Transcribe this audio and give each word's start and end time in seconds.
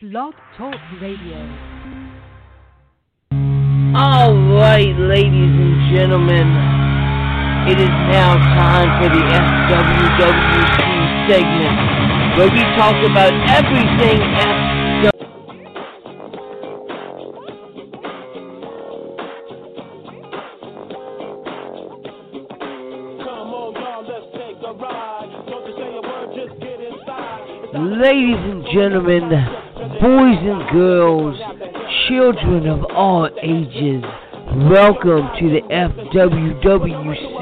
Blog 0.00 0.34
Talk 0.58 0.74
Radio. 1.00 1.38
All 3.94 4.34
right, 4.58 4.94
ladies 4.98 5.54
and 5.54 5.94
gentlemen, 5.94 6.48
it 7.70 7.78
is 7.78 7.94
now 8.10 8.34
time 8.34 8.90
for 9.00 9.08
the 9.08 9.22
FWWC 9.22 10.78
segment 11.28 11.76
where 12.36 12.50
we 12.50 12.62
talk 12.76 12.96
about 13.08 13.32
everything 13.50 14.20
FW. 14.20 14.64
Ladies 27.74 28.38
and 28.38 28.64
gentlemen, 28.72 29.63
boys 30.04 30.36
and 30.42 30.68
girls, 30.70 31.34
children 32.06 32.66
of 32.66 32.84
all 32.94 33.26
ages, 33.42 34.04
welcome 34.68 35.30
to 35.40 35.48
the 35.48 35.62
FWWC 35.72 37.40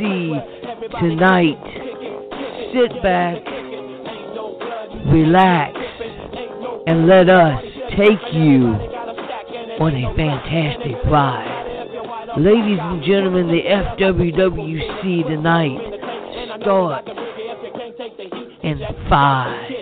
tonight. 1.00 1.59
Sit 2.72 3.02
back, 3.02 3.42
relax, 5.12 5.77
and 6.86 7.09
let 7.09 7.28
us 7.28 7.60
take 7.98 8.33
you 8.33 8.78
on 9.83 9.97
a 9.97 10.14
fantastic 10.14 10.94
ride. 11.10 11.66
Ladies 12.38 12.78
and 12.80 13.02
gentlemen, 13.02 13.48
the 13.48 13.62
FWWC 13.98 15.27
tonight 15.27 15.80
starts 16.60 17.10
in 18.62 18.78
five 19.10 19.72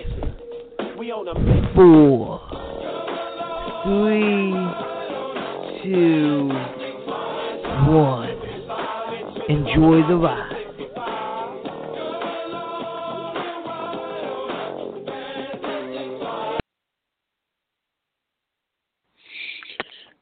four, 1.75 2.40
three, 3.91 4.53
two, 5.83 6.47
one. 7.91 8.29
Enjoy 9.49 10.07
the 10.07 10.15
ride. 10.15 10.47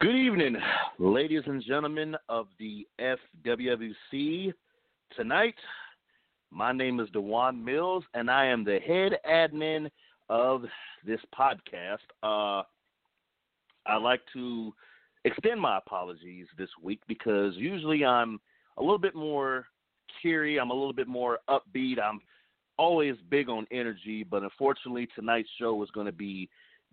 Good 0.02 0.16
evening, 0.16 0.58
ladies 0.98 1.44
and 1.46 1.64
gentlemen 1.64 2.16
of 2.28 2.48
the 2.58 2.88
FWWC. 3.00 4.52
Tonight, 5.16 5.54
my 6.50 6.72
name 6.72 7.00
is 7.00 7.08
Dewan 7.12 7.64
Mills, 7.64 8.04
and 8.16 8.32
I 8.32 8.46
am 8.46 8.64
the 8.64 8.80
head 8.80 9.20
admin 9.30 9.92
of 10.28 10.64
this 11.06 11.20
podcast. 11.38 12.00
Uh, 12.24 12.64
I'd 13.86 14.02
like 14.02 14.22
to 14.34 14.74
extend 15.26 15.60
my 15.60 15.78
apologies 15.78 16.48
this 16.58 16.70
week 16.82 17.02
because 17.08 17.54
usually 17.56 18.06
I'm 18.06 18.40
a 18.78 18.82
little 18.82 19.00
bit 19.00 19.16
more 19.16 19.68
cheery, 20.22 20.60
I'm 20.60 20.72
a 20.72 20.74
little 20.74 20.94
bit 20.94 21.08
more 21.08 21.40
upbeat, 21.50 22.00
I'm 22.02 22.22
always 22.78 23.16
big 23.30 23.50
on 23.50 23.68
energy, 23.72 24.24
but 24.24 24.44
unfortunately 24.44 25.08
tonight's 25.16 25.50
show 25.60 25.82
is 25.84 25.92
going 25.92 26.06
to 26.06 26.12
be 26.12 26.50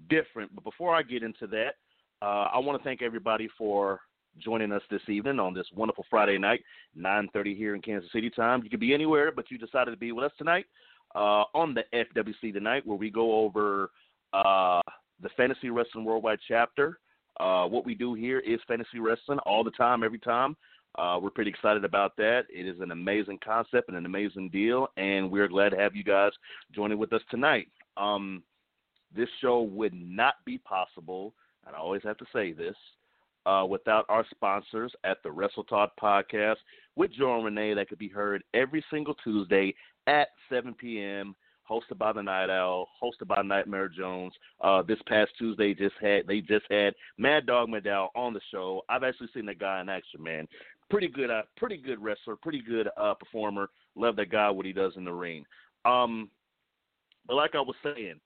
different. 0.09 0.55
But 0.55 0.65
before 0.65 0.95
I 0.95 1.03
get 1.03 1.23
into 1.23 1.47
that, 1.49 1.75
uh, 2.23 2.49
I 2.53 2.59
want 2.59 2.81
to 2.81 2.85
thank 2.85 3.03
everybody 3.03 3.49
for 3.57 4.01
joining 4.39 4.73
us 4.73 4.83
this 4.91 5.03
evening 5.09 5.39
on 5.39 5.55
this 5.55 5.67
wonderful 5.75 6.05
Friday 6.11 6.39
night, 6.39 6.63
9:30 6.99 7.57
here 7.57 7.75
in 7.75 7.83
Kansas 7.83 8.11
City 8.13 8.31
time. 8.31 8.63
You 8.63 8.71
could 8.71 8.81
be 8.81 8.95
anywhere, 8.95 9.33
but 9.33 9.51
you 9.51 9.59
decided 9.59 9.93
to 9.93 9.97
be 9.97 10.13
with 10.13 10.25
us 10.25 10.33
tonight 10.37 10.67
uh, 11.15 11.45
on 11.55 11.75
the 11.75 11.85
FWC 11.95 12.53
tonight, 12.53 12.87
where 12.87 12.99
we 12.99 13.11
go 13.11 13.41
over 13.41 13.91
uh, 14.33 14.81
the 15.23 15.29
Fantasy 15.37 15.71
Wrestling 15.71 16.05
Worldwide 16.05 16.39
chapter. 16.47 16.99
Uh, 17.39 17.67
what 17.67 17.85
we 17.85 17.95
do 17.95 18.15
here 18.15 18.41
is 18.41 18.61
fantasy 18.67 18.99
wrestling 18.99 19.39
all 19.41 19.63
the 19.63 19.71
time, 19.73 20.03
every 20.03 20.19
time. 20.19 20.57
Uh, 20.99 21.19
we're 21.21 21.31
pretty 21.31 21.51
excited 21.51 21.85
about 21.85 22.17
that. 22.17 22.45
It 22.49 22.67
is 22.67 22.81
an 22.81 22.91
amazing 22.91 23.39
concept 23.45 23.89
and 23.89 23.97
an 23.97 24.07
amazing 24.07 24.49
deal, 24.49 24.89
and 24.97 25.31
we're 25.31 25.49
glad 25.49 25.71
to 25.71 25.77
have 25.77 25.95
you 25.95 26.03
guys 26.03 26.33
joining 26.75 26.97
with 26.97 27.13
us 27.13 27.21
tonight. 27.31 27.69
Um, 27.99 28.43
this 29.15 29.29
show 29.41 29.63
would 29.63 29.93
not 29.95 30.35
be 30.47 30.59
possible, 30.59 31.35
and 31.67 31.77
I 31.77 31.79
always 31.79 32.03
have 32.05 32.17
to 32.19 32.27
say 32.33 32.53
this, 32.53 32.77
uh, 33.45 33.65
without 33.69 34.07
our 34.09 34.25
sponsors 34.31 34.93
at 35.05 35.23
the 35.23 35.31
Wrestle 35.31 35.65
Talk 35.65 35.93
podcast 36.01 36.57
with 36.97 37.13
Joe 37.13 37.37
and 37.37 37.45
Renee 37.45 37.75
that 37.75 37.89
could 37.89 37.99
be 37.99 38.09
heard 38.09 38.43
every 38.55 38.85
single 38.91 39.15
Tuesday 39.23 39.75
at 40.07 40.29
7 40.51 40.75
p.m. 40.75 41.37
Hosted 41.69 41.99
by 41.99 42.13
the 42.13 42.23
Night 42.23 42.49
Owl, 42.49 42.89
hosted 43.03 43.27
by 43.27 43.43
Nightmare 43.43 43.89
Jones. 43.89 44.33
Uh, 44.61 44.83
this 44.83 44.99
past 45.07 45.33
Tuesday, 45.39 45.75
just 45.75 45.95
had 46.01 46.27
they 46.27 46.41
just 46.41 46.65
had 46.71 46.95
Mad 47.19 47.47
Dog 47.47 47.69
Maddow 47.69 48.09
on 48.15 48.33
the 48.33 48.41
show. 48.53 48.83
I've 48.89 49.03
actually 49.03 49.29
seen 49.35 49.47
that 49.47 49.59
guy 49.59 49.81
in 49.81 49.89
action, 49.89 50.23
man. 50.23 50.47
Pretty 50.91 51.09
good, 51.09 51.31
uh, 51.31 51.43
pretty 51.57 51.77
good 51.77 52.01
wrestler, 52.01 52.37
pretty 52.37 52.63
good 52.63 52.89
uh, 52.97 53.15
performer. 53.15 53.71
Love 53.97 54.15
that 54.17 54.31
guy 54.31 54.49
what 54.51 54.67
he 54.67 54.73
does 54.73 54.93
in 54.97 55.05
the 55.05 55.13
ring. 55.13 55.45
Um, 55.85 56.31
but 57.27 57.35
like 57.35 57.57
I 57.57 57.61
was 57.61 57.75
saying, 57.83 58.21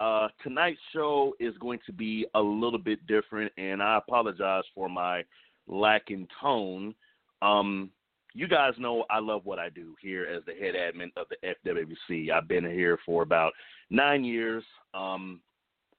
uh, 0.00 0.28
tonight's 0.42 0.80
show 0.92 1.34
is 1.40 1.56
going 1.58 1.78
to 1.86 1.92
be 1.92 2.26
a 2.34 2.40
little 2.40 2.78
bit 2.78 3.06
different, 3.06 3.52
and 3.56 3.82
I 3.82 3.98
apologize 3.98 4.64
for 4.74 4.88
my 4.88 5.22
lack 5.66 6.10
in 6.10 6.26
tone. 6.40 6.94
Um, 7.40 7.90
you 8.34 8.48
guys 8.48 8.72
know 8.78 9.04
I 9.10 9.18
love 9.18 9.42
what 9.44 9.58
I 9.58 9.68
do 9.68 9.94
here 10.00 10.26
as 10.26 10.42
the 10.44 10.54
head 10.54 10.74
admin 10.74 11.10
of 11.16 11.26
the 11.28 11.54
FWC. 11.66 12.30
I've 12.30 12.48
been 12.48 12.64
here 12.64 12.98
for 13.04 13.22
about 13.22 13.52
nine 13.90 14.24
years. 14.24 14.64
Um, 14.94 15.40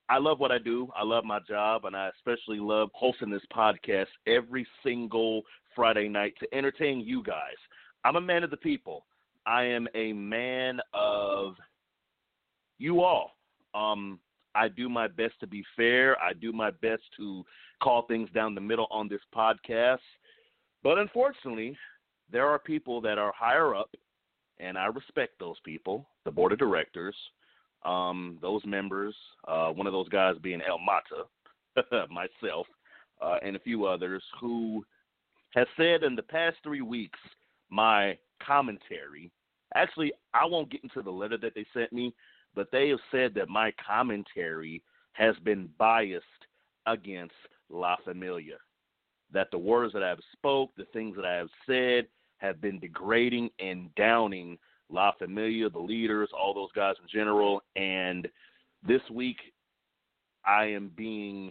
I 0.08 0.18
love 0.18 0.38
what 0.38 0.52
I 0.52 0.58
do. 0.58 0.88
I 0.94 1.02
love 1.02 1.24
my 1.24 1.40
job, 1.48 1.84
and 1.84 1.96
I 1.96 2.10
especially 2.16 2.58
love 2.58 2.90
hosting 2.92 3.30
this 3.30 3.42
podcast 3.54 4.06
every 4.26 4.66
single 4.82 5.42
Friday 5.74 6.08
night 6.08 6.34
to 6.40 6.54
entertain 6.56 7.00
you 7.00 7.22
guys. 7.22 7.56
I'm 8.04 8.16
a 8.16 8.20
man 8.20 8.44
of 8.44 8.50
the 8.50 8.56
people. 8.56 9.06
I 9.46 9.64
am 9.64 9.88
a 9.94 10.12
man 10.12 10.80
of 10.92 11.54
you 12.78 13.02
all. 13.02 13.36
Um, 13.74 14.18
I 14.54 14.68
do 14.68 14.88
my 14.88 15.08
best 15.08 15.34
to 15.40 15.46
be 15.46 15.64
fair. 15.76 16.20
I 16.22 16.32
do 16.32 16.52
my 16.52 16.70
best 16.70 17.02
to 17.16 17.44
call 17.82 18.02
things 18.06 18.28
down 18.34 18.54
the 18.54 18.60
middle 18.60 18.86
on 18.90 19.08
this 19.08 19.20
podcast. 19.34 19.98
But 20.82 20.98
unfortunately, 20.98 21.76
there 22.34 22.48
are 22.48 22.58
people 22.58 23.00
that 23.00 23.16
are 23.16 23.32
higher 23.32 23.76
up, 23.76 23.94
and 24.58 24.76
I 24.76 24.86
respect 24.86 25.38
those 25.38 25.60
people, 25.64 26.08
the 26.24 26.32
board 26.32 26.50
of 26.50 26.58
directors, 26.58 27.14
um, 27.84 28.38
those 28.42 28.60
members, 28.66 29.14
uh, 29.46 29.68
one 29.68 29.86
of 29.86 29.92
those 29.92 30.08
guys 30.08 30.34
being 30.42 30.60
El 30.60 30.80
Mata, 30.80 32.08
myself, 32.10 32.66
uh, 33.22 33.36
and 33.40 33.54
a 33.54 33.60
few 33.60 33.86
others, 33.86 34.20
who 34.40 34.84
has 35.54 35.68
said 35.76 36.02
in 36.02 36.16
the 36.16 36.24
past 36.24 36.56
three 36.64 36.80
weeks 36.80 37.20
my 37.70 38.18
commentary. 38.44 39.30
Actually, 39.76 40.12
I 40.34 40.44
won't 40.44 40.72
get 40.72 40.82
into 40.82 41.02
the 41.02 41.12
letter 41.12 41.38
that 41.38 41.54
they 41.54 41.64
sent 41.72 41.92
me, 41.92 42.12
but 42.56 42.66
they 42.72 42.88
have 42.88 42.98
said 43.12 43.32
that 43.34 43.48
my 43.48 43.72
commentary 43.86 44.82
has 45.12 45.36
been 45.44 45.68
biased 45.78 46.24
against 46.86 47.34
La 47.70 47.94
Familia. 48.04 48.56
That 49.32 49.52
the 49.52 49.58
words 49.58 49.92
that 49.92 50.02
I 50.02 50.08
have 50.08 50.18
spoke, 50.32 50.70
the 50.76 50.86
things 50.92 51.14
that 51.14 51.24
I 51.24 51.34
have 51.34 51.48
said, 51.64 52.08
have 52.44 52.60
been 52.60 52.78
degrading 52.78 53.50
and 53.58 53.94
downing 53.94 54.58
La 54.90 55.12
Familia, 55.18 55.70
the 55.70 55.78
leaders, 55.78 56.28
all 56.38 56.52
those 56.54 56.72
guys 56.74 56.94
in 57.02 57.08
general. 57.10 57.62
And 57.74 58.28
this 58.86 59.00
week, 59.10 59.38
I 60.46 60.66
am 60.66 60.90
being 60.94 61.50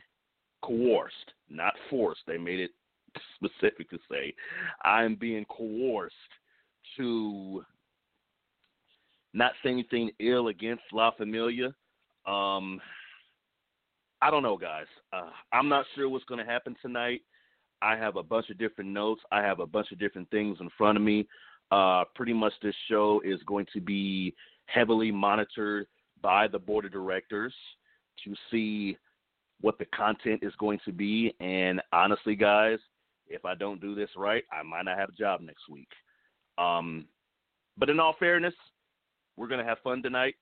coerced, 0.62 1.34
not 1.50 1.74
forced. 1.90 2.22
They 2.28 2.38
made 2.38 2.60
it 2.60 2.72
specific 3.36 3.90
to 3.90 3.98
say 4.10 4.34
I 4.84 5.04
am 5.04 5.16
being 5.16 5.46
coerced 5.46 6.16
to 6.98 7.66
not 9.34 9.54
say 9.64 9.72
anything 9.72 10.12
ill 10.20 10.50
against 10.50 10.84
La 10.92 11.12
Familia. 11.12 11.68
Um, 12.28 12.80
I 14.22 14.30
don't 14.30 14.44
know, 14.44 14.58
guys. 14.58 14.86
Uh, 15.12 15.32
I'm 15.52 15.68
not 15.68 15.86
sure 15.96 16.08
what's 16.08 16.24
going 16.26 16.46
to 16.46 16.50
happen 16.50 16.76
tonight. 16.82 17.22
I 17.84 17.98
have 17.98 18.16
a 18.16 18.24
bunch 18.24 18.50
of 18.50 18.58
different 18.58 18.90
notes. 18.90 19.22
I 19.32 19.42
have 19.42 19.60
a 19.60 19.68
bunch 19.68 19.92
of 19.92 20.00
different 20.00 20.32
things 20.32 20.58
in 20.62 20.70
front 20.78 20.98
of 20.98 21.04
me. 21.04 21.28
Uh, 21.70 22.06
pretty 22.16 22.34
much 22.34 22.54
this 22.62 22.76
show 22.90 23.22
is 23.26 23.40
going 23.46 23.68
to 23.74 23.82
be 23.82 24.34
heavily 24.68 25.12
monitored 25.12 25.88
by 26.22 26.48
the 26.48 26.60
board 26.60 26.86
of 26.86 26.94
directors 26.94 27.54
to 28.24 28.34
see 28.50 28.98
what 29.60 29.78
the 29.80 29.86
content 29.86 30.42
is 30.44 30.54
going 30.58 30.80
to 30.86 30.94
be. 30.94 31.34
And 31.42 31.82
honestly, 31.92 32.36
guys, 32.36 32.80
if 33.28 33.44
I 33.44 33.56
don't 33.56 33.82
do 33.82 33.96
this 33.96 34.10
right, 34.16 34.44
I 34.52 34.64
might 34.64 34.86
not 34.86 34.98
have 34.98 35.10
a 35.10 35.14
job 35.14 35.42
next 35.42 35.68
week. 35.70 35.90
Um, 36.58 37.06
but 37.78 37.90
in 37.90 38.00
all 38.00 38.16
fairness, 38.18 38.54
we're 39.36 39.48
going 39.48 39.60
to 39.60 39.66
have 39.66 39.80
fun 39.84 40.02
tonight. 40.02 40.36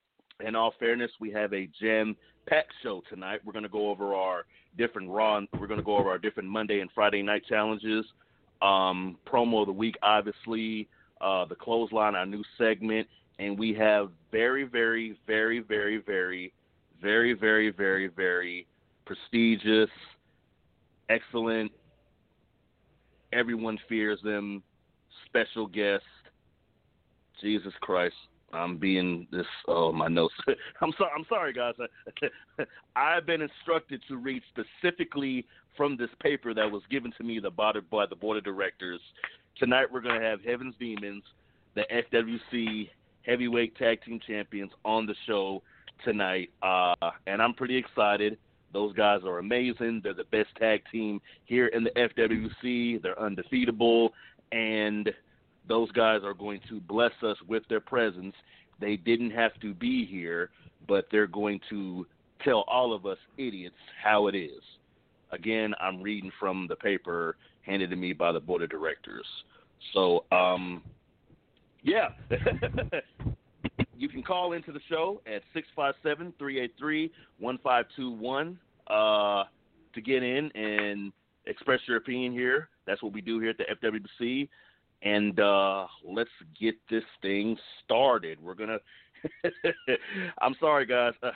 In 0.45 0.55
all 0.55 0.73
fairness, 0.79 1.11
we 1.19 1.31
have 1.31 1.53
a 1.53 1.69
jam 1.79 2.15
packed 2.47 2.73
show 2.83 3.03
tonight. 3.09 3.41
We're 3.45 3.53
going 3.53 3.63
to 3.63 3.69
go 3.69 3.89
over 3.89 4.13
our 4.15 4.45
different 4.77 5.09
Raw. 5.09 5.41
We're 5.59 5.67
going 5.67 5.79
to 5.79 5.85
go 5.85 5.97
over 5.97 6.09
our 6.09 6.17
different 6.17 6.49
Monday 6.49 6.79
and 6.79 6.89
Friday 6.93 7.21
night 7.21 7.43
challenges. 7.47 8.05
Um, 8.61 9.17
promo 9.27 9.61
of 9.61 9.67
the 9.67 9.73
week, 9.73 9.95
obviously. 10.03 10.87
Uh, 11.19 11.45
the 11.45 11.55
clothesline, 11.55 12.15
our 12.15 12.25
new 12.25 12.43
segment, 12.57 13.07
and 13.37 13.57
we 13.57 13.75
have 13.75 14.09
very, 14.31 14.63
very, 14.63 15.19
very, 15.27 15.59
very, 15.59 15.99
very, 15.99 16.51
very, 16.99 17.33
very, 17.33 17.69
very, 17.69 18.07
very 18.07 18.65
prestigious, 19.05 19.89
excellent. 21.09 21.71
Everyone 23.33 23.77
fears 23.87 24.19
them. 24.23 24.63
Special 25.27 25.67
guest. 25.67 26.03
Jesus 27.39 27.73
Christ. 27.81 28.15
I'm 28.53 28.77
being 28.77 29.27
this. 29.31 29.45
Oh, 29.67 29.91
my 29.91 30.07
notes. 30.07 30.33
I'm 30.81 30.93
sorry. 30.97 31.11
I'm 31.17 31.25
sorry, 31.29 31.53
guys. 31.53 31.75
I've 32.95 33.25
been 33.25 33.41
instructed 33.41 34.01
to 34.07 34.17
read 34.17 34.41
specifically 34.49 35.45
from 35.77 35.97
this 35.97 36.09
paper 36.21 36.53
that 36.53 36.69
was 36.69 36.81
given 36.89 37.13
to 37.17 37.23
me 37.23 37.39
the 37.39 37.49
by 37.49 37.71
the 37.73 38.15
board 38.15 38.37
of 38.37 38.43
directors. 38.43 38.99
Tonight 39.57 39.87
we're 39.91 40.01
going 40.01 40.19
to 40.19 40.25
have 40.25 40.43
Heaven's 40.43 40.75
Demons, 40.79 41.23
the 41.75 41.83
FWC 42.13 42.89
heavyweight 43.25 43.75
tag 43.77 44.01
team 44.03 44.19
champions, 44.25 44.71
on 44.83 45.05
the 45.05 45.15
show 45.27 45.61
tonight, 46.03 46.49
uh, 46.63 46.95
and 47.27 47.41
I'm 47.41 47.53
pretty 47.53 47.77
excited. 47.77 48.37
Those 48.73 48.93
guys 48.93 49.21
are 49.25 49.39
amazing. 49.39 50.01
They're 50.03 50.13
the 50.13 50.23
best 50.25 50.49
tag 50.57 50.81
team 50.91 51.21
here 51.45 51.67
in 51.67 51.83
the 51.83 51.91
FWC. 51.91 53.01
They're 53.01 53.19
undefeatable, 53.19 54.13
and 54.51 55.09
those 55.71 55.89
guys 55.93 56.19
are 56.25 56.33
going 56.33 56.59
to 56.67 56.81
bless 56.81 57.13
us 57.23 57.37
with 57.47 57.63
their 57.69 57.79
presence. 57.79 58.35
They 58.81 58.97
didn't 58.97 59.31
have 59.31 59.57
to 59.61 59.73
be 59.73 60.05
here, 60.05 60.49
but 60.85 61.05
they're 61.09 61.27
going 61.27 61.61
to 61.69 62.05
tell 62.43 62.65
all 62.67 62.93
of 62.93 63.05
us 63.05 63.17
idiots 63.37 63.77
how 64.03 64.27
it 64.27 64.35
is. 64.35 64.61
Again, 65.31 65.73
I'm 65.79 66.01
reading 66.01 66.29
from 66.37 66.67
the 66.67 66.75
paper 66.75 67.37
handed 67.61 67.89
to 67.91 67.95
me 67.95 68.11
by 68.11 68.33
the 68.33 68.39
board 68.41 68.63
of 68.63 68.69
directors. 68.69 69.25
So, 69.93 70.25
um, 70.33 70.83
yeah. 71.83 72.09
you 73.97 74.09
can 74.09 74.23
call 74.23 74.51
into 74.51 74.73
the 74.73 74.81
show 74.89 75.21
at 75.25 75.41
657 75.53 76.33
383 76.37 77.11
1521 77.39 78.59
uh, 78.87 79.45
to 79.93 80.01
get 80.01 80.21
in 80.21 80.51
and 80.53 81.13
express 81.45 81.79
your 81.87 81.95
opinion 81.95 82.33
here. 82.33 82.67
That's 82.85 83.01
what 83.01 83.13
we 83.13 83.21
do 83.21 83.39
here 83.39 83.51
at 83.51 83.57
the 83.57 83.87
FWC. 84.21 84.49
And 85.03 85.39
uh, 85.39 85.87
let's 86.03 86.29
get 86.59 86.75
this 86.89 87.03
thing 87.21 87.57
started. 87.83 88.39
We're 88.41 88.53
to. 88.69 88.79
I'm 90.41 90.55
sorry, 90.59 90.85
guys. 90.85 91.13
Uh, 91.23 91.31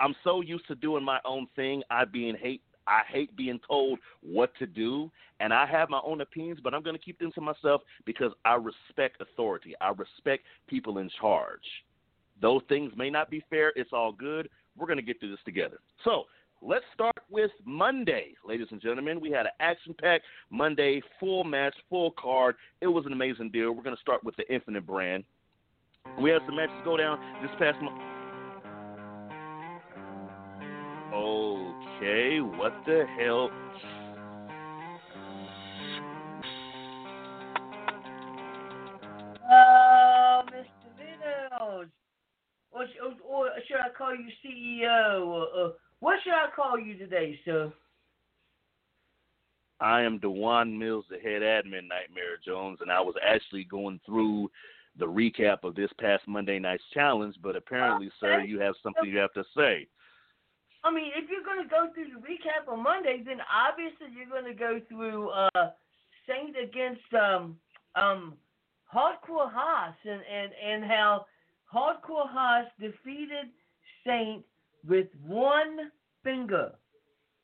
I'm 0.00 0.14
so 0.24 0.40
used 0.40 0.66
to 0.68 0.74
doing 0.74 1.04
my 1.04 1.20
own 1.24 1.46
thing. 1.56 1.82
I 1.90 2.04
being 2.04 2.36
hate 2.36 2.62
I 2.86 3.02
hate 3.08 3.34
being 3.36 3.58
told 3.66 3.98
what 4.22 4.54
to 4.58 4.66
do, 4.66 5.10
and 5.40 5.52
I 5.52 5.66
have 5.66 5.90
my 5.90 6.00
own 6.04 6.20
opinions, 6.20 6.60
but 6.62 6.72
I'm 6.72 6.82
going 6.82 6.96
to 6.96 7.02
keep 7.02 7.18
them 7.18 7.32
to 7.34 7.40
myself 7.40 7.82
because 8.04 8.32
I 8.44 8.54
respect 8.54 9.20
authority. 9.20 9.74
I 9.80 9.88
respect 9.88 10.44
people 10.68 10.98
in 10.98 11.10
charge. 11.20 11.64
Those 12.40 12.62
things 12.68 12.92
may 12.96 13.10
not 13.10 13.30
be 13.30 13.42
fair. 13.50 13.72
It's 13.76 13.92
all 13.92 14.12
good. 14.12 14.48
We're 14.76 14.86
going 14.86 14.98
to 14.98 15.02
get 15.02 15.18
through 15.18 15.30
this 15.30 15.40
together. 15.44 15.78
So 16.04 16.24
let's 16.62 16.84
start 16.94 17.15
with 17.30 17.50
Monday, 17.64 18.34
ladies 18.46 18.68
and 18.70 18.80
gentlemen. 18.80 19.20
We 19.20 19.30
had 19.30 19.46
an 19.46 19.52
action 19.60 19.94
packed 20.00 20.24
Monday, 20.50 21.02
full 21.18 21.44
match, 21.44 21.74
full 21.88 22.12
card. 22.12 22.56
It 22.80 22.86
was 22.86 23.06
an 23.06 23.12
amazing 23.12 23.50
deal. 23.50 23.72
We're 23.72 23.82
going 23.82 23.96
to 23.96 24.00
start 24.00 24.24
with 24.24 24.36
the 24.36 24.52
Infinite 24.52 24.86
brand. 24.86 25.24
We 26.20 26.30
had 26.30 26.42
some 26.46 26.56
matches 26.56 26.76
go 26.84 26.96
down 26.96 27.18
this 27.42 27.50
past 27.58 27.82
month. 27.82 28.00
Okay, 31.12 32.40
what 32.40 32.72
the 32.86 33.04
hell? 33.18 33.50
Uh, 39.50 40.42
Mr. 40.50 40.90
Vinos. 40.98 41.88
Or, 42.70 42.82
or, 42.82 43.14
or, 43.24 43.48
should 43.66 43.78
I 43.78 43.88
call 43.96 44.14
you 44.14 44.28
CEO? 44.44 45.26
Or, 45.26 45.46
or, 45.46 45.72
what 46.00 46.18
should 46.22 46.32
I 46.32 46.48
call 46.54 46.78
you 46.78 46.96
today, 46.96 47.38
sir? 47.44 47.72
I 49.80 50.02
am 50.02 50.18
Dewan 50.18 50.78
Mills, 50.78 51.04
the 51.10 51.18
head 51.18 51.42
admin, 51.42 51.88
Nightmare 51.88 52.38
Jones, 52.44 52.78
and 52.80 52.90
I 52.90 53.00
was 53.00 53.14
actually 53.22 53.64
going 53.64 54.00
through 54.06 54.50
the 54.98 55.06
recap 55.06 55.64
of 55.64 55.74
this 55.74 55.90
past 56.00 56.22
Monday 56.26 56.58
night's 56.58 56.82
challenge, 56.94 57.36
but 57.42 57.56
apparently, 57.56 58.06
okay. 58.06 58.14
sir, 58.20 58.40
you 58.40 58.58
have 58.60 58.74
something 58.82 59.04
you 59.04 59.18
have 59.18 59.34
to 59.34 59.44
say. 59.54 59.86
I 60.84 60.92
mean, 60.92 61.10
if 61.14 61.28
you're 61.28 61.44
going 61.44 61.62
to 61.62 61.68
go 61.68 61.88
through 61.92 62.14
the 62.14 62.26
recap 62.26 62.72
on 62.72 62.82
Monday, 62.82 63.22
then 63.24 63.38
obviously 63.52 64.06
you're 64.16 64.30
going 64.30 64.50
to 64.50 64.58
go 64.58 64.80
through 64.88 65.30
uh, 65.30 65.70
Saint 66.26 66.56
against 66.56 67.12
um, 67.12 67.56
um, 67.96 68.34
Hardcore 68.92 69.50
Hoss 69.52 69.94
and, 70.04 70.20
and, 70.32 70.52
and 70.64 70.84
how 70.84 71.26
Hardcore 71.72 72.30
Hoss 72.30 72.66
defeated 72.80 73.50
Saint 74.06 74.44
with 74.86 75.08
one 75.26 75.90
finger. 76.22 76.72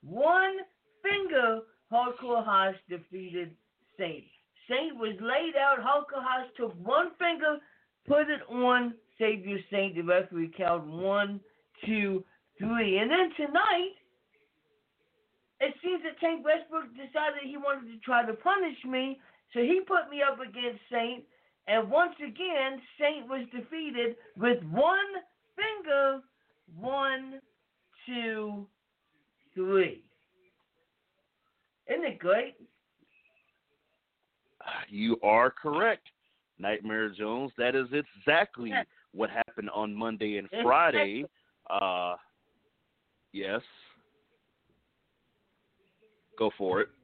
One 0.03 0.56
finger, 1.03 1.61
Hoss 1.91 2.75
defeated 2.89 3.55
Saint. 3.99 4.25
Saint 4.69 4.97
was 4.97 5.15
laid 5.21 5.55
out. 5.56 5.83
Hoss 5.83 6.47
took 6.56 6.75
one 6.85 7.11
finger, 7.19 7.59
put 8.06 8.31
it 8.31 8.41
on 8.49 8.94
Savior 9.19 9.59
Saint. 9.71 9.94
The 9.94 10.03
referee 10.03 10.53
counted 10.56 10.91
one, 10.91 11.41
two, 11.85 12.25
three. 12.59 12.99
And 12.99 13.11
then 13.11 13.31
tonight, 13.37 13.94
it 15.61 15.75
seems 15.83 16.03
that 16.03 16.19
Tank 16.19 16.44
Westbrook 16.44 16.91
decided 16.94 17.44
he 17.44 17.56
wanted 17.56 17.93
to 17.93 17.99
try 18.05 18.27
to 18.27 18.35
punish 18.35 18.79
me, 18.85 19.21
so 19.55 19.61
he 19.61 19.81
put 19.87 20.11
me 20.11 20.23
up 20.23 20.41
against 20.41 20.81
Saint. 20.91 21.25
And 21.69 21.89
once 21.89 22.15
again, 22.19 22.81
Saint 22.99 23.29
was 23.29 23.47
defeated 23.53 24.17
with 24.37 24.62
one 24.65 25.23
finger. 25.55 26.21
One, 26.78 27.40
two, 28.06 28.66
three. 29.54 30.02
Isn't 31.88 32.04
it 32.04 32.19
great? 32.19 32.56
You 34.88 35.19
are 35.22 35.50
correct, 35.50 36.06
Nightmare 36.58 37.10
Jones. 37.10 37.52
That 37.58 37.74
is 37.74 37.86
exactly 37.92 38.72
what 39.12 39.30
happened 39.30 39.70
on 39.74 39.94
Monday 39.94 40.38
and 40.38 40.48
Friday. 40.62 41.24
Uh, 41.69 42.14
Yes. 43.32 43.62
Go 46.38 46.50
for 46.56 46.82
it. 46.82 46.88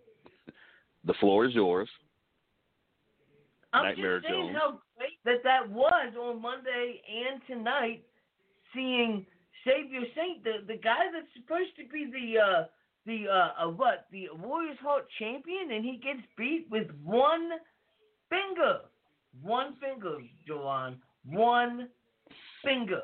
The 1.04 1.14
floor 1.20 1.46
is 1.46 1.54
yours. 1.54 1.88
I'm 3.72 3.84
Nightmare 3.84 4.18
just 4.18 4.30
saying 4.30 4.52
Jones. 4.52 4.58
how 4.60 4.80
great 4.98 5.18
that 5.24 5.42
that 5.44 5.70
was 5.70 6.12
on 6.20 6.42
Monday 6.42 7.00
and 7.08 7.40
tonight, 7.46 8.02
seeing 8.74 9.24
Savior 9.68 10.00
Saint, 10.16 10.44
the 10.44 10.66
the 10.66 10.78
guy 10.78 11.10
that's 11.12 11.26
supposed 11.34 11.76
to 11.76 11.84
be 11.92 12.10
the 12.10 12.40
uh, 12.40 12.64
the 13.06 13.28
uh, 13.28 13.64
uh, 13.64 13.70
what 13.70 14.06
the 14.10 14.28
Warriors 14.40 14.78
Heart 14.80 15.06
champion, 15.18 15.72
and 15.72 15.84
he 15.84 16.00
gets 16.02 16.26
beat 16.36 16.66
with 16.70 16.88
one 17.04 17.50
finger, 18.30 18.80
one 19.42 19.74
finger, 19.80 20.18
Joanne, 20.46 20.96
one 21.24 21.88
finger. 22.64 23.02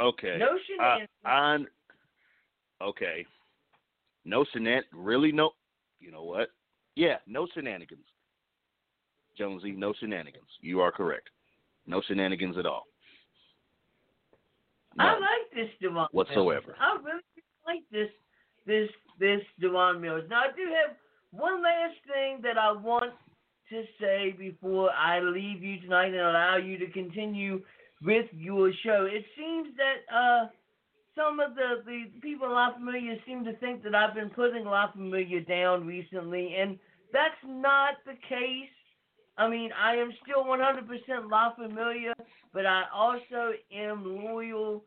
Okay. 0.00 0.36
No 0.38 0.56
shenanigans. 0.66 1.08
Uh, 1.24 1.28
on. 1.28 1.66
Okay. 2.80 3.26
No 4.24 4.44
shenanigans. 4.52 4.86
Really? 4.92 5.32
No. 5.32 5.50
You 6.00 6.12
know 6.12 6.22
what? 6.22 6.50
Yeah, 6.94 7.16
no 7.26 7.46
shenanigans. 7.54 8.04
Jonesy, 9.36 9.70
no 9.70 9.92
shenanigans. 9.98 10.48
You 10.60 10.80
are 10.80 10.90
correct. 10.90 11.30
No 11.86 12.02
shenanigans 12.06 12.58
at 12.58 12.66
all. 12.66 12.87
I 14.98 15.12
like 15.12 15.46
this 15.54 15.70
Devon 15.80 16.06
whatsoever. 16.12 16.68
Mills. 16.68 16.78
I 16.80 16.96
really 17.04 17.22
like 17.66 17.84
this 17.90 18.10
this 18.66 18.88
this 19.18 19.40
Devon 19.60 20.00
Mills. 20.00 20.24
Now 20.28 20.42
I 20.42 20.56
do 20.56 20.62
have 20.62 20.96
one 21.30 21.62
last 21.62 21.96
thing 22.06 22.40
that 22.42 22.58
I 22.58 22.72
want 22.72 23.12
to 23.70 23.82
say 24.00 24.34
before 24.38 24.90
I 24.90 25.20
leave 25.20 25.62
you 25.62 25.80
tonight 25.80 26.08
and 26.08 26.16
allow 26.16 26.56
you 26.56 26.78
to 26.78 26.90
continue 26.90 27.60
with 28.02 28.26
your 28.32 28.72
show. 28.84 29.06
It 29.10 29.24
seems 29.36 29.68
that 29.76 30.14
uh, 30.14 30.46
some 31.14 31.40
of 31.40 31.54
the, 31.54 31.82
the 31.84 32.04
people 32.20 32.48
La 32.50 32.72
Familia 32.72 33.16
seem 33.26 33.44
to 33.44 33.54
think 33.56 33.82
that 33.82 33.94
I've 33.94 34.14
been 34.14 34.30
putting 34.30 34.64
La 34.64 34.90
Familia 34.92 35.40
down 35.42 35.86
recently, 35.86 36.54
and 36.58 36.78
that's 37.12 37.40
not 37.44 37.94
the 38.06 38.14
case. 38.28 38.70
I 39.36 39.48
mean, 39.48 39.70
I 39.72 39.96
am 39.96 40.12
still 40.22 40.44
100% 40.44 41.30
La 41.30 41.54
Familia, 41.54 42.14
but 42.52 42.66
I 42.66 42.84
also 42.94 43.52
am 43.72 44.04
loyal 44.04 44.84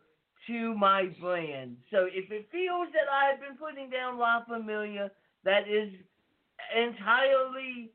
to 0.48 0.76
my 0.76 1.10
brand. 1.20 1.78
So 1.92 2.08
if 2.12 2.32
it 2.32 2.50
feels 2.52 2.88
that 2.94 3.12
I've 3.12 3.40
been 3.40 3.58
putting 3.58 3.90
down 3.90 4.18
La 4.18 4.44
Familia, 4.46 5.12
that 5.44 5.68
is 5.68 5.92
entirely 6.76 7.92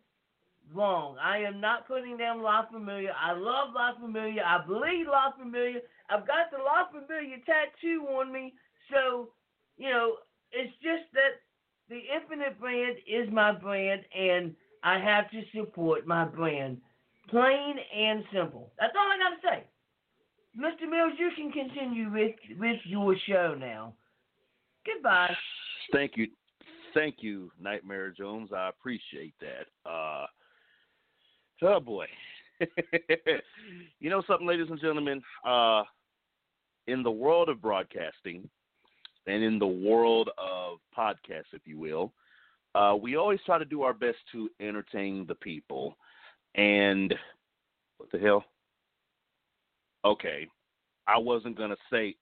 wrong. 0.74 1.16
I 1.22 1.38
am 1.38 1.60
not 1.60 1.86
putting 1.86 2.16
down 2.16 2.42
La 2.42 2.66
Familia. 2.66 3.14
I 3.20 3.32
love 3.32 3.68
La 3.74 3.94
Familia. 4.00 4.42
I 4.46 4.64
believe 4.66 5.06
La 5.06 5.32
Familia. 5.38 5.80
I've 6.10 6.26
got 6.26 6.50
the 6.50 6.58
La 6.58 6.86
Familia 6.90 7.36
tattoo 7.44 8.06
on 8.08 8.32
me. 8.32 8.54
So, 8.92 9.30
you 9.76 9.90
know, 9.90 10.16
it's 10.52 10.72
just 10.82 11.12
that 11.14 11.42
the 11.88 12.00
Infinite 12.14 12.58
brand 12.58 12.96
is 13.06 13.30
my 13.32 13.52
brand, 13.52 14.02
and 14.16 14.54
I 14.82 14.98
have 14.98 15.30
to 15.30 15.42
support 15.54 16.06
my 16.06 16.24
brand. 16.24 16.80
Plain 17.28 17.76
and 17.94 18.24
simple. 18.32 18.70
That's 18.78 18.92
all 18.96 19.06
I 19.06 19.18
got 19.18 19.40
to 19.40 19.56
say. 19.56 19.64
Mr. 20.58 20.88
Mills, 20.88 21.12
you 21.18 21.30
can 21.36 21.52
continue 21.52 22.10
with, 22.10 22.34
with 22.58 22.78
your 22.84 23.14
show 23.28 23.54
now. 23.58 23.92
Goodbye. 24.86 25.34
Thank 25.92 26.12
you, 26.16 26.28
thank 26.94 27.16
you, 27.20 27.50
Nightmare 27.60 28.10
Jones. 28.10 28.50
I 28.56 28.68
appreciate 28.68 29.34
that. 29.40 29.90
Uh, 29.90 30.26
oh 31.62 31.80
boy, 31.80 32.06
you 34.00 34.10
know 34.10 34.22
something, 34.26 34.46
ladies 34.46 34.68
and 34.70 34.80
gentlemen. 34.80 35.22
Uh, 35.44 35.82
in 36.86 37.02
the 37.02 37.10
world 37.10 37.48
of 37.48 37.60
broadcasting, 37.60 38.48
and 39.26 39.42
in 39.42 39.58
the 39.58 39.66
world 39.66 40.30
of 40.38 40.78
podcasts, 40.96 41.52
if 41.52 41.62
you 41.64 41.78
will, 41.78 42.12
uh, 42.74 42.94
we 43.00 43.16
always 43.16 43.40
try 43.44 43.58
to 43.58 43.64
do 43.64 43.82
our 43.82 43.92
best 43.92 44.18
to 44.32 44.48
entertain 44.60 45.26
the 45.26 45.34
people. 45.34 45.96
And 46.56 47.14
what 47.98 48.10
the 48.10 48.18
hell? 48.18 48.44
Okay, 50.04 50.46
I 51.06 51.18
wasn't 51.18 51.58
gonna 51.58 51.76
say. 51.90 52.16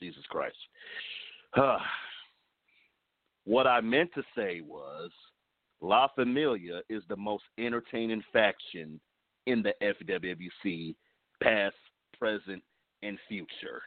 Jesus 0.00 0.22
Christ. 0.28 0.56
what 3.44 3.66
I 3.66 3.80
meant 3.80 4.10
to 4.14 4.22
say 4.36 4.60
was 4.60 5.10
La 5.80 6.08
Familia 6.14 6.82
is 6.88 7.02
the 7.08 7.16
most 7.16 7.44
entertaining 7.58 8.22
faction 8.32 9.00
in 9.46 9.62
the 9.62 9.72
FWC, 9.82 10.94
past, 11.42 11.76
present, 12.18 12.62
and 13.02 13.18
future. 13.28 13.82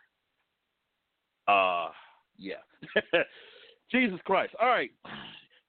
Uh, 1.48 1.90
yeah. 2.38 2.56
Jesus 3.92 4.20
Christ. 4.26 4.54
All 4.62 4.68
right. 4.68 4.92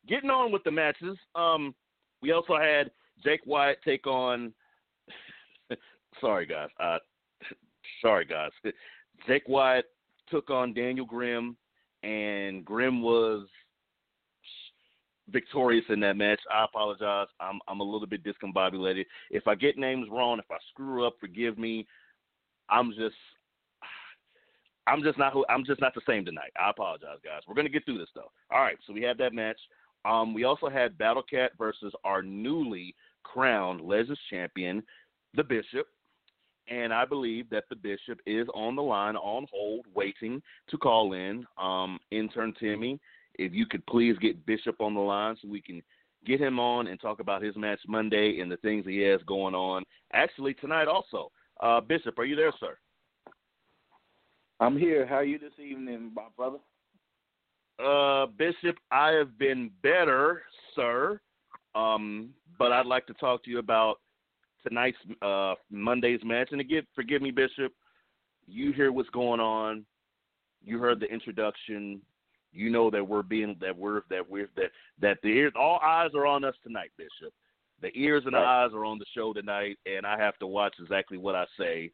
Getting 0.08 0.30
on 0.30 0.52
with 0.52 0.64
the 0.64 0.70
matches. 0.70 1.16
Um, 1.34 1.74
we 2.20 2.32
also 2.32 2.56
had 2.56 2.90
Jake 3.24 3.40
Wyatt 3.46 3.78
take 3.84 4.06
on. 4.06 4.52
sorry, 6.20 6.46
guys. 6.46 6.68
Uh, 6.80 6.98
sorry, 8.00 8.24
guys. 8.24 8.50
Jake 9.26 9.48
Wyatt 9.48 9.86
took 10.30 10.50
on 10.50 10.74
Daniel 10.74 11.06
Grimm, 11.06 11.56
and 12.02 12.64
Grimm 12.64 13.02
was 13.02 13.46
victorious 15.28 15.84
in 15.88 16.00
that 16.00 16.16
match. 16.16 16.40
I 16.52 16.64
apologize. 16.64 17.28
I'm 17.40 17.60
I'm 17.68 17.80
a 17.80 17.84
little 17.84 18.06
bit 18.06 18.24
discombobulated. 18.24 19.04
If 19.30 19.46
I 19.46 19.54
get 19.54 19.78
names 19.78 20.08
wrong, 20.10 20.38
if 20.38 20.50
I 20.50 20.56
screw 20.70 21.06
up, 21.06 21.14
forgive 21.20 21.58
me. 21.58 21.86
I'm 22.68 22.90
just 22.90 23.16
I'm 24.86 25.02
just 25.02 25.18
not 25.18 25.32
who 25.32 25.44
I'm 25.48 25.64
just 25.64 25.80
not 25.80 25.94
the 25.94 26.00
same 26.06 26.24
tonight. 26.24 26.52
I 26.60 26.70
apologize, 26.70 27.18
guys. 27.24 27.42
We're 27.46 27.54
gonna 27.54 27.68
get 27.68 27.84
through 27.84 27.98
this 27.98 28.10
though. 28.14 28.30
All 28.50 28.60
right, 28.60 28.78
so 28.86 28.92
we 28.92 29.02
had 29.02 29.18
that 29.18 29.32
match. 29.32 29.58
Um, 30.04 30.34
we 30.34 30.44
also 30.44 30.68
had 30.68 30.98
Battle 30.98 31.22
Cat 31.22 31.52
versus 31.56 31.92
our 32.04 32.22
newly 32.22 32.94
crowned 33.24 33.80
Legends 33.80 34.20
champion, 34.30 34.82
the 35.34 35.44
Bishop. 35.44 35.86
And 36.68 36.92
I 36.92 37.04
believe 37.04 37.50
that 37.50 37.64
the 37.68 37.76
Bishop 37.76 38.20
is 38.24 38.46
on 38.54 38.76
the 38.76 38.82
line, 38.82 39.16
on 39.16 39.46
hold, 39.52 39.84
waiting 39.94 40.40
to 40.70 40.78
call 40.78 41.12
in. 41.12 41.44
Um, 41.58 41.98
intern 42.10 42.54
Timmy, 42.58 43.00
if 43.34 43.52
you 43.52 43.66
could 43.66 43.84
please 43.86 44.16
get 44.18 44.46
Bishop 44.46 44.80
on 44.80 44.94
the 44.94 45.00
line 45.00 45.36
so 45.42 45.48
we 45.48 45.60
can 45.60 45.82
get 46.24 46.40
him 46.40 46.60
on 46.60 46.86
and 46.86 47.00
talk 47.00 47.18
about 47.20 47.42
his 47.42 47.56
match 47.56 47.80
Monday 47.88 48.40
and 48.40 48.50
the 48.50 48.56
things 48.58 48.86
he 48.86 49.00
has 49.00 49.20
going 49.26 49.54
on. 49.54 49.82
Actually, 50.12 50.54
tonight 50.54 50.86
also. 50.86 51.32
Uh, 51.60 51.80
Bishop, 51.80 52.18
are 52.18 52.24
you 52.24 52.36
there, 52.36 52.52
sir? 52.60 52.78
I'm 54.60 54.78
here. 54.78 55.04
How 55.06 55.16
are 55.16 55.24
you 55.24 55.38
this 55.38 55.58
evening, 55.58 56.12
my 56.14 56.22
brother? 56.36 56.58
Uh, 57.84 58.26
Bishop, 58.38 58.76
I 58.92 59.08
have 59.10 59.36
been 59.36 59.70
better, 59.82 60.42
sir. 60.76 61.20
Um, 61.74 62.30
but 62.58 62.72
I'd 62.72 62.86
like 62.86 63.06
to 63.06 63.14
talk 63.14 63.44
to 63.44 63.50
you 63.50 63.58
about 63.58 64.00
tonight's 64.66 64.98
uh, 65.22 65.54
Monday's 65.70 66.20
match. 66.24 66.48
And 66.52 66.60
again, 66.60 66.86
forgive 66.94 67.22
me, 67.22 67.30
Bishop. 67.30 67.72
You 68.46 68.72
hear 68.72 68.92
what's 68.92 69.10
going 69.10 69.40
on. 69.40 69.84
You 70.62 70.78
heard 70.78 71.00
the 71.00 71.06
introduction. 71.06 72.00
You 72.52 72.70
know 72.70 72.90
that 72.90 73.06
we're 73.06 73.22
being 73.22 73.56
that 73.60 73.76
we're 73.76 74.02
that 74.10 74.28
we're 74.28 74.50
that 74.56 74.70
that 75.00 75.18
the 75.22 75.28
ears 75.28 75.52
all 75.58 75.80
eyes 75.82 76.10
are 76.14 76.26
on 76.26 76.44
us 76.44 76.54
tonight, 76.62 76.90
Bishop. 76.98 77.32
The 77.80 77.90
ears 77.98 78.22
and 78.26 78.34
the 78.34 78.38
eyes 78.38 78.70
are 78.74 78.84
on 78.84 78.98
the 78.98 79.06
show 79.14 79.32
tonight, 79.32 79.78
and 79.86 80.06
I 80.06 80.18
have 80.18 80.38
to 80.38 80.46
watch 80.46 80.74
exactly 80.78 81.18
what 81.18 81.34
I 81.34 81.46
say 81.58 81.90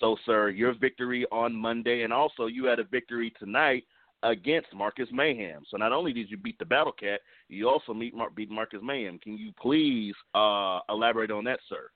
so, 0.00 0.16
sir, 0.24 0.48
your 0.48 0.74
victory 0.74 1.26
on 1.30 1.54
Monday, 1.54 2.02
and 2.02 2.12
also 2.12 2.46
you 2.46 2.64
had 2.64 2.78
a 2.78 2.84
victory 2.84 3.32
tonight 3.38 3.84
against 4.22 4.68
Marcus 4.74 5.08
Mayhem. 5.12 5.62
So 5.70 5.76
not 5.76 5.92
only 5.92 6.12
did 6.12 6.30
you 6.30 6.36
beat 6.36 6.58
the 6.58 6.64
Battle 6.64 6.92
Cat, 6.92 7.20
you 7.48 7.68
also 7.68 7.92
meet 7.92 8.14
Mar- 8.14 8.30
beat 8.30 8.50
Marcus 8.50 8.80
Mayhem. 8.82 9.18
Can 9.18 9.36
you 9.36 9.52
please 9.60 10.14
uh, 10.34 10.80
elaborate 10.88 11.30
on 11.30 11.44
that, 11.44 11.60
sir? 11.68 11.90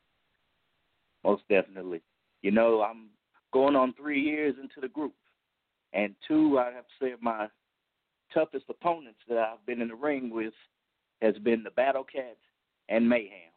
Most 1.24 1.42
definitely. 1.48 2.02
You 2.42 2.50
know, 2.50 2.82
I'm 2.82 3.08
going 3.52 3.76
on 3.76 3.94
three 3.94 4.20
years 4.20 4.54
into 4.60 4.80
the 4.80 4.88
group, 4.88 5.14
and 5.92 6.14
two, 6.26 6.58
I 6.58 6.66
have 6.66 6.84
to 6.84 6.94
say, 7.00 7.14
my 7.20 7.48
toughest 8.34 8.66
opponents 8.68 9.20
that 9.28 9.38
I've 9.38 9.64
been 9.66 9.80
in 9.80 9.88
the 9.88 9.94
ring 9.94 10.30
with 10.30 10.54
has 11.22 11.36
been 11.38 11.62
the 11.62 11.70
Battle 11.70 12.04
Cat 12.04 12.36
and 12.88 13.08
Mayhem. 13.08 13.52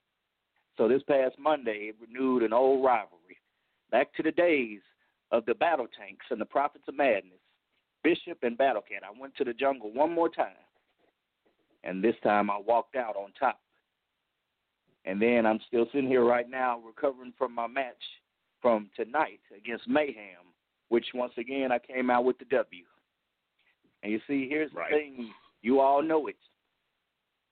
So 0.77 0.87
this 0.87 1.03
past 1.03 1.35
Monday, 1.37 1.89
it 1.89 1.95
renewed 1.99 2.43
an 2.43 2.53
old 2.53 2.85
rivalry 2.85 3.37
back 3.91 4.13
to 4.15 4.23
the 4.23 4.31
days 4.31 4.79
of 5.31 5.45
the 5.45 5.55
battle 5.55 5.87
tanks 5.97 6.25
and 6.29 6.39
the 6.39 6.45
prophets 6.45 6.85
of 6.87 6.95
madness, 6.95 7.38
Bishop 8.03 8.39
and 8.43 8.57
Battlecat. 8.57 9.03
I 9.03 9.19
went 9.19 9.35
to 9.37 9.43
the 9.43 9.53
jungle 9.53 9.91
one 9.91 10.13
more 10.13 10.29
time, 10.29 10.55
and 11.83 12.03
this 12.03 12.15
time 12.23 12.49
I 12.49 12.57
walked 12.57 12.95
out 12.95 13.15
on 13.15 13.31
top. 13.39 13.59
And 15.05 15.21
then 15.21 15.45
I'm 15.45 15.59
still 15.67 15.85
sitting 15.93 16.09
here 16.09 16.25
right 16.25 16.49
now 16.49 16.79
recovering 16.85 17.33
from 17.37 17.55
my 17.55 17.67
match 17.67 17.95
from 18.61 18.89
tonight 18.95 19.39
against 19.57 19.87
Mayhem, 19.87 20.53
which 20.89 21.05
once 21.13 21.33
again 21.37 21.71
I 21.71 21.79
came 21.79 22.09
out 22.09 22.25
with 22.25 22.37
the 22.37 22.45
W. 22.45 22.83
And 24.03 24.11
you 24.11 24.19
see, 24.27 24.47
here's 24.47 24.71
Right. 24.73 24.91
the 24.91 24.97
thing 24.97 25.33
you 25.61 25.79
all 25.79 26.01
know 26.01 26.27
it. 26.27 26.37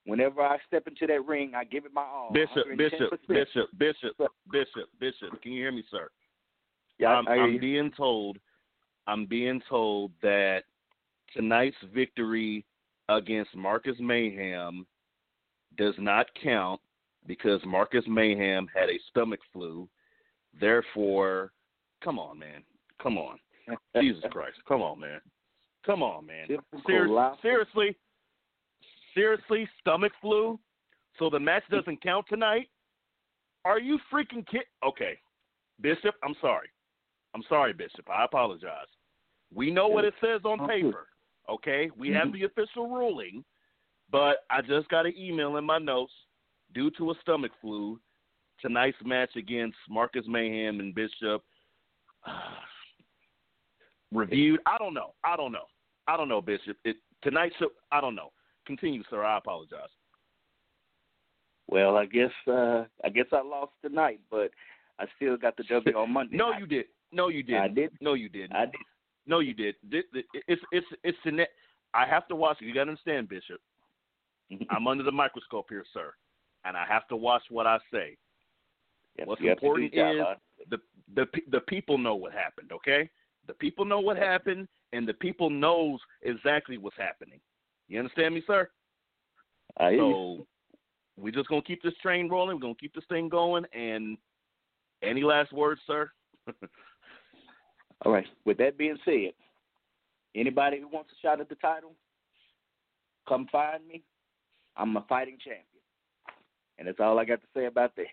Whenever 0.05 0.41
I 0.41 0.57
step 0.67 0.87
into 0.87 1.05
that 1.07 1.25
ring, 1.25 1.53
I 1.55 1.65
give 1.65 1.85
it 1.85 1.93
my 1.93 2.03
all. 2.03 2.31
Bishop, 2.31 2.67
110%. 2.67 2.77
Bishop, 2.77 3.27
Bishop, 3.27 3.69
Bishop, 3.77 4.31
Bishop, 4.51 4.89
Bishop. 4.99 5.41
Can 5.41 5.51
you 5.51 5.61
hear 5.63 5.71
me, 5.71 5.83
sir? 5.91 6.09
Yeah, 6.97 7.09
I'm, 7.09 7.27
I, 7.27 7.35
I'm 7.35 7.59
being 7.59 7.91
told, 7.91 8.37
I'm 9.07 9.25
being 9.25 9.61
told 9.69 10.11
that 10.21 10.63
tonight's 11.33 11.77
victory 11.93 12.65
against 13.09 13.55
Marcus 13.55 13.95
Mayhem 13.99 14.85
does 15.77 15.95
not 15.97 16.27
count 16.41 16.81
because 17.25 17.61
Marcus 17.65 18.03
Mayhem 18.07 18.67
had 18.73 18.89
a 18.89 18.99
stomach 19.09 19.39
flu. 19.53 19.87
Therefore, 20.59 21.51
come 22.03 22.19
on, 22.19 22.37
man, 22.39 22.63
come 23.01 23.17
on, 23.17 23.37
Jesus 24.01 24.23
Christ, 24.31 24.57
come 24.67 24.81
on, 24.81 24.99
man, 24.99 25.19
come 25.85 26.03
on, 26.03 26.25
man. 26.25 26.47
Ser- 26.85 27.31
seriously, 27.41 27.95
seriously, 29.13 29.69
stomach 29.79 30.13
flu. 30.21 30.59
So 31.19 31.29
the 31.29 31.39
match 31.39 31.63
doesn't 31.71 32.01
count 32.03 32.25
tonight. 32.29 32.69
Are 33.65 33.79
you 33.79 33.97
freaking 34.13 34.45
kidding? 34.45 34.67
Okay, 34.85 35.17
Bishop, 35.81 36.15
I'm 36.23 36.35
sorry. 36.41 36.69
I'm 37.35 37.43
sorry, 37.49 37.73
Bishop. 37.73 38.09
I 38.09 38.23
apologize. 38.25 38.87
We 39.53 39.71
know 39.71 39.87
what 39.87 40.05
it 40.05 40.13
says 40.21 40.41
on 40.43 40.67
paper. 40.67 41.07
Okay, 41.49 41.89
we 41.97 42.11
have 42.11 42.33
the 42.33 42.43
official 42.43 42.89
ruling, 42.89 43.43
but 44.11 44.39
I 44.49 44.61
just 44.61 44.89
got 44.89 45.05
an 45.05 45.13
email 45.17 45.55
in 45.57 45.63
my 45.63 45.77
notes 45.77 46.11
due 46.73 46.91
to 46.97 47.11
a 47.11 47.13
stomach 47.21 47.51
flu. 47.61 47.99
Tonight's 48.61 48.97
match 49.05 49.29
against 49.37 49.77
Marcus 49.89 50.25
Mayhem 50.27 50.79
and 50.79 50.93
Bishop 50.93 51.43
reviewed. 54.11 54.59
I 54.65 54.77
don't 54.77 54.93
know. 54.93 55.13
I 55.23 55.37
don't 55.37 55.51
know. 55.51 55.65
I 56.07 56.17
don't 56.17 56.27
know, 56.27 56.41
Bishop. 56.41 56.75
It 56.83 56.97
tonight's 57.23 57.55
show. 57.59 57.69
I 57.91 58.01
don't 58.01 58.15
know. 58.15 58.31
Continue, 58.65 59.03
sir. 59.09 59.23
I 59.23 59.37
apologize. 59.37 59.89
Well, 61.69 61.97
I 61.97 62.05
guess 62.05 62.31
uh 62.47 62.85
I 63.03 63.09
guess 63.09 63.27
I 63.31 63.41
lost 63.41 63.73
tonight, 63.81 64.19
but 64.31 64.51
I 64.99 65.05
still 65.15 65.37
got 65.37 65.55
the 65.55 65.63
W 65.63 65.97
on 65.97 66.11
Monday. 66.11 66.35
No, 66.37 66.51
you 66.57 66.65
did. 66.65 66.85
No, 67.11 67.29
you 67.29 67.43
didn't. 67.43 67.61
I 67.61 67.67
did. 67.67 67.91
No, 68.01 68.15
you 68.15 68.29
didn't. 68.29 68.53
I 68.53 68.65
did. 68.65 68.75
No, 69.27 69.39
you 69.39 69.53
did. 69.53 69.75
It's 69.91 70.61
it's 70.71 70.87
it's 71.03 71.17
the 71.25 71.31
net. 71.31 71.49
I 71.93 72.05
have 72.05 72.27
to 72.29 72.35
watch. 72.35 72.57
You 72.59 72.73
got 72.73 72.85
to 72.85 72.91
understand, 72.91 73.29
Bishop. 73.29 73.59
Mm-hmm. 74.51 74.63
I'm 74.69 74.87
under 74.87 75.03
the 75.03 75.11
microscope 75.11 75.67
here, 75.69 75.83
sir, 75.93 76.13
and 76.63 76.77
I 76.77 76.85
have 76.87 77.07
to 77.09 77.15
watch 77.15 77.43
what 77.49 77.67
I 77.67 77.77
say. 77.91 78.17
Yes, 79.17 79.27
What's 79.27 79.41
you 79.41 79.49
have 79.49 79.59
to 79.59 79.61
do 79.61 79.67
important 79.67 79.93
your 79.93 80.19
is 80.19 80.25
huh? 80.25 80.35
the 80.69 80.77
the 81.15 81.41
the 81.51 81.59
people 81.61 81.97
know 81.97 82.15
what 82.15 82.31
happened. 82.31 82.71
Okay, 82.71 83.09
the 83.47 83.53
people 83.53 83.83
know 83.83 83.99
what 83.99 84.17
happened, 84.17 84.67
and 84.93 85.07
the 85.07 85.13
people 85.13 85.49
knows 85.49 85.99
exactly 86.21 86.77
what's 86.77 86.97
happening. 86.97 87.39
You 87.89 87.99
understand 87.99 88.35
me, 88.35 88.43
sir? 88.47 88.69
I. 89.77 89.97
So 89.97 90.47
we're 91.17 91.33
just 91.33 91.49
gonna 91.49 91.61
keep 91.61 91.83
this 91.83 91.93
train 92.01 92.29
rolling. 92.29 92.55
We're 92.55 92.61
gonna 92.61 92.75
keep 92.75 92.93
this 92.93 93.03
thing 93.09 93.27
going. 93.27 93.65
And 93.73 94.17
any 95.03 95.23
last 95.23 95.51
words, 95.51 95.81
sir? 95.87 96.11
All 98.05 98.11
right. 98.11 98.27
With 98.45 98.57
that 98.57 98.77
being 98.77 98.97
said, 99.05 99.33
anybody 100.35 100.79
who 100.79 100.87
wants 100.87 101.11
a 101.11 101.19
shot 101.25 101.41
at 101.41 101.49
the 101.49 101.55
title, 101.55 101.93
come 103.27 103.47
find 103.51 103.85
me. 103.87 104.03
I'm 104.75 104.95
a 104.95 105.05
fighting 105.09 105.37
champion. 105.43 105.63
And 106.77 106.87
that's 106.87 106.99
all 106.99 107.17
I 107.17 107.25
got 107.25 107.41
to 107.41 107.47
say 107.55 107.65
about 107.65 107.95
that. 107.95 108.05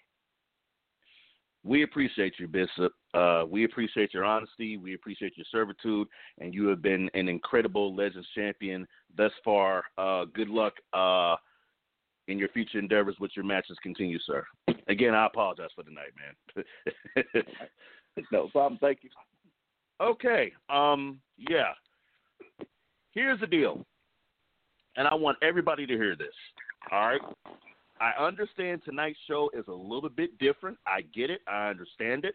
we 1.65 1.83
appreciate 1.83 2.35
you, 2.39 2.49
Bishop. 2.49 2.93
Uh, 3.13 3.45
we 3.49 3.65
appreciate 3.65 4.15
your 4.15 4.25
honesty. 4.25 4.79
We 4.79 4.95
appreciate 4.95 5.37
your 5.37 5.47
servitude, 5.53 6.09
and 6.39 6.55
you 6.55 6.67
have 6.69 6.81
been 6.81 7.11
an 7.15 7.29
incredible 7.29 7.95
Legends 7.95 8.27
champion 8.35 8.87
thus 9.17 9.33
far. 9.45 9.85
Uh, 9.99 10.25
good 10.35 10.49
luck 10.49 10.73
uh, 10.95 11.37
in 12.29 12.39
your 12.39 12.49
future 12.49 12.79
endeavors 12.79 13.17
with 13.21 13.33
your 13.37 13.45
matches. 13.45 13.77
Continue, 13.83 14.19
sir. 14.21 14.45
Again, 14.89 15.15
I 15.15 15.27
apologize 15.27 15.71
for 15.75 15.85
the 15.85 15.91
night, 15.91 16.65
man. 17.15 17.45
no 18.33 18.49
problem. 18.49 18.79
Thank 18.81 19.01
you. 19.03 19.11
Okay. 20.01 20.53
Um. 20.69 21.21
Yeah. 21.37 21.73
Here's 23.13 23.39
the 23.41 23.47
deal, 23.47 23.85
and 24.97 25.07
I 25.07 25.15
want 25.15 25.39
everybody 25.41 25.87
to 25.87 25.95
hear 25.95 26.17
this. 26.17 26.35
All 26.91 27.07
right. 27.07 27.21
I 28.01 28.23
understand 28.23 28.83
tonight's 28.85 29.19
show 29.29 29.51
is 29.55 29.65
a 29.69 29.73
little 29.73 30.09
bit 30.09 30.37
different. 30.39 30.77
I 30.85 31.03
get 31.15 31.31
it. 31.31 31.41
I 31.47 31.69
understand 31.69 32.25
it 32.25 32.35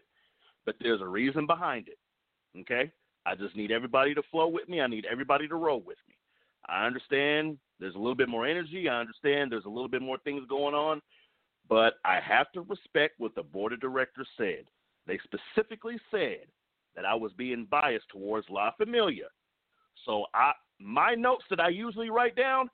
but 0.66 0.76
there's 0.80 1.00
a 1.00 1.06
reason 1.06 1.46
behind 1.46 1.88
it. 1.88 1.98
Okay? 2.60 2.90
I 3.26 3.34
just 3.34 3.56
need 3.56 3.70
everybody 3.70 4.14
to 4.14 4.22
flow 4.30 4.48
with 4.48 4.68
me. 4.68 4.80
I 4.80 4.86
need 4.86 5.06
everybody 5.10 5.46
to 5.48 5.56
roll 5.56 5.80
with 5.80 5.98
me. 6.08 6.14
I 6.68 6.86
understand 6.86 7.58
there's 7.78 7.94
a 7.94 7.98
little 7.98 8.14
bit 8.14 8.28
more 8.28 8.46
energy. 8.46 8.88
I 8.88 9.00
understand 9.00 9.50
there's 9.50 9.64
a 9.64 9.70
little 9.70 9.88
bit 9.88 10.02
more 10.02 10.18
things 10.18 10.42
going 10.48 10.74
on, 10.74 11.00
but 11.68 11.94
I 12.04 12.20
have 12.20 12.52
to 12.52 12.62
respect 12.62 13.14
what 13.18 13.34
the 13.34 13.42
board 13.42 13.72
of 13.72 13.80
directors 13.80 14.28
said. 14.36 14.64
They 15.06 15.18
specifically 15.24 15.98
said 16.10 16.46
that 16.96 17.04
I 17.04 17.14
was 17.14 17.32
being 17.36 17.66
biased 17.70 18.08
towards 18.10 18.48
La 18.50 18.70
Familia. 18.72 19.26
So 20.04 20.26
I 20.34 20.52
my 20.78 21.14
notes 21.14 21.44
that 21.50 21.60
I 21.60 21.68
usually 21.68 22.10
write 22.10 22.36
down 22.36 22.70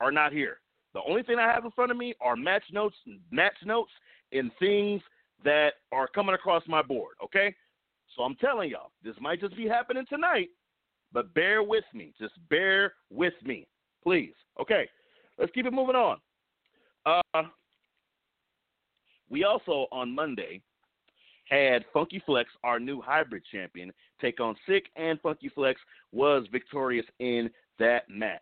are 0.00 0.12
not 0.12 0.32
here. 0.32 0.58
The 0.94 1.00
only 1.06 1.22
thing 1.22 1.38
I 1.38 1.52
have 1.52 1.64
in 1.64 1.70
front 1.72 1.90
of 1.90 1.96
me 1.96 2.14
are 2.20 2.34
match 2.34 2.64
notes, 2.72 2.96
match 3.30 3.54
notes, 3.64 3.92
and 4.32 4.50
things 4.58 5.02
that 5.44 5.74
are 5.92 6.08
coming 6.08 6.34
across 6.34 6.62
my 6.66 6.82
board, 6.82 7.14
okay? 7.22 7.54
So 8.16 8.22
I'm 8.22 8.34
telling 8.36 8.70
y'all, 8.70 8.90
this 9.04 9.14
might 9.20 9.40
just 9.40 9.56
be 9.56 9.68
happening 9.68 10.04
tonight, 10.08 10.48
but 11.12 11.32
bear 11.34 11.62
with 11.62 11.84
me. 11.94 12.12
Just 12.18 12.34
bear 12.48 12.94
with 13.10 13.34
me, 13.44 13.68
please. 14.02 14.34
Okay, 14.60 14.88
let's 15.38 15.52
keep 15.52 15.66
it 15.66 15.72
moving 15.72 15.96
on. 15.96 16.18
Uh, 17.06 17.42
we 19.28 19.44
also, 19.44 19.86
on 19.92 20.12
Monday, 20.12 20.60
had 21.50 21.84
Funky 21.92 22.22
Flex, 22.24 22.48
our 22.64 22.78
new 22.80 23.00
hybrid 23.00 23.42
champion, 23.50 23.92
take 24.20 24.40
on 24.40 24.56
Sick, 24.66 24.86
and 24.96 25.20
Funky 25.20 25.48
Flex 25.48 25.80
was 26.12 26.46
victorious 26.52 27.06
in 27.18 27.50
that 27.78 28.08
match. 28.08 28.40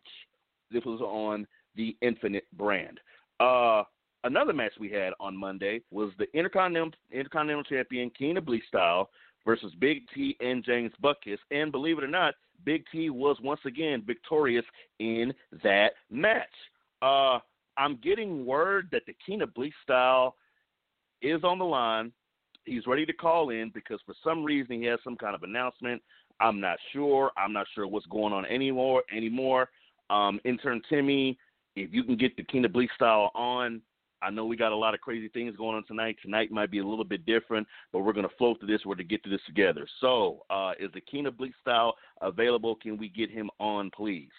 This 0.70 0.84
was 0.84 1.00
on 1.00 1.46
the 1.76 1.96
Infinite 2.02 2.44
brand. 2.56 3.00
Uh, 3.40 3.84
another 4.24 4.52
match 4.52 4.72
we 4.78 4.90
had 4.90 5.12
on 5.20 5.36
Monday 5.36 5.80
was 5.90 6.10
the 6.18 6.26
Intercontinental, 6.36 6.92
Intercontinental 7.10 7.64
Champion 7.64 8.10
King 8.10 8.36
of 8.36 8.44
Bleach 8.44 8.66
Style 8.68 9.08
versus 9.46 9.72
Big 9.78 10.02
T 10.14 10.36
and 10.40 10.64
James 10.64 10.92
Buckus. 11.02 11.38
And 11.50 11.72
believe 11.72 11.98
it 11.98 12.04
or 12.04 12.08
not, 12.08 12.34
Big 12.64 12.84
T 12.92 13.10
was 13.10 13.36
once 13.42 13.60
again 13.64 14.02
victorious 14.06 14.64
in 14.98 15.32
that 15.62 15.92
match. 16.10 16.46
Uh, 17.00 17.38
I'm 17.76 17.96
getting 18.02 18.44
word 18.44 18.88
that 18.90 19.02
the 19.06 19.14
King 19.24 19.42
of 19.42 19.54
Bleach 19.54 19.72
Style 19.84 20.34
is 21.22 21.44
on 21.44 21.58
the 21.58 21.64
line. 21.64 22.12
He's 22.68 22.86
ready 22.86 23.06
to 23.06 23.12
call 23.12 23.50
in 23.50 23.70
because 23.74 24.00
for 24.04 24.14
some 24.22 24.44
reason 24.44 24.80
he 24.80 24.86
has 24.86 24.98
some 25.02 25.16
kind 25.16 25.34
of 25.34 25.42
announcement. 25.42 26.02
I'm 26.40 26.60
not 26.60 26.78
sure. 26.92 27.32
I'm 27.36 27.52
not 27.52 27.66
sure 27.74 27.86
what's 27.86 28.06
going 28.06 28.32
on 28.32 28.46
anymore. 28.46 29.02
Anymore. 29.14 29.68
Um, 30.10 30.40
intern 30.44 30.80
Timmy, 30.88 31.38
if 31.76 31.92
you 31.92 32.02
can 32.04 32.16
get 32.16 32.36
the 32.36 32.44
King 32.44 32.64
of 32.64 32.72
Bleach 32.72 32.90
Style 32.94 33.30
on, 33.34 33.82
I 34.20 34.30
know 34.30 34.46
we 34.46 34.56
got 34.56 34.72
a 34.72 34.76
lot 34.76 34.94
of 34.94 35.00
crazy 35.00 35.28
things 35.28 35.56
going 35.56 35.76
on 35.76 35.84
tonight. 35.84 36.16
Tonight 36.22 36.50
might 36.50 36.70
be 36.70 36.78
a 36.78 36.86
little 36.86 37.04
bit 37.04 37.24
different, 37.24 37.66
but 37.92 38.00
we're 38.00 38.12
going 38.12 38.28
to 38.28 38.34
flow 38.36 38.54
through 38.54 38.68
this. 38.68 38.84
We're 38.84 38.96
to 38.96 39.04
get 39.04 39.22
through 39.22 39.32
this 39.32 39.40
together. 39.46 39.86
So, 40.00 40.44
uh, 40.50 40.72
is 40.80 40.90
the 40.92 41.00
Kina 41.00 41.30
Bleak 41.30 41.52
style 41.60 41.94
available? 42.20 42.74
Can 42.76 42.96
we 42.98 43.08
get 43.08 43.30
him 43.30 43.48
on, 43.60 43.90
please? 43.94 44.30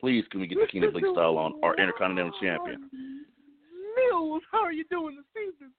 Please, 0.00 0.24
can 0.30 0.40
we 0.40 0.46
get 0.46 0.58
the 0.60 0.66
Kina 0.66 0.90
Bleak 0.90 1.04
style 1.12 1.38
on, 1.38 1.54
our 1.62 1.74
Intercontinental 1.76 2.32
Champion? 2.40 2.90
Mills, 3.96 4.42
how 4.50 4.62
are 4.62 4.72
you 4.72 4.84
doing 4.90 5.16
this 5.16 5.42
evening? 5.42 5.70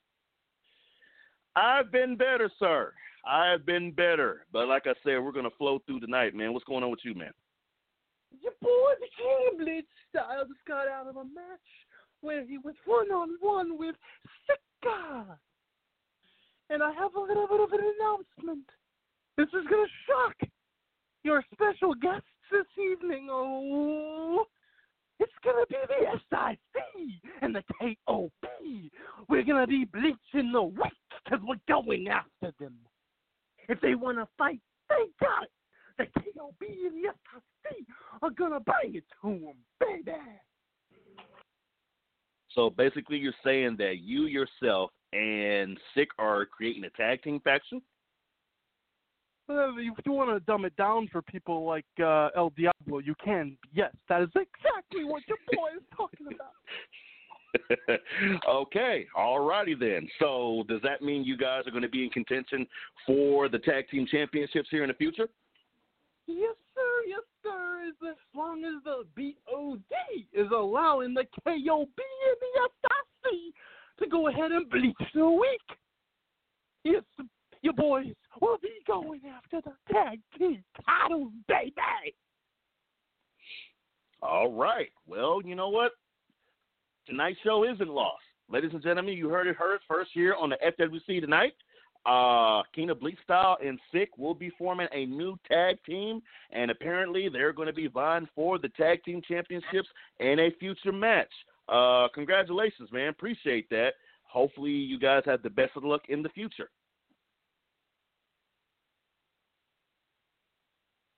I've 1.56 1.92
been 1.92 2.16
better, 2.16 2.50
sir. 2.60 2.94
I've 3.26 3.66
been 3.66 3.92
better. 3.92 4.46
But 4.52 4.68
like 4.68 4.84
I 4.86 4.94
said, 5.04 5.20
we're 5.20 5.32
to 5.32 5.58
flow 5.58 5.80
through 5.86 6.02
tonight, 6.02 6.36
man. 6.36 6.54
What's 6.54 6.66
going 6.66 6.84
on 6.84 6.92
with 6.92 7.00
you, 7.04 7.14
man? 7.16 7.32
Your 8.42 8.54
boy, 8.62 8.94
the 9.00 9.08
Kina 9.16 9.64
Bleak 9.64 9.86
style, 10.10 10.46
just 10.48 10.66
got 10.68 10.88
out 10.88 11.08
of 11.08 11.16
a 11.16 11.24
match 11.24 11.70
where 12.22 12.46
he 12.46 12.58
was 12.58 12.76
one 12.86 13.12
on 13.12 13.30
one 13.40 13.78
with 13.78 13.96
Sika. 14.48 15.38
And 16.70 16.82
I 16.82 16.92
have 16.94 17.16
a 17.16 17.20
little 17.20 17.48
bit 17.48 17.60
of 17.60 17.72
an 17.72 17.80
announcement. 18.00 18.66
This 19.38 19.48
is 19.48 19.68
gonna 19.70 19.88
shock 20.08 20.50
your 21.24 21.44
special 21.54 21.94
guests 21.94 22.28
this 22.52 22.66
evening. 22.78 23.28
Oh, 23.30 24.46
it's 25.24 25.32
gonna 25.44 25.66
be 25.70 25.76
the 25.88 26.20
SIC 26.30 27.22
and 27.42 27.56
the 27.56 27.64
KOP. 27.80 28.32
We're 29.30 29.44
gonna 29.44 29.68
be 29.68 29.86
bleaching 29.86 30.52
the 30.52 30.62
white 30.62 30.92
because 31.24 31.40
we're 31.46 31.56
going 31.68 32.08
after 32.10 32.54
them. 32.60 32.76
If 33.70 33.80
they 33.82 33.96
wanna 33.96 34.28
fight, 34.38 34.60
they 34.90 35.06
got 35.22 35.44
it. 35.44 35.50
The 35.98 36.06
KOP 36.22 36.62
and 36.62 37.04
the 37.04 37.10
SIC 37.10 37.86
are 38.22 38.32
gonna 38.32 38.60
bring 38.60 38.96
it 38.96 39.04
to 39.22 39.30
them, 39.30 39.56
baby. 39.80 40.18
So 42.52 42.70
basically, 42.70 43.18
you're 43.18 43.34
saying 43.44 43.78
that 43.78 44.00
you 44.00 44.26
yourself 44.26 44.92
and 45.14 45.80
Sick 45.96 46.10
are 46.20 46.46
creating 46.46 46.84
a 46.84 46.90
tag 46.92 47.24
team 47.24 47.40
faction. 47.40 47.82
If 49.50 50.06
you 50.06 50.12
want 50.14 50.30
to 50.30 50.40
dumb 50.46 50.66
it 50.66 50.76
down 50.78 51.10
for 51.12 51.22
people 51.22 51.66
like 51.66 51.86
uh, 52.00 52.30
El 52.36 52.52
Diablo, 52.52 53.00
you 53.00 53.14
can. 53.24 53.58
Yes, 53.74 53.94
that 54.10 54.22
is 54.22 54.30
exactly 54.30 55.04
what 55.04 55.24
your 55.28 55.38
boy 55.52 55.70
is 55.78 55.84
talking 55.96 56.28
about. 56.28 56.54
okay, 58.50 59.06
alrighty 59.18 59.78
then. 59.78 60.08
So 60.20 60.64
does 60.68 60.82
that 60.84 61.02
mean 61.02 61.24
you 61.24 61.38
guys 61.38 61.68
are 61.68 61.72
going 61.72 61.84
to 61.84 61.90
be 61.90 62.04
in 62.04 62.10
contention 62.10 62.66
for 63.06 63.50
the 63.50 63.60
tag 63.60 63.90
team 63.90 64.08
championships 64.10 64.70
here 64.72 64.84
in 64.84 64.88
the 64.88 64.94
future? 64.96 65.28
Yes, 66.26 66.56
sir. 66.74 66.82
Yes, 67.08 67.22
sir. 67.44 67.92
As 68.10 68.16
long 68.34 68.64
as 68.64 68.82
the 68.84 69.04
BOD 69.16 69.80
is 70.34 70.48
allowing 70.52 71.14
the 71.14 71.26
KOB 71.44 72.00
and 72.00 72.38
the 72.40 72.70
SIC 73.24 73.54
to 74.00 74.10
go 74.10 74.30
ahead 74.30 74.52
and 74.52 74.70
bleach 74.70 74.96
the 75.14 75.30
week. 75.30 75.78
Yes, 76.84 77.04
your 77.62 77.74
boys 77.74 78.14
will 78.42 78.58
be 78.62 78.72
going 78.88 79.22
after 79.36 79.62
the 79.62 79.94
tag 79.94 80.20
team 80.38 80.64
titles, 80.86 81.32
baby. 81.48 81.74
All 84.22 84.52
right. 84.52 84.90
Well, 85.08 85.42
you 85.44 85.56
know 85.56 85.70
what? 85.70 85.92
Tonight's 87.08 87.40
show 87.44 87.66
isn't 87.66 87.90
lost. 87.90 88.24
Ladies 88.50 88.72
and 88.74 88.84
gentlemen, 88.84 89.16
you 89.18 89.30
heard 89.30 89.48
it 89.48 89.56
heard 89.56 89.80
first 89.88 90.12
here 90.14 90.36
on 90.36 90.50
the 90.50 90.58
FWC 90.80 91.20
tonight. 91.22 91.54
Uh, 92.06 92.64
Kina 92.76 92.94
Bleak 92.94 93.16
Style 93.24 93.58
and 93.66 93.80
Sick 93.92 94.18
will 94.18 94.34
be 94.34 94.52
forming 94.58 94.88
a 94.94 95.06
new 95.06 95.38
tag 95.48 95.78
team, 95.86 96.22
and 96.52 96.70
apparently 96.70 97.30
they're 97.30 97.54
going 97.54 97.68
to 97.68 97.74
be 97.74 97.88
vying 97.88 98.28
for 98.36 98.60
the 98.60 98.70
tag 98.70 99.04
team 99.04 99.22
championships 99.26 99.88
in 100.20 100.40
a 100.40 100.52
future 100.60 100.92
match. 100.92 101.32
Uh, 101.70 102.08
congratulations, 102.14 102.90
man. 102.92 103.10
Appreciate 103.10 103.70
that. 103.70 103.92
Hopefully, 104.24 104.72
you 104.72 105.00
guys 105.00 105.24
have 105.26 105.44
the 105.44 105.50
best 105.50 105.72
of 105.76 105.84
luck 105.84 106.02
in 106.10 106.22
the 106.22 106.30
future. 106.30 106.70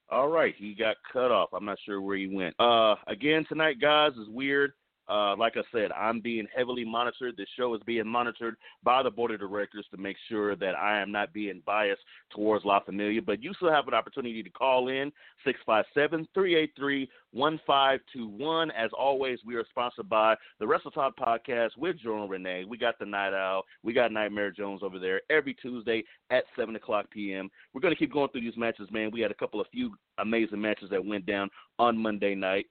All 0.09 0.29
right, 0.29 0.53
he 0.57 0.75
got 0.75 0.97
cut 1.11 1.31
off. 1.31 1.49
I'm 1.53 1.65
not 1.65 1.79
sure 1.85 2.01
where 2.01 2.17
he 2.17 2.27
went. 2.27 2.55
Uh, 2.59 2.95
again 3.07 3.45
tonight, 3.49 3.81
guys, 3.81 4.11
is 4.13 4.29
weird. 4.29 4.73
Uh, 5.07 5.35
like 5.35 5.53
I 5.55 5.61
said, 5.71 5.91
I'm 5.91 6.19
being 6.19 6.47
heavily 6.55 6.83
monitored. 6.83 7.37
This 7.37 7.47
show 7.57 7.73
is 7.75 7.81
being 7.85 8.07
monitored 8.07 8.55
by 8.83 9.03
the 9.03 9.11
board 9.11 9.31
of 9.31 9.39
directors 9.39 9.85
to 9.91 9.97
make 9.97 10.17
sure 10.29 10.55
that 10.55 10.75
I 10.75 10.99
am 10.99 11.11
not 11.11 11.33
being 11.33 11.61
biased 11.65 12.01
towards 12.33 12.65
La 12.65 12.79
Familia. 12.79 13.21
But 13.21 13.43
you 13.43 13.53
still 13.53 13.71
have 13.71 13.87
an 13.87 13.93
opportunity 13.93 14.41
to 14.41 14.49
call 14.49 14.87
in 14.87 15.11
657 15.43 16.27
383 16.33 17.09
1521. 17.31 18.71
As 18.71 18.89
always, 18.97 19.39
we 19.45 19.55
are 19.55 19.65
sponsored 19.69 20.09
by 20.09 20.35
the 20.59 20.65
Wrestle 20.65 20.91
Talk 20.91 21.17
Podcast 21.17 21.77
with 21.77 21.97
Joe 21.99 22.21
and 22.21 22.29
Rene. 22.29 22.65
We 22.65 22.77
got 22.77 22.97
the 22.97 23.05
Night 23.05 23.33
Owl. 23.33 23.63
We 23.83 23.93
got 23.93 24.11
Nightmare 24.11 24.51
Jones 24.51 24.81
over 24.83 24.99
there 24.99 25.21
every 25.29 25.53
Tuesday 25.53 26.03
at 26.31 26.45
7 26.57 26.75
o'clock 26.75 27.11
p.m. 27.11 27.49
We're 27.73 27.81
going 27.81 27.93
to 27.93 27.99
keep 27.99 28.13
going 28.13 28.29
through 28.29 28.41
these 28.41 28.57
matches, 28.57 28.89
man. 28.91 29.11
We 29.11 29.21
had 29.21 29.31
a 29.31 29.35
couple 29.35 29.61
of 29.61 29.67
few 29.71 29.93
amazing 30.17 30.61
matches 30.61 30.89
that 30.89 31.05
went 31.05 31.25
down 31.25 31.49
on 31.77 31.97
Monday 31.97 32.35
night. 32.35 32.67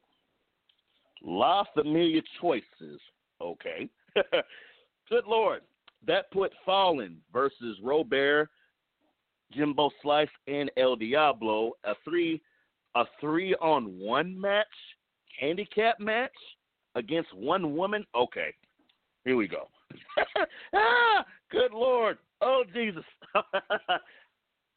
La 1.24 1.64
Familia 1.74 2.22
choices. 2.40 3.00
Okay. 3.40 3.88
Good 5.08 5.24
Lord. 5.26 5.62
That 6.06 6.30
put 6.32 6.52
Fallen 6.66 7.16
versus 7.32 7.78
Robert, 7.82 8.50
Jimbo 9.52 9.90
Slice, 10.02 10.28
and 10.46 10.70
El 10.76 10.96
Diablo, 10.96 11.72
a 11.84 11.94
three 12.04 12.42
a 12.94 13.04
three 13.20 13.54
on 13.56 13.98
one 13.98 14.38
match, 14.40 14.66
handicap 15.40 15.98
match 15.98 16.30
against 16.94 17.34
one 17.34 17.74
woman. 17.74 18.06
Okay. 18.14 18.54
Here 19.24 19.36
we 19.36 19.48
go. 19.48 19.68
ah, 20.74 21.24
good 21.50 21.72
Lord. 21.72 22.18
Oh 22.40 22.62
Jesus. 22.72 23.04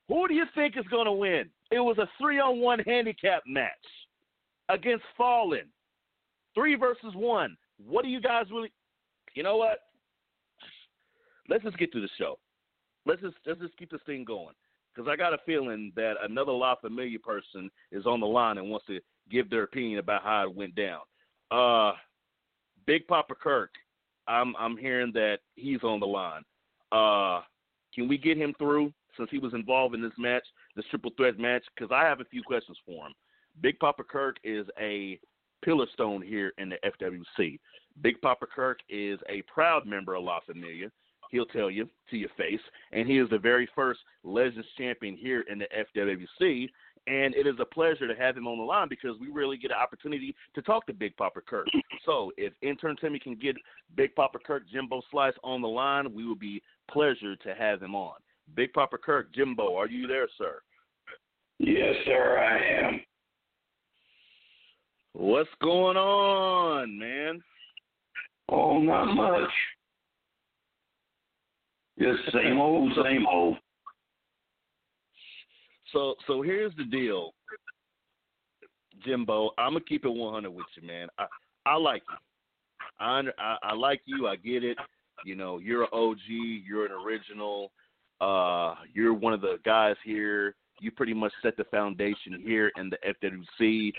Who 0.07 0.27
do 0.27 0.33
you 0.33 0.45
think 0.55 0.77
is 0.77 0.85
going 0.89 1.05
to 1.05 1.11
win? 1.11 1.49
It 1.69 1.79
was 1.79 1.97
a 1.97 2.07
three 2.19 2.39
on 2.39 2.59
one 2.59 2.79
handicap 2.79 3.43
match 3.45 3.71
against 4.69 5.03
Fallen. 5.17 5.65
Three 6.57 6.73
versus 6.73 7.13
one. 7.13 7.55
What 7.77 8.03
do 8.03 8.09
you 8.09 8.19
guys 8.19 8.45
really? 8.49 8.71
You 9.35 9.43
know 9.43 9.57
what? 9.57 9.81
Let's 11.47 11.63
just 11.63 11.77
get 11.77 11.91
to 11.91 12.01
the 12.01 12.09
show. 12.17 12.39
Let's 13.05 13.21
just 13.21 13.35
let's 13.45 13.61
just 13.61 13.77
keep 13.77 13.91
this 13.91 14.01
thing 14.07 14.25
going 14.25 14.55
because 14.91 15.07
I 15.07 15.15
got 15.15 15.35
a 15.35 15.37
feeling 15.45 15.91
that 15.95 16.15
another 16.23 16.51
La 16.51 16.73
Familia 16.73 17.19
person 17.19 17.69
is 17.91 18.07
on 18.07 18.19
the 18.19 18.25
line 18.25 18.57
and 18.57 18.71
wants 18.71 18.87
to 18.87 18.99
give 19.29 19.51
their 19.51 19.63
opinion 19.63 19.99
about 19.99 20.23
how 20.23 20.49
it 20.49 20.55
went 20.55 20.73
down. 20.73 21.01
Uh, 21.51 21.91
Big 22.87 23.05
Papa 23.05 23.35
Kirk, 23.35 23.69
I'm 24.27 24.55
I'm 24.55 24.77
hearing 24.77 25.11
that 25.13 25.37
he's 25.55 25.83
on 25.83 25.99
the 25.99 26.07
line. 26.07 26.41
Uh, 26.91 27.41
can 27.93 28.07
we 28.07 28.17
get 28.17 28.35
him 28.35 28.55
through 28.57 28.91
since 29.15 29.29
he 29.29 29.37
was 29.37 29.53
involved 29.53 29.93
in 29.93 30.01
this 30.01 30.17
match, 30.17 30.43
this 30.75 30.85
triple 30.89 31.11
threat 31.17 31.37
match? 31.37 31.63
Because 31.75 31.91
I 31.93 32.05
have 32.05 32.19
a 32.19 32.25
few 32.25 32.41
questions 32.41 32.79
for 32.83 33.05
him. 33.05 33.13
Big 33.61 33.77
Papa 33.77 34.03
Kirk 34.03 34.37
is 34.43 34.65
a 34.79 35.19
pillar 35.63 35.87
stone 35.93 36.21
here 36.21 36.53
in 36.57 36.69
the 36.69 36.77
FWC. 36.85 37.59
Big 38.01 38.21
Papa 38.21 38.45
Kirk 38.45 38.79
is 38.89 39.19
a 39.29 39.41
proud 39.43 39.85
member 39.85 40.15
of 40.15 40.23
La 40.23 40.39
Familia. 40.45 40.91
He'll 41.31 41.45
tell 41.45 41.69
you 41.69 41.89
to 42.09 42.17
your 42.17 42.29
face, 42.37 42.61
and 42.93 43.07
he 43.07 43.17
is 43.17 43.29
the 43.29 43.37
very 43.37 43.67
first 43.75 43.99
Legends 44.23 44.67
champion 44.77 45.17
here 45.17 45.43
in 45.49 45.59
the 45.59 45.67
FWC. 45.95 46.69
And 47.07 47.33
it 47.35 47.47
is 47.47 47.55
a 47.59 47.65
pleasure 47.65 48.05
to 48.05 48.15
have 48.15 48.35
him 48.35 48.47
on 48.47 48.57
the 48.57 48.65
line 48.65 48.89
because 48.89 49.17
we 49.19 49.29
really 49.29 49.55
get 49.55 49.71
an 49.71 49.77
opportunity 49.77 50.35
to 50.55 50.61
talk 50.61 50.85
to 50.87 50.93
Big 50.93 51.15
Papa 51.15 51.39
Kirk. 51.39 51.67
So 52.05 52.33
if 52.35 52.51
intern 52.61 52.97
Timmy 52.99 53.17
can 53.17 53.35
get 53.35 53.55
Big 53.95 54.13
Papa 54.13 54.39
Kirk 54.45 54.63
Jimbo 54.69 55.01
Slice 55.09 55.33
on 55.41 55.61
the 55.61 55.69
line, 55.69 56.13
we 56.13 56.25
will 56.25 56.35
be 56.35 56.61
pleasure 56.91 57.37
to 57.37 57.55
have 57.55 57.81
him 57.81 57.95
on. 57.95 58.15
Big 58.55 58.73
Papa 58.73 58.97
Kirk 58.97 59.33
Jimbo, 59.33 59.75
are 59.77 59.87
you 59.87 60.05
there, 60.05 60.27
sir? 60.37 60.59
Yes, 61.59 61.95
sir, 62.05 62.37
I 62.39 62.87
am. 62.87 63.01
What's 65.19 65.49
going 65.63 65.97
on, 65.97 66.99
man? 66.99 67.41
Oh, 68.49 68.77
not 68.77 69.15
much. 69.15 69.49
Just 71.97 72.19
same 72.33 72.59
old, 72.59 72.91
same 73.03 73.25
old. 73.25 73.57
So, 75.91 76.13
so 76.27 76.43
here's 76.43 76.71
the 76.75 76.83
deal, 76.83 77.33
Jimbo. 79.03 79.49
I'm 79.57 79.73
gonna 79.73 79.85
keep 79.85 80.05
it 80.05 80.09
100 80.09 80.51
with 80.51 80.67
you, 80.79 80.87
man. 80.87 81.07
I 81.17 81.25
I 81.65 81.77
like 81.77 82.03
you. 82.07 82.17
I, 82.99 83.23
I 83.39 83.57
I 83.63 83.73
like 83.73 84.01
you. 84.05 84.27
I 84.27 84.35
get 84.35 84.63
it. 84.63 84.77
You 85.25 85.35
know, 85.35 85.57
you're 85.57 85.81
an 85.81 85.89
OG. 85.93 86.19
You're 86.27 86.85
an 86.85 86.91
original. 86.91 87.71
Uh, 88.21 88.75
you're 88.93 89.15
one 89.15 89.33
of 89.33 89.41
the 89.41 89.57
guys 89.65 89.95
here. 90.05 90.53
You 90.79 90.91
pretty 90.91 91.15
much 91.15 91.33
set 91.41 91.57
the 91.57 91.63
foundation 91.63 92.39
here 92.45 92.71
in 92.77 92.91
the 92.91 92.97
FWC. 93.59 93.93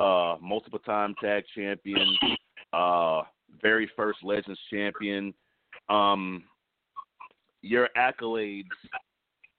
Uh, 0.00 0.36
multiple 0.40 0.78
time 0.80 1.14
tag 1.20 1.44
champion. 1.54 2.16
Uh, 2.72 3.22
very 3.60 3.90
first 3.96 4.18
Legends 4.22 4.60
champion. 4.70 5.34
Um, 5.88 6.44
your 7.62 7.88
accolades 7.96 8.68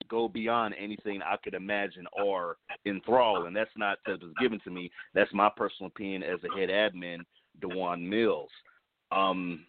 go 0.10 0.28
beyond 0.28 0.75
anything 0.80 1.21
I 1.21 1.36
could 1.43 1.54
imagine 1.54 2.06
or 2.23 2.58
enthrall, 2.86 3.45
and 3.45 3.56
that's 3.56 3.69
not 3.75 3.99
that 4.06 4.21
was 4.21 4.34
given 4.39 4.60
to 4.63 4.71
me. 4.71 4.91
That's 5.13 5.34
my 5.34 5.49
personal 5.56 5.88
opinion 5.88 6.23
as 6.23 6.39
a 6.43 6.58
head 6.58 6.69
admin, 6.69 7.19
Dewan 7.62 8.08
Mills. 8.08 8.49
Um, 9.12 9.65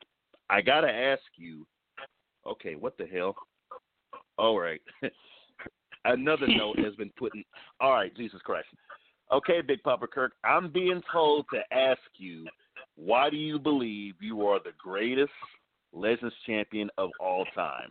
I 0.49 0.61
gotta 0.61 0.91
ask 0.91 1.23
you. 1.37 1.67
Okay, 2.47 2.75
what 2.75 2.97
the 2.97 3.07
hell? 3.07 3.37
All 4.39 4.59
right. 4.59 4.81
Another 6.07 6.47
note 6.49 6.79
has 6.79 6.95
been 6.95 7.13
put 7.19 7.35
in. 7.35 7.45
All 7.81 7.93
right, 7.93 8.17
Jesus 8.17 8.41
Christ. 8.43 8.69
Okay, 9.33 9.61
Big 9.61 9.83
Papa 9.85 10.07
Kirk, 10.09 10.33
I'm 10.45 10.73
being 10.73 11.01
told 11.13 11.47
to 11.53 11.61
ask 11.77 12.01
you, 12.17 12.47
why 12.97 13.31
do 13.31 13.37
you 13.37 13.59
believe 13.59 14.15
you 14.21 14.47
are 14.47 14.59
the 14.59 14.73
greatest 14.77 15.33
Legends 15.93 16.35
champion 16.47 16.91
of 16.99 17.11
all 17.21 17.45
time? 17.55 17.89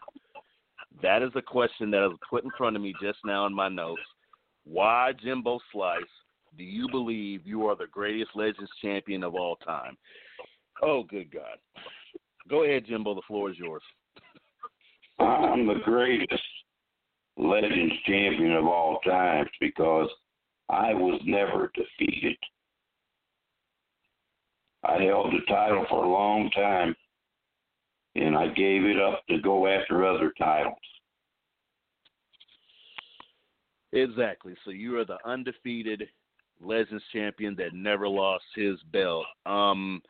That 1.02 1.22
is 1.22 1.32
a 1.36 1.42
question 1.42 1.92
that 1.92 2.02
was 2.02 2.18
put 2.30 2.44
in 2.44 2.52
front 2.58 2.76
of 2.76 2.82
me 2.82 2.94
just 3.02 3.20
now 3.24 3.46
in 3.46 3.54
my 3.54 3.70
notes. 3.70 4.02
Why, 4.66 5.14
Jimbo 5.24 5.60
Slice, 5.72 6.02
do 6.58 6.64
you 6.64 6.90
believe 6.90 7.46
you 7.46 7.68
are 7.68 7.76
the 7.76 7.88
greatest 7.88 8.32
Legends 8.36 8.72
champion 8.82 9.24
of 9.24 9.36
all 9.36 9.56
time? 9.58 9.96
Oh, 10.82 11.04
good 11.04 11.32
God. 11.32 11.58
Go 12.50 12.64
ahead, 12.66 12.86
Jimbo. 12.86 13.16
The 13.16 13.22
floor 13.28 13.50
is 13.50 13.58
yours. 13.58 13.84
I'm 15.20 15.68
the 15.68 15.80
greatest 15.86 16.44
Legends 17.38 17.94
champion 18.06 18.54
of 18.54 18.66
all 18.66 19.00
times 19.06 19.50
because 19.62 20.10
I 20.70 20.94
was 20.94 21.20
never 21.26 21.72
defeated. 21.74 22.38
I 24.84 25.02
held 25.02 25.34
the 25.34 25.46
title 25.48 25.86
for 25.90 26.04
a 26.04 26.10
long 26.10 26.50
time 26.52 26.96
and 28.16 28.36
I 28.36 28.48
gave 28.48 28.84
it 28.86 29.00
up 29.00 29.26
to 29.30 29.40
go 29.40 29.68
after 29.68 30.06
other 30.06 30.34
titles. 30.38 30.76
Exactly. 33.92 34.56
So 34.64 34.72
you 34.72 34.98
are 34.98 35.06
the 35.06 35.18
undefeated 35.26 36.08
Legends 36.62 37.04
champion 37.14 37.56
that 37.56 37.74
never 37.74 38.08
lost 38.08 38.44
his 38.56 38.78
belt. 38.92 39.26
Um, 39.46 40.02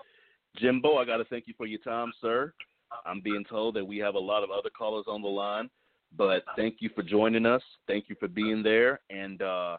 Jimbo, 0.57 0.95
I 0.97 1.05
got 1.05 1.17
to 1.17 1.25
thank 1.25 1.47
you 1.47 1.53
for 1.57 1.65
your 1.65 1.79
time, 1.79 2.11
sir. 2.21 2.53
I'm 3.05 3.21
being 3.21 3.45
told 3.47 3.75
that 3.75 3.85
we 3.85 3.97
have 3.99 4.15
a 4.15 4.19
lot 4.19 4.43
of 4.43 4.49
other 4.49 4.69
callers 4.75 5.05
on 5.07 5.21
the 5.21 5.27
line, 5.27 5.69
but 6.17 6.43
thank 6.55 6.77
you 6.79 6.89
for 6.95 7.03
joining 7.03 7.45
us. 7.45 7.61
Thank 7.87 8.09
you 8.09 8.15
for 8.19 8.27
being 8.27 8.63
there, 8.63 8.99
and 9.11 9.41
uh, 9.43 9.77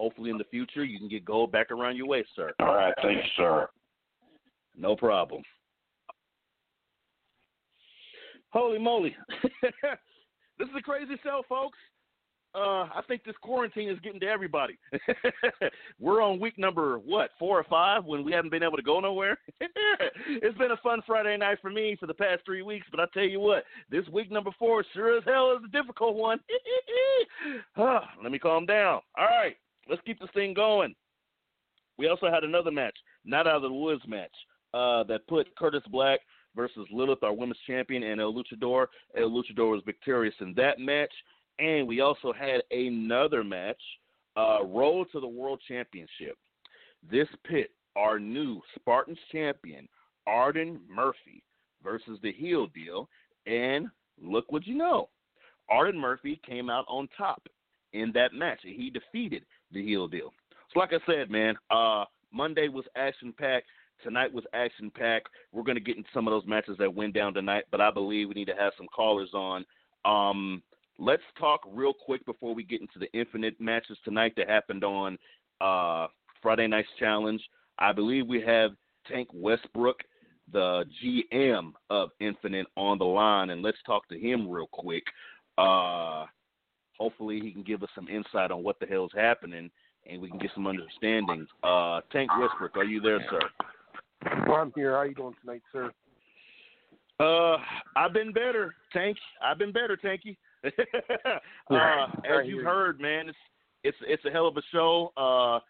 hopefully 0.00 0.30
in 0.30 0.38
the 0.38 0.44
future 0.44 0.82
you 0.82 0.98
can 0.98 1.08
get 1.08 1.26
gold 1.26 1.52
back 1.52 1.70
around 1.70 1.94
your 1.96 2.06
waist, 2.06 2.30
sir. 2.34 2.52
All 2.58 2.74
right, 2.74 2.94
thanks, 3.02 3.28
sir. 3.36 3.68
No 4.74 4.96
problem. 4.96 5.42
Holy 8.48 8.78
moly. 8.78 9.14
this 9.62 10.68
is 10.68 10.74
a 10.76 10.82
crazy 10.82 11.14
show, 11.22 11.42
folks. 11.48 11.78
Uh, 12.52 12.88
I 12.92 13.02
think 13.06 13.22
this 13.22 13.36
quarantine 13.42 13.88
is 13.88 14.00
getting 14.00 14.18
to 14.20 14.26
everybody. 14.26 14.76
We're 16.00 16.20
on 16.20 16.40
week 16.40 16.58
number 16.58 16.98
what, 16.98 17.30
four 17.38 17.60
or 17.60 17.64
five, 17.64 18.04
when 18.04 18.24
we 18.24 18.32
haven't 18.32 18.50
been 18.50 18.64
able 18.64 18.76
to 18.76 18.82
go 18.82 18.98
nowhere. 18.98 19.38
it's 19.60 20.58
been 20.58 20.72
a 20.72 20.76
fun 20.78 21.00
Friday 21.06 21.36
night 21.36 21.58
for 21.62 21.70
me 21.70 21.96
for 22.00 22.06
the 22.06 22.14
past 22.14 22.40
three 22.44 22.62
weeks, 22.62 22.88
but 22.90 22.98
I 22.98 23.04
tell 23.14 23.22
you 23.22 23.38
what, 23.38 23.64
this 23.88 24.08
week 24.08 24.32
number 24.32 24.50
four 24.58 24.84
sure 24.94 25.18
as 25.18 25.24
hell 25.24 25.56
is 25.56 25.62
a 25.64 25.70
difficult 25.70 26.16
one. 26.16 26.40
uh, 27.76 28.00
let 28.20 28.32
me 28.32 28.38
calm 28.40 28.66
down. 28.66 29.00
All 29.16 29.26
right, 29.26 29.54
let's 29.88 30.02
keep 30.04 30.20
this 30.20 30.30
thing 30.34 30.54
going. 30.54 30.94
We 31.98 32.08
also 32.08 32.30
had 32.30 32.44
another 32.44 32.70
match, 32.70 32.96
not 33.24 33.46
out 33.46 33.56
of 33.56 33.62
the 33.62 33.72
woods 33.72 34.02
match, 34.06 34.34
uh, 34.72 35.04
that 35.04 35.26
put 35.28 35.54
Curtis 35.56 35.82
Black 35.90 36.20
versus 36.56 36.86
Lilith, 36.90 37.22
our 37.22 37.32
women's 37.32 37.58
champion, 37.66 38.02
and 38.02 38.20
El 38.20 38.32
Luchador. 38.32 38.86
El 39.16 39.30
Luchador 39.30 39.72
was 39.72 39.82
victorious 39.84 40.34
in 40.40 40.54
that 40.54 40.78
match. 40.78 41.12
And 41.58 41.86
we 41.86 42.00
also 42.00 42.32
had 42.32 42.62
another 42.70 43.44
match, 43.44 43.80
uh, 44.36 44.64
Road 44.64 45.08
to 45.12 45.20
the 45.20 45.28
World 45.28 45.60
Championship. 45.68 46.38
This 47.10 47.28
pit, 47.44 47.70
our 47.96 48.18
new 48.18 48.60
Spartans 48.76 49.18
champion, 49.30 49.86
Arden 50.26 50.80
Murphy, 50.88 51.42
versus 51.82 52.18
the 52.22 52.32
heel 52.32 52.66
deal. 52.68 53.08
And 53.46 53.88
look 54.20 54.50
what 54.50 54.66
you 54.66 54.74
know. 54.74 55.10
Arden 55.68 56.00
Murphy 56.00 56.40
came 56.46 56.70
out 56.70 56.86
on 56.88 57.08
top 57.16 57.42
in 57.92 58.12
that 58.12 58.32
match, 58.32 58.60
he 58.62 58.90
defeated 58.90 59.44
the 59.72 59.84
heel 59.84 60.08
deal. 60.08 60.32
So, 60.72 60.80
like 60.80 60.92
I 60.92 60.98
said, 61.06 61.30
man, 61.30 61.56
uh, 61.70 62.04
Monday 62.32 62.68
was 62.68 62.84
action 62.96 63.34
packed. 63.36 63.66
Tonight 64.02 64.32
was 64.32 64.44
action 64.54 64.90
packed. 64.90 65.28
We're 65.52 65.62
going 65.62 65.76
to 65.76 65.82
get 65.82 65.96
into 65.96 66.08
some 66.14 66.26
of 66.26 66.32
those 66.32 66.46
matches 66.46 66.76
that 66.78 66.94
went 66.94 67.14
down 67.14 67.34
tonight, 67.34 67.64
but 67.70 67.80
I 67.80 67.90
believe 67.90 68.28
we 68.28 68.34
need 68.34 68.46
to 68.46 68.54
have 68.54 68.72
some 68.76 68.86
callers 68.88 69.30
on. 69.34 69.64
Um, 70.04 70.62
let's 70.98 71.22
talk 71.38 71.60
real 71.70 71.92
quick 71.92 72.24
before 72.24 72.54
we 72.54 72.62
get 72.62 72.80
into 72.80 72.98
the 72.98 73.12
Infinite 73.18 73.60
matches 73.60 73.98
tonight 74.04 74.32
that 74.36 74.48
happened 74.48 74.84
on 74.84 75.18
uh, 75.60 76.06
Friday 76.40 76.66
Night's 76.66 76.88
Challenge. 76.98 77.42
I 77.78 77.92
believe 77.92 78.26
we 78.26 78.40
have 78.42 78.72
Tank 79.06 79.28
Westbrook, 79.32 79.96
the 80.52 80.84
GM 81.02 81.72
of 81.90 82.10
Infinite, 82.20 82.66
on 82.76 82.98
the 82.98 83.04
line, 83.04 83.50
and 83.50 83.62
let's 83.62 83.78
talk 83.84 84.08
to 84.08 84.18
him 84.18 84.48
real 84.48 84.68
quick. 84.70 85.04
Uh, 85.58 86.26
hopefully, 87.00 87.40
he 87.40 87.50
can 87.50 87.62
give 87.62 87.82
us 87.82 87.88
some 87.94 88.06
insight 88.08 88.50
on 88.50 88.62
what 88.62 88.78
the 88.78 88.86
hell's 88.86 89.12
happening, 89.16 89.70
and 90.08 90.20
we 90.20 90.28
can 90.28 90.38
get 90.38 90.50
some 90.54 90.66
understanding. 90.66 91.46
Uh, 91.64 92.00
Tank 92.12 92.30
Westbrook, 92.38 92.76
are 92.76 92.84
you 92.84 93.00
there, 93.00 93.24
sir? 93.30 93.40
I'm 94.52 94.70
here. 94.76 94.94
How 94.94 95.02
you 95.02 95.14
doing 95.14 95.34
tonight, 95.40 95.62
sir? 95.72 95.90
Uh, 97.18 97.56
I've 97.96 98.12
been 98.12 98.32
better, 98.32 98.74
Tank. 98.92 99.16
I've 99.42 99.58
been 99.58 99.72
better, 99.72 99.96
Tanky. 99.96 100.36
uh, 100.64 102.06
as 102.24 102.46
you've 102.46 102.64
heard, 102.64 103.00
man, 103.00 103.28
it's 103.28 103.38
it's 103.82 103.96
it's 104.06 104.24
a 104.26 104.30
hell 104.30 104.46
of 104.46 104.56
a 104.56 104.62
show. 104.72 105.12
Uh, 105.16 105.60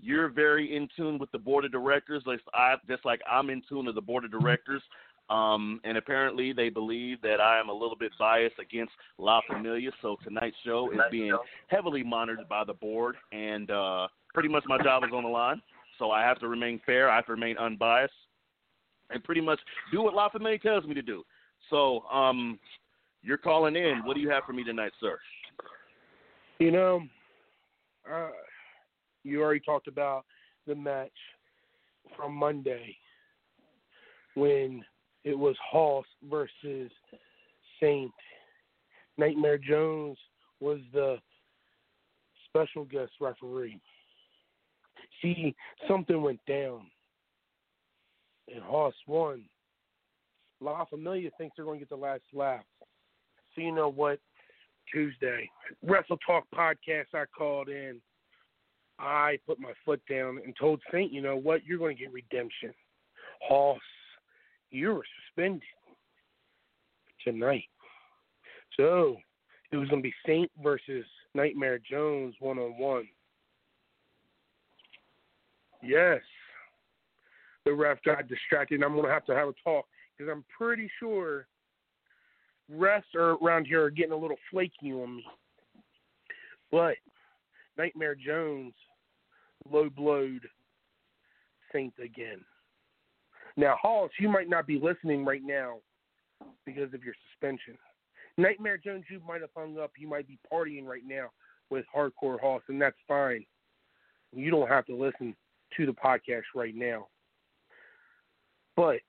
you're 0.00 0.28
very 0.28 0.76
in 0.76 0.88
tune 0.96 1.18
with 1.18 1.30
the 1.32 1.38
board 1.38 1.64
of 1.64 1.72
directors, 1.72 2.22
like 2.24 2.40
I 2.54 2.74
just 2.88 3.04
like 3.04 3.20
I'm 3.30 3.50
in 3.50 3.62
tune 3.68 3.86
with 3.86 3.96
the 3.96 4.00
board 4.00 4.24
of 4.24 4.30
directors. 4.30 4.82
Um, 5.30 5.80
and 5.84 5.98
apparently 5.98 6.52
they 6.52 6.70
believe 6.70 7.20
that 7.22 7.40
I 7.40 7.60
am 7.60 7.68
a 7.68 7.72
little 7.72 7.96
bit 7.96 8.12
biased 8.18 8.58
against 8.58 8.92
La 9.18 9.40
Familia, 9.46 9.90
so 10.00 10.16
tonight's 10.24 10.56
show 10.64 10.90
is 10.90 10.98
being 11.10 11.36
heavily 11.66 12.02
monitored 12.02 12.48
by 12.48 12.64
the 12.64 12.72
board, 12.72 13.16
and 13.32 13.70
uh, 13.70 14.08
pretty 14.32 14.48
much 14.48 14.64
my 14.66 14.78
job 14.82 15.04
is 15.04 15.10
on 15.12 15.24
the 15.24 15.28
line. 15.28 15.60
So 15.98 16.10
I 16.10 16.22
have 16.22 16.38
to 16.40 16.48
remain 16.48 16.80
fair, 16.86 17.10
I 17.10 17.16
have 17.16 17.26
to 17.26 17.32
remain 17.32 17.58
unbiased, 17.58 18.12
and 19.10 19.22
pretty 19.22 19.42
much 19.42 19.58
do 19.92 20.02
what 20.02 20.14
La 20.14 20.30
Familia 20.30 20.58
tells 20.58 20.84
me 20.84 20.94
to 20.94 21.02
do. 21.02 21.24
So, 21.70 22.02
um, 22.04 22.58
you're 23.22 23.36
calling 23.36 23.76
in. 23.76 24.02
What 24.04 24.14
do 24.14 24.20
you 24.20 24.30
have 24.30 24.44
for 24.44 24.52
me 24.52 24.64
tonight, 24.64 24.92
sir? 25.00 25.18
You 26.58 26.70
know, 26.70 27.02
uh, 28.10 28.28
you 29.24 29.42
already 29.42 29.60
talked 29.60 29.88
about 29.88 30.24
the 30.66 30.74
match 30.74 31.10
from 32.16 32.34
Monday 32.34 32.96
when 34.34 34.84
it 35.28 35.38
was 35.38 35.56
Hoss 35.70 36.06
versus 36.30 36.90
Saint. 37.80 38.12
Nightmare 39.18 39.58
Jones 39.58 40.16
was 40.58 40.78
the 40.94 41.18
special 42.46 42.84
guest 42.84 43.12
referee. 43.20 43.78
See, 45.20 45.54
something 45.86 46.22
went 46.22 46.40
down, 46.48 46.86
and 48.52 48.62
Hoss 48.62 48.94
won. 49.06 49.44
La 50.62 50.86
Familia 50.86 51.30
thinks 51.36 51.56
they're 51.56 51.66
going 51.66 51.78
to 51.78 51.84
get 51.84 51.90
the 51.90 51.96
last 51.96 52.22
laugh. 52.32 52.64
So 53.54 53.60
you 53.60 53.72
know 53.72 53.90
what? 53.90 54.18
Tuesday, 54.90 55.50
Wrestle 55.82 56.16
Talk 56.26 56.44
podcast. 56.54 57.12
I 57.12 57.24
called 57.36 57.68
in. 57.68 58.00
I 58.98 59.38
put 59.46 59.60
my 59.60 59.72
foot 59.84 60.00
down 60.08 60.40
and 60.42 60.56
told 60.58 60.80
Saint, 60.90 61.12
you 61.12 61.20
know 61.20 61.36
what? 61.36 61.66
You're 61.66 61.78
going 61.78 61.96
to 61.96 62.02
get 62.02 62.12
redemption. 62.12 62.72
Hoss, 63.42 63.78
you 64.70 64.94
were 64.94 65.04
suspended 65.26 65.62
tonight. 67.24 67.68
So 68.76 69.16
it 69.72 69.76
was 69.76 69.88
going 69.88 70.02
to 70.02 70.08
be 70.08 70.14
Saint 70.26 70.50
versus 70.62 71.04
Nightmare 71.34 71.78
Jones 71.78 72.34
one 72.40 72.58
on 72.58 72.78
one. 72.78 73.08
Yes. 75.82 76.20
The 77.64 77.72
ref 77.72 77.98
got 78.04 78.28
distracted, 78.28 78.82
I'm 78.82 78.94
going 78.94 79.06
to 79.06 79.12
have 79.12 79.26
to 79.26 79.34
have 79.34 79.48
a 79.48 79.54
talk 79.62 79.86
because 80.16 80.30
I'm 80.30 80.44
pretty 80.56 80.90
sure 80.98 81.46
refs 82.72 83.14
are 83.14 83.36
around 83.42 83.66
here 83.66 83.84
are 83.84 83.90
getting 83.90 84.12
a 84.12 84.16
little 84.16 84.38
flaky 84.50 84.92
on 84.92 85.16
me. 85.16 85.26
But 86.70 86.96
Nightmare 87.76 88.14
Jones 88.14 88.74
low 89.70 89.90
blowed 89.90 90.48
Saint 91.72 91.94
again. 92.02 92.40
Now, 93.58 93.76
Hoss, 93.82 94.10
you 94.20 94.28
might 94.28 94.48
not 94.48 94.68
be 94.68 94.78
listening 94.80 95.24
right 95.24 95.42
now 95.44 95.78
because 96.64 96.94
of 96.94 97.02
your 97.02 97.14
suspension. 97.28 97.76
Nightmare 98.36 98.78
Jones, 98.78 99.02
you 99.10 99.20
might 99.26 99.40
have 99.40 99.50
hung 99.56 99.80
up. 99.80 99.90
You 99.98 100.08
might 100.08 100.28
be 100.28 100.38
partying 100.50 100.84
right 100.84 101.02
now 101.04 101.30
with 101.68 101.84
Hardcore 101.94 102.38
Hoss, 102.40 102.62
and 102.68 102.80
that's 102.80 102.96
fine. 103.08 103.44
You 104.32 104.52
don't 104.52 104.68
have 104.68 104.86
to 104.86 104.94
listen 104.94 105.34
to 105.76 105.86
the 105.86 105.92
podcast 105.92 106.44
right 106.54 106.74
now. 106.74 107.08
But 108.76 109.00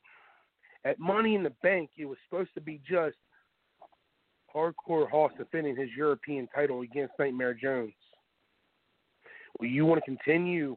at 0.84 0.98
Money 0.98 1.36
in 1.36 1.44
the 1.44 1.54
Bank, 1.62 1.92
it 1.96 2.06
was 2.06 2.18
supposed 2.28 2.50
to 2.56 2.62
be 2.62 2.82
just 2.90 3.18
Hardcore 4.54 5.08
Hoss 5.12 5.32
defending 5.38 5.76
his 5.76 5.90
European 5.96 6.50
title 6.56 6.82
against 6.82 7.14
Nightmare 7.20 7.54
Jones. 7.54 7.94
Well, 9.60 9.70
you 9.70 9.86
want 9.86 10.04
to 10.04 10.06
continue 10.06 10.76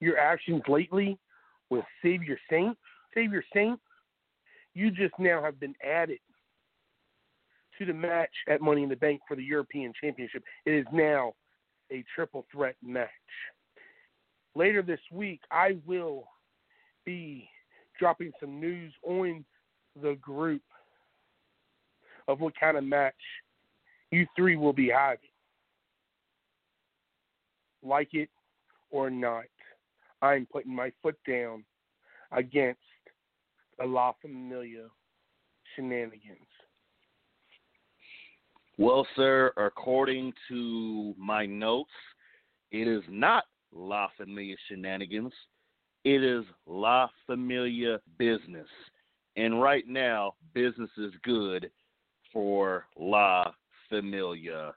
your 0.00 0.18
actions 0.18 0.62
lately 0.66 1.16
with 1.70 1.84
Savior 2.02 2.38
Saint? 2.50 2.76
Savior 3.14 3.42
Saint, 3.54 3.80
you 4.74 4.90
just 4.90 5.14
now 5.18 5.42
have 5.42 5.58
been 5.58 5.74
added 5.84 6.18
to 7.78 7.84
the 7.84 7.92
match 7.92 8.30
at 8.48 8.60
Money 8.60 8.82
in 8.82 8.88
the 8.88 8.96
Bank 8.96 9.20
for 9.26 9.36
the 9.36 9.42
European 9.42 9.92
Championship. 10.00 10.42
It 10.64 10.72
is 10.72 10.86
now 10.92 11.34
a 11.90 12.04
triple 12.14 12.46
threat 12.52 12.76
match. 12.82 13.08
Later 14.54 14.82
this 14.82 15.00
week, 15.12 15.40
I 15.50 15.76
will 15.86 16.24
be 17.04 17.48
dropping 17.98 18.32
some 18.40 18.60
news 18.60 18.92
on 19.02 19.44
the 20.02 20.14
group 20.16 20.62
of 22.28 22.40
what 22.40 22.58
kind 22.58 22.76
of 22.76 22.84
match 22.84 23.14
you 24.10 24.26
three 24.36 24.56
will 24.56 24.72
be 24.72 24.88
having. 24.88 25.18
Like 27.82 28.14
it 28.14 28.28
or 28.90 29.10
not, 29.10 29.44
I'm 30.22 30.46
putting 30.50 30.74
my 30.74 30.92
foot 31.02 31.16
down 31.28 31.64
against 32.32 32.80
the 33.78 33.84
La 33.84 34.12
Familia 34.20 34.86
shenanigans. 35.74 36.38
Well, 38.78 39.06
sir, 39.16 39.52
according 39.56 40.32
to 40.48 41.14
my 41.16 41.46
notes, 41.46 41.90
it 42.70 42.86
is 42.86 43.02
not 43.08 43.44
La 43.72 44.08
Familia 44.18 44.56
shenanigans. 44.68 45.32
It 46.04 46.22
is 46.22 46.44
La 46.66 47.08
Familia 47.26 48.00
business. 48.18 48.68
And 49.36 49.60
right 49.60 49.86
now, 49.86 50.34
business 50.54 50.90
is 50.98 51.12
good 51.22 51.70
for 52.32 52.86
La 52.98 53.52
Familia. 53.88 54.74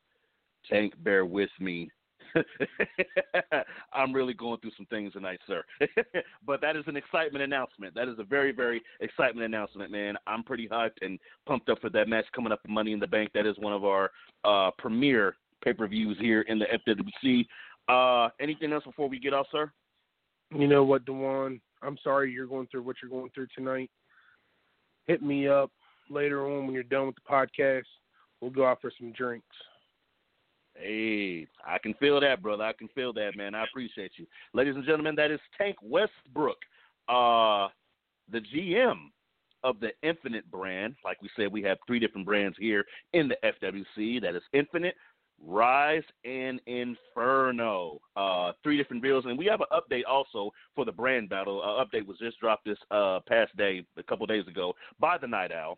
Tank, 0.69 0.93
bear 1.03 1.25
with 1.25 1.49
me. 1.59 1.89
I'm 3.93 4.13
really 4.13 4.33
going 4.33 4.59
through 4.59 4.71
some 4.77 4.85
things 4.87 5.13
tonight, 5.13 5.39
sir. 5.47 5.63
but 6.45 6.61
that 6.61 6.75
is 6.75 6.83
an 6.87 6.97
excitement 6.97 7.43
announcement. 7.43 7.95
That 7.95 8.07
is 8.07 8.15
a 8.19 8.23
very, 8.23 8.51
very 8.51 8.81
excitement 8.99 9.45
announcement, 9.45 9.91
man. 9.91 10.15
I'm 10.27 10.43
pretty 10.43 10.67
hyped 10.67 11.01
and 11.01 11.19
pumped 11.45 11.69
up 11.69 11.79
for 11.81 11.89
that 11.91 12.07
match 12.07 12.25
coming 12.35 12.51
up 12.51 12.59
Money 12.67 12.93
in 12.93 12.99
the 12.99 13.07
Bank. 13.07 13.31
That 13.33 13.45
is 13.45 13.55
one 13.57 13.73
of 13.73 13.85
our 13.85 14.11
uh, 14.43 14.71
premier 14.77 15.35
pay 15.63 15.73
per 15.73 15.87
views 15.87 16.17
here 16.19 16.41
in 16.41 16.59
the 16.59 16.65
FWC. 16.87 17.45
Uh, 17.87 18.29
anything 18.39 18.71
else 18.71 18.83
before 18.83 19.09
we 19.09 19.19
get 19.19 19.33
off, 19.33 19.47
sir? 19.51 19.71
You 20.55 20.67
know 20.67 20.83
what, 20.83 21.05
Dewan? 21.05 21.61
I'm 21.81 21.97
sorry 22.03 22.31
you're 22.31 22.47
going 22.47 22.67
through 22.67 22.83
what 22.83 22.97
you're 23.01 23.09
going 23.11 23.31
through 23.33 23.47
tonight. 23.55 23.89
Hit 25.07 25.21
me 25.21 25.47
up 25.47 25.71
later 26.09 26.45
on 26.45 26.65
when 26.65 26.73
you're 26.73 26.83
done 26.83 27.07
with 27.07 27.15
the 27.15 27.29
podcast. 27.29 27.83
We'll 28.41 28.51
go 28.51 28.65
out 28.65 28.81
for 28.81 28.91
some 28.99 29.11
drinks. 29.11 29.45
Hey, 30.79 31.45
I 31.65 31.77
can 31.77 31.93
feel 31.95 32.21
that, 32.21 32.41
brother. 32.41 32.63
I 32.63 32.73
can 32.73 32.87
feel 32.95 33.11
that, 33.13 33.35
man. 33.35 33.53
I 33.53 33.65
appreciate 33.65 34.13
you. 34.15 34.25
Ladies 34.53 34.75
and 34.75 34.85
gentlemen, 34.85 35.15
that 35.15 35.29
is 35.29 35.39
Tank 35.57 35.75
Westbrook, 35.81 36.57
uh, 37.09 37.67
the 38.31 38.39
GM 38.55 39.09
of 39.63 39.79
the 39.81 39.89
Infinite 40.03 40.49
brand. 40.49 40.95
Like 41.03 41.21
we 41.21 41.29
said, 41.35 41.51
we 41.51 41.61
have 41.63 41.77
three 41.85 41.99
different 41.99 42.25
brands 42.25 42.55
here 42.57 42.85
in 43.11 43.27
the 43.27 43.35
FWC. 43.43 44.21
That 44.21 44.35
is 44.35 44.41
Infinite, 44.53 44.95
Rise, 45.45 46.03
and 46.23 46.61
Inferno. 46.65 47.99
Uh, 48.15 48.53
three 48.63 48.77
different 48.77 49.03
bills. 49.03 49.25
And 49.27 49.37
we 49.37 49.47
have 49.47 49.59
an 49.59 49.67
update 49.73 50.03
also 50.09 50.51
for 50.75 50.85
the 50.85 50.93
brand 50.93 51.27
battle. 51.27 51.61
Uh, 51.61 51.83
update 51.83 52.05
was 52.05 52.17
just 52.19 52.39
dropped 52.39 52.63
this 52.63 52.77
uh, 52.89 53.19
past 53.27 53.55
day, 53.57 53.83
a 53.97 54.03
couple 54.03 54.25
days 54.27 54.47
ago, 54.47 54.73
by 54.97 55.17
the 55.17 55.27
Night 55.27 55.51
Owl. 55.51 55.77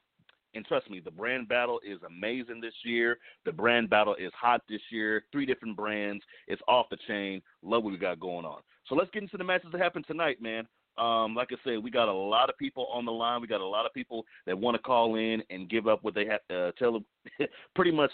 And 0.54 0.66
trust 0.66 0.90
me, 0.90 1.00
the 1.00 1.12
brand 1.12 1.48
battle 1.48 1.80
is 1.86 2.00
amazing 2.06 2.60
this 2.62 2.74
year. 2.84 3.18
The 3.46 3.52
brand 3.52 3.90
battle 3.90 4.16
is 4.16 4.32
hot 4.40 4.62
this 4.68 4.82
year. 4.90 5.24
Three 5.32 5.46
different 5.46 5.78
brands. 5.78 6.24
It's 6.48 6.62
off 6.68 6.88
the 6.90 6.98
chain. 7.08 7.42
Love 7.64 7.84
what 7.84 7.92
we 7.92 7.98
got 7.98 8.20
going 8.20 8.46
on. 8.46 8.62
So 8.88 8.96
let's 8.96 9.12
get 9.12 9.24
into 9.24 9.38
the 9.38 9.44
matches 9.44 9.70
that 9.72 9.82
happen 9.82 10.04
tonight, 10.04 10.42
man. 10.42 10.68
Um, 10.98 11.36
like 11.36 11.50
I 11.52 11.56
said, 11.64 11.82
we 11.82 11.90
got 11.90 12.10
a 12.10 12.14
lot 12.14 12.50
of 12.50 12.58
people 12.58 12.88
on 12.92 13.06
the 13.06 13.12
line. 13.12 13.42
We 13.42 13.48
got 13.48 13.62
a 13.62 13.66
lot 13.66 13.86
of 13.86 13.94
people 13.94 14.26
that 14.46 14.58
want 14.58 14.76
to 14.76 14.84
call 14.84 15.16
in 15.16 15.42
and 15.50 15.70
give 15.70 15.88
up 15.88 16.04
what 16.04 16.14
they 16.14 16.26
have 16.26 16.42
to 16.50 16.60
uh, 16.60 16.72
tell 16.78 16.94
them. 16.94 17.06
pretty 17.76 17.92
much. 17.92 18.12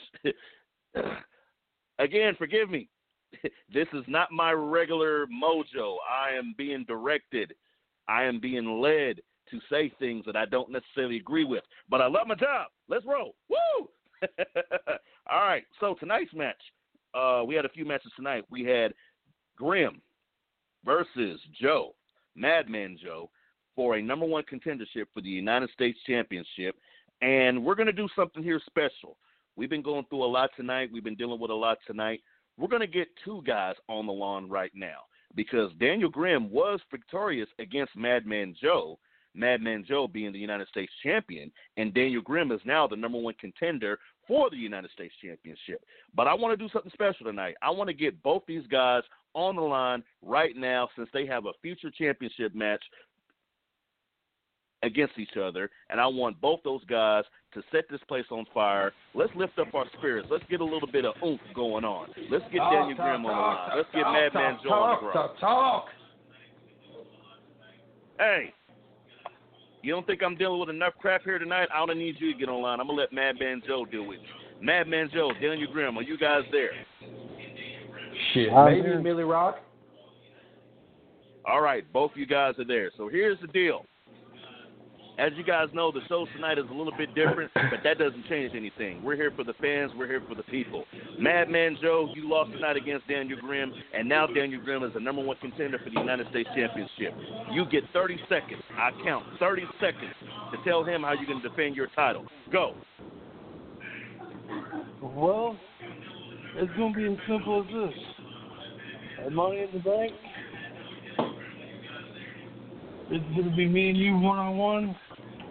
again, 2.00 2.36
forgive 2.38 2.70
me. 2.70 2.88
this 3.74 3.88
is 3.94 4.04
not 4.08 4.32
my 4.32 4.52
regular 4.52 5.28
mojo. 5.28 5.96
I 6.10 6.38
am 6.38 6.54
being 6.58 6.86
directed. 6.88 7.54
I 8.08 8.24
am 8.24 8.40
being 8.40 8.80
led 8.80 9.22
to 9.52 9.60
say 9.70 9.92
things 10.00 10.26
that 10.26 10.36
I 10.36 10.46
don't 10.46 10.72
necessarily 10.72 11.18
agree 11.18 11.46
with. 11.46 11.64
But 11.90 12.02
I 12.02 12.08
love 12.08 12.28
my 12.28 12.36
job. 12.36 12.68
Let's 12.88 13.06
roll. 13.06 13.36
Woo! 13.50 13.90
All 15.30 15.42
right. 15.42 15.64
So 15.80 15.96
tonight's 16.00 16.34
match, 16.34 16.62
uh, 17.14 17.44
we 17.46 17.56
had 17.56 17.66
a 17.66 17.70
few 17.70 17.86
matches 17.86 18.12
tonight. 18.16 18.46
We 18.50 18.64
had 18.64 18.94
Grimm 19.56 20.02
versus 20.86 21.40
Joe, 21.60 21.96
Madman 22.36 22.98
Joe, 23.02 23.30
for 23.76 23.96
a 23.96 24.02
number 24.02 24.26
one 24.26 24.44
contendership 24.52 25.06
for 25.14 25.22
the 25.22 25.30
United 25.30 25.70
States 25.72 26.00
Championship. 26.08 26.76
And 27.22 27.64
we're 27.64 27.76
going 27.76 27.88
to 27.88 27.94
do 27.94 28.08
something 28.16 28.44
here 28.44 28.62
special. 28.66 29.18
We've 29.56 29.70
been 29.70 29.82
going 29.82 30.06
through 30.10 30.24
a 30.24 30.26
lot 30.26 30.52
tonight. 30.56 30.90
We've 30.94 31.04
been 31.04 31.16
dealing 31.16 31.40
with 31.40 31.52
a 31.52 31.56
lot 31.56 31.80
tonight. 31.88 32.22
We're 32.58 32.68
going 32.68 32.82
to 32.82 32.88
get 32.88 33.08
two 33.24 33.42
guys 33.46 33.76
on 33.88 34.06
the 34.06 34.14
lawn 34.14 34.50
right 34.50 34.72
now 34.74 35.02
because 35.36 35.72
Daniel 35.80 36.10
Grimm 36.10 36.50
was 36.50 36.80
victorious 36.92 37.50
against 37.60 37.96
Madman 37.96 38.56
Joe, 38.60 38.98
Madman 39.38 39.86
Joe 39.88 40.08
being 40.08 40.34
the 40.34 40.40
United 40.40 40.68
States 40.68 40.92
champion, 41.04 41.52
and 41.78 41.94
Daniel 41.94 42.22
Grimm 42.22 42.52
is 42.52 42.62
now 42.66 42.88
the 42.88 42.96
number 42.96 43.18
one 43.18 43.36
contender 43.40 44.00
for 44.28 44.50
the 44.50 44.58
United 44.58 44.92
States 44.92 45.14
Championship. 45.24 45.82
But 46.16 46.28
I 46.28 46.34
want 46.34 46.58
to 46.58 46.64
do 46.64 46.70
something 46.74 46.92
special 46.94 47.26
tonight. 47.26 47.56
I 47.62 47.70
want 47.70 47.88
to 47.88 47.94
get 47.94 48.22
both 48.24 48.44
these 48.48 48.66
guys 48.68 49.04
on 49.34 49.56
the 49.56 49.62
line 49.62 50.04
right 50.22 50.56
now 50.56 50.90
since 50.96 51.08
they 51.14 51.26
have 51.28 51.46
a 51.46 51.54
future 51.62 51.92
championship 51.92 52.54
match 52.54 52.84
against 54.84 55.18
each 55.18 55.38
other, 55.42 55.70
and 55.90 56.00
I 56.00 56.08
want 56.08 56.40
both 56.42 56.60
those 56.64 56.84
guys 56.86 57.24
to 57.54 57.64
set 57.72 57.86
this 57.90 58.02
place 58.08 58.26
on 58.30 58.46
fire. 58.54 58.92
Let's 59.14 59.32
lift 59.36 59.58
up 59.60 59.74
our 59.74 59.86
spirits. 59.98 60.28
Let's 60.30 60.44
get 60.50 60.62
a 60.62 60.66
little 60.66 60.90
bit 60.92 61.06
of 61.06 61.16
oomph 61.24 61.42
going 61.56 61.84
on. 61.84 62.10
Let's 62.30 62.46
get 62.52 62.60
Talk, 62.60 62.74
Daniel 62.74 62.98
Grimm 62.98 63.08
on 63.16 63.22
the 63.24 63.30
line. 63.30 63.70
Let's 63.78 63.90
get 63.94 64.04
Madman 64.04 64.60
Joe 64.64 64.70
on 64.74 64.96
the 64.96 65.12
ground. 65.12 65.14
talk, 65.14 65.40
talk. 65.40 65.86
Hey, 68.20 68.54
you 69.88 69.94
don't 69.94 70.06
think 70.06 70.22
I'm 70.22 70.36
dealing 70.36 70.60
with 70.60 70.70
enough 70.70 70.96
crap 71.00 71.24
here 71.24 71.40
tonight? 71.40 71.70
I 71.74 71.86
don't 71.86 71.98
need 71.98 72.18
you 72.20 72.34
to 72.34 72.38
get 72.38 72.50
online. 72.50 72.82
I'm 72.82 72.88
gonna 72.88 73.00
let 73.00 73.14
Madman 73.14 73.62
Joe 73.66 73.86
deal 73.86 74.06
with 74.06 74.20
you. 74.20 74.66
Madman 74.66 75.10
Joe, 75.14 75.32
Daniel 75.42 75.72
Grimm, 75.72 75.98
are 75.98 76.02
you 76.02 76.18
guys 76.18 76.42
there? 76.52 76.72
Shit, 78.34 78.52
I'm 78.52 78.66
maybe 78.66 78.82
here. 78.82 79.00
Millie 79.00 79.24
Rock. 79.24 79.60
All 81.46 81.62
right, 81.62 81.86
both 81.94 82.12
of 82.12 82.18
you 82.18 82.26
guys 82.26 82.56
are 82.60 82.66
there. 82.66 82.92
So 82.98 83.08
here's 83.08 83.40
the 83.40 83.48
deal. 83.48 83.86
As 85.18 85.32
you 85.36 85.44
guys 85.44 85.68
know, 85.74 85.92
the 85.92 86.02
show 86.08 86.28
tonight 86.36 86.60
is 86.60 86.66
a 86.70 86.74
little 86.74 86.94
bit 86.96 87.16
different, 87.16 87.52
but 87.56 87.80
that 87.84 87.98
doesn't 87.98 88.28
change 88.30 88.54
anything. 88.56 89.02
We're 89.04 89.16
here 89.16 89.32
for 89.36 89.44
the 89.44 89.54
fans. 89.54 89.92
We're 89.98 90.06
here 90.06 90.22
for 90.30 90.36
the 90.36 90.44
people. 90.44 90.86
Madman 91.18 91.76
Joe, 91.82 92.08
you 92.14 92.30
lost 92.30 92.52
tonight 92.52 92.78
against 92.78 93.08
Daniel 93.08 93.40
Grimm, 93.40 93.74
and 93.96 94.08
now 94.08 94.28
Daniel 94.28 94.62
Grimm 94.62 94.84
is 94.84 94.94
the 94.94 95.00
number 95.00 95.24
one 95.24 95.36
contender 95.42 95.80
for 95.80 95.90
the 95.90 96.00
United 96.00 96.28
States 96.30 96.48
Championship. 96.56 97.16
You 97.52 97.66
get 97.66 97.84
30 97.94 98.20
seconds. 98.30 98.62
I 98.78 98.92
count 99.04 99.26
30 99.40 99.64
seconds 99.82 100.14
to 100.52 100.58
tell 100.64 100.84
him 100.84 101.02
how 101.02 101.14
you're 101.14 101.26
going 101.26 101.42
to 101.42 101.50
defend 101.50 101.76
your 101.76 101.88
title. 101.96 102.26
Go. 102.52 102.76
Well, 105.02 105.58
it's 106.58 106.72
gonna 106.78 106.96
be 106.96 107.06
as 107.06 107.18
simple 107.28 107.62
as 107.62 107.68
this. 107.74 109.34
Money 109.34 109.60
in 109.62 109.70
the 109.74 109.80
Bank, 109.80 110.14
it's 113.10 113.26
gonna 113.36 113.56
be 113.56 113.68
me 113.68 113.90
and 113.90 113.98
you 113.98 114.18
one 114.18 114.38
on 114.38 114.58
one, 114.58 114.96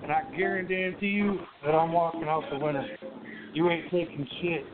and 0.03 0.13
I 0.13 0.23
guarantee 0.37 1.07
you 1.07 1.41
that 1.65 1.75
I'm 1.75 1.93
walking 1.93 2.25
out 2.25 2.45
the 2.51 2.59
winner. 2.59 2.87
You 3.53 3.71
ain't 3.71 3.91
taking 3.91 4.27
shit. 4.43 4.65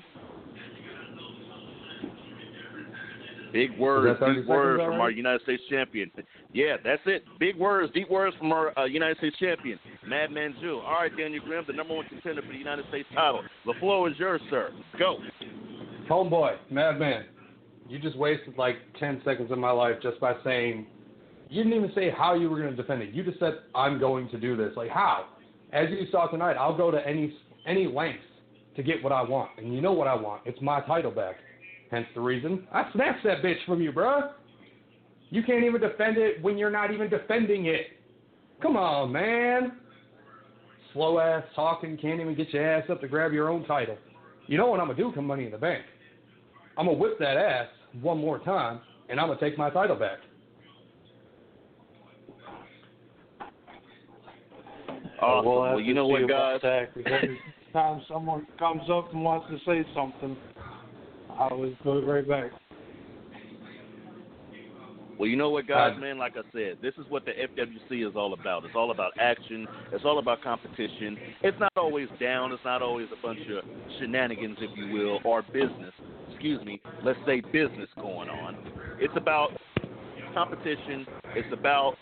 Big 3.52 3.78
words, 3.78 4.18
30 4.18 4.40
deep 4.40 4.48
words 4.48 4.80
seconds 4.80 4.92
from 4.92 5.00
our? 5.00 5.10
United 5.10 5.42
States 5.42 5.62
champion. 5.68 6.10
Yeah, 6.52 6.76
that's 6.82 7.02
it. 7.04 7.24
Big 7.38 7.56
words, 7.56 7.92
deep 7.92 8.10
words 8.10 8.34
from 8.38 8.50
our 8.50 8.76
uh, 8.78 8.84
United 8.84 9.18
States 9.18 9.36
champion, 9.38 9.78
Madman 10.06 10.54
Joe. 10.62 10.82
All 10.86 10.94
right, 10.94 11.14
Daniel 11.16 11.44
Grimm, 11.44 11.64
the 11.66 11.74
number 11.74 11.94
one 11.94 12.06
contender 12.08 12.40
for 12.42 12.48
the 12.48 12.58
United 12.58 12.86
States 12.88 13.08
title. 13.14 13.42
The 13.66 13.74
floor 13.78 14.08
is 14.08 14.16
yours, 14.18 14.40
sir. 14.48 14.72
Go. 14.98 15.18
Homeboy, 16.08 16.56
Madman, 16.70 17.26
you 17.88 17.98
just 17.98 18.16
wasted 18.16 18.56
like 18.56 18.76
10 18.98 19.20
seconds 19.24 19.50
of 19.50 19.58
my 19.58 19.70
life 19.70 19.96
just 20.02 20.18
by 20.18 20.34
saying, 20.44 20.86
you 21.52 21.62
didn't 21.62 21.76
even 21.76 21.92
say 21.94 22.10
how 22.10 22.34
you 22.34 22.48
were 22.48 22.58
going 22.58 22.74
to 22.74 22.76
defend 22.76 23.02
it. 23.02 23.12
You 23.12 23.22
just 23.22 23.38
said, 23.38 23.58
I'm 23.74 24.00
going 24.00 24.30
to 24.30 24.40
do 24.40 24.56
this. 24.56 24.72
Like, 24.74 24.88
how? 24.88 25.26
As 25.72 25.90
you 25.90 26.06
saw 26.10 26.26
tonight, 26.26 26.54
I'll 26.54 26.76
go 26.76 26.90
to 26.90 27.06
any 27.06 27.36
any 27.66 27.86
lengths 27.86 28.24
to 28.74 28.82
get 28.82 29.02
what 29.04 29.12
I 29.12 29.22
want. 29.22 29.50
And 29.58 29.74
you 29.74 29.82
know 29.82 29.92
what 29.92 30.08
I 30.08 30.14
want. 30.14 30.42
It's 30.46 30.60
my 30.62 30.80
title 30.80 31.10
back. 31.10 31.36
Hence 31.90 32.06
the 32.14 32.22
reason 32.22 32.66
I 32.72 32.90
snatched 32.94 33.22
that 33.24 33.42
bitch 33.42 33.64
from 33.66 33.82
you, 33.82 33.92
bruh. 33.92 34.32
You 35.28 35.42
can't 35.42 35.62
even 35.64 35.80
defend 35.80 36.16
it 36.16 36.42
when 36.42 36.56
you're 36.56 36.70
not 36.70 36.90
even 36.90 37.10
defending 37.10 37.66
it. 37.66 37.86
Come 38.62 38.76
on, 38.76 39.12
man. 39.12 39.72
Slow 40.94 41.18
ass 41.18 41.44
talking, 41.54 41.98
can't 41.98 42.20
even 42.20 42.34
get 42.34 42.48
your 42.50 42.66
ass 42.66 42.88
up 42.90 43.02
to 43.02 43.08
grab 43.08 43.32
your 43.32 43.50
own 43.50 43.64
title. 43.66 43.98
You 44.46 44.56
know 44.56 44.66
what 44.66 44.80
I'm 44.80 44.86
gonna 44.86 44.98
do 44.98 45.12
come 45.12 45.26
Money 45.26 45.44
in 45.44 45.52
the 45.52 45.58
Bank? 45.58 45.84
I'm 46.78 46.86
gonna 46.86 46.98
whip 46.98 47.18
that 47.18 47.36
ass 47.36 47.68
one 48.00 48.18
more 48.18 48.38
time, 48.38 48.80
and 49.10 49.20
I'm 49.20 49.28
gonna 49.28 49.40
take 49.40 49.58
my 49.58 49.68
title 49.68 49.96
back. 49.96 50.18
Awesome. 55.22 55.48
We'll 55.48 55.60
well, 55.60 55.80
you 55.80 55.94
know 55.94 56.06
what, 56.06 56.28
guys? 56.28 56.60
every 56.64 57.38
time 57.72 58.02
someone 58.08 58.46
comes 58.58 58.82
up 58.90 59.12
and 59.12 59.22
wants 59.22 59.46
to 59.50 59.58
say 59.64 59.86
something, 59.94 60.36
I 61.30 61.48
always 61.48 61.74
put 61.82 61.98
it 61.98 62.06
right 62.06 62.28
back. 62.28 62.50
Well, 65.18 65.28
you 65.28 65.36
know 65.36 65.50
what, 65.50 65.68
guys, 65.68 65.96
man? 66.00 66.18
Like 66.18 66.32
I 66.32 66.42
said, 66.52 66.78
this 66.82 66.94
is 66.98 67.04
what 67.08 67.24
the 67.24 67.30
FWC 67.30 68.08
is 68.08 68.16
all 68.16 68.32
about. 68.32 68.64
It's 68.64 68.74
all 68.74 68.90
about 68.90 69.12
action. 69.20 69.68
It's 69.92 70.04
all 70.04 70.18
about 70.18 70.42
competition. 70.42 71.16
It's 71.42 71.58
not 71.60 71.70
always 71.76 72.08
down. 72.18 72.50
It's 72.50 72.64
not 72.64 72.82
always 72.82 73.06
a 73.16 73.22
bunch 73.24 73.38
of 73.56 73.62
shenanigans, 74.00 74.56
if 74.60 74.76
you 74.76 74.92
will, 74.92 75.20
or 75.24 75.42
business. 75.42 75.92
Excuse 76.30 76.64
me. 76.64 76.80
Let's 77.04 77.20
say 77.24 77.40
business 77.40 77.88
going 77.96 78.30
on. 78.30 78.56
It's 78.98 79.14
about 79.16 79.50
competition. 80.34 81.06
It's 81.36 81.52
about 81.52 81.94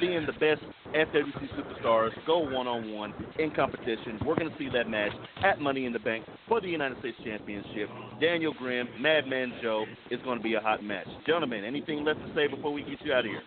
seeing 0.00 0.26
the 0.26 0.32
best 0.32 0.62
FWC 0.94 1.48
superstars 1.58 2.10
go 2.26 2.38
one 2.38 2.66
on 2.66 2.92
one 2.92 3.12
in 3.38 3.50
competition. 3.50 4.18
We're 4.24 4.36
going 4.36 4.50
to 4.50 4.58
see 4.58 4.68
that 4.72 4.88
match 4.88 5.12
at 5.42 5.60
Money 5.60 5.86
in 5.86 5.92
the 5.92 5.98
Bank 5.98 6.24
for 6.48 6.60
the 6.60 6.68
United 6.68 6.98
States 7.00 7.16
Championship. 7.24 7.88
Daniel 8.20 8.54
Grimm, 8.56 8.88
Madman 9.00 9.52
Joe 9.62 9.86
is 10.10 10.20
going 10.22 10.38
to 10.38 10.42
be 10.42 10.54
a 10.54 10.60
hot 10.60 10.84
match. 10.84 11.06
Gentlemen, 11.26 11.64
anything 11.64 12.04
left 12.04 12.20
to 12.20 12.34
say 12.34 12.46
before 12.46 12.72
we 12.72 12.82
get 12.82 13.04
you 13.04 13.12
out 13.12 13.20
of 13.20 13.26
here? 13.26 13.42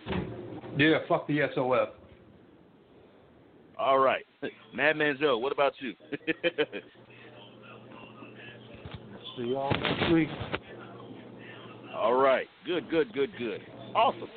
Yeah, 0.76 0.98
fuck 1.08 1.26
the 1.26 1.40
SOF. 1.54 1.88
All 3.78 3.98
right. 3.98 4.24
Madman 4.74 5.16
Joe, 5.20 5.38
what 5.38 5.52
about 5.52 5.72
you? 5.80 5.94
See 9.36 9.44
y'all 9.44 9.72
next 9.72 10.12
week. 10.12 10.28
All 11.94 12.14
right. 12.14 12.46
Good, 12.66 12.90
good, 12.90 13.12
good, 13.12 13.30
good. 13.38 13.60
Awesome. 13.94 14.28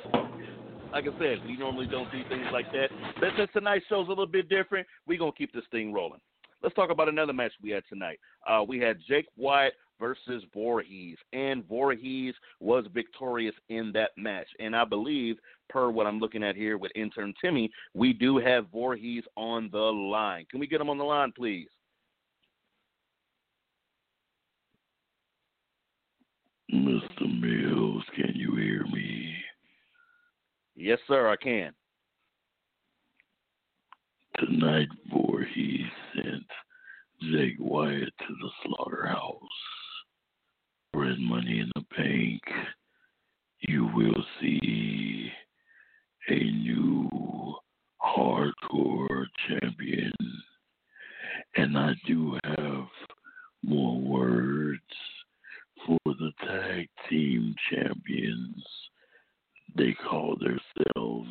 Like 0.92 1.04
I 1.04 1.18
said, 1.18 1.38
we 1.46 1.56
normally 1.56 1.86
don't 1.86 2.12
do 2.12 2.22
things 2.28 2.44
like 2.52 2.70
that. 2.72 2.88
But 3.18 3.30
since 3.38 3.50
tonight's 3.54 3.86
show's 3.88 4.06
a 4.06 4.10
little 4.10 4.26
bit 4.26 4.50
different, 4.50 4.86
we're 5.06 5.18
going 5.18 5.32
to 5.32 5.38
keep 5.38 5.52
this 5.52 5.64
thing 5.70 5.90
rolling. 5.90 6.20
Let's 6.62 6.74
talk 6.74 6.90
about 6.90 7.08
another 7.08 7.32
match 7.32 7.52
we 7.62 7.70
had 7.70 7.82
tonight. 7.88 8.20
Uh, 8.46 8.62
we 8.66 8.78
had 8.78 8.98
Jake 9.08 9.26
White 9.36 9.72
versus 9.98 10.44
Voorhees, 10.52 11.16
and 11.32 11.66
Voorhees 11.66 12.34
was 12.60 12.84
victorious 12.92 13.54
in 13.70 13.90
that 13.94 14.10
match. 14.18 14.46
And 14.60 14.76
I 14.76 14.84
believe, 14.84 15.36
per 15.70 15.90
what 15.90 16.06
I'm 16.06 16.20
looking 16.20 16.44
at 16.44 16.56
here 16.56 16.76
with 16.76 16.92
intern 16.94 17.32
Timmy, 17.40 17.70
we 17.94 18.12
do 18.12 18.36
have 18.38 18.66
Voorhees 18.70 19.24
on 19.36 19.70
the 19.72 19.78
line. 19.78 20.44
Can 20.50 20.60
we 20.60 20.66
get 20.66 20.80
him 20.80 20.90
on 20.90 20.98
the 20.98 21.04
line, 21.04 21.32
please? 21.34 21.68
Mr. 26.70 27.40
Mills, 27.40 28.04
can 28.14 28.32
you 28.34 28.56
hear 28.56 28.84
me? 28.92 29.21
Yes, 30.84 30.98
sir, 31.06 31.28
I 31.28 31.36
can. 31.36 31.72
Tonight, 34.36 34.88
Voorhees 35.12 35.86
sent 36.12 36.42
Jake 37.20 37.54
Wyatt 37.60 38.12
to 38.18 38.34
the 38.40 38.50
slaughterhouse. 38.64 39.38
For 40.92 41.04
money 41.20 41.60
in 41.60 41.70
the 41.76 41.84
bank, 41.96 42.42
you 43.60 43.88
will 43.94 44.24
see 44.40 45.30
a 46.28 46.34
new 46.34 47.08
hardcore 48.04 49.26
champion. 49.48 50.12
And 51.54 51.78
I 51.78 51.92
do 52.08 52.36
have 52.42 52.88
more 53.62 54.00
words 54.00 54.80
for 55.86 56.00
the 56.04 56.32
tag 56.44 56.88
team 57.08 57.54
champions. 57.70 58.64
They 59.76 59.94
call 60.08 60.36
themselves 60.36 61.28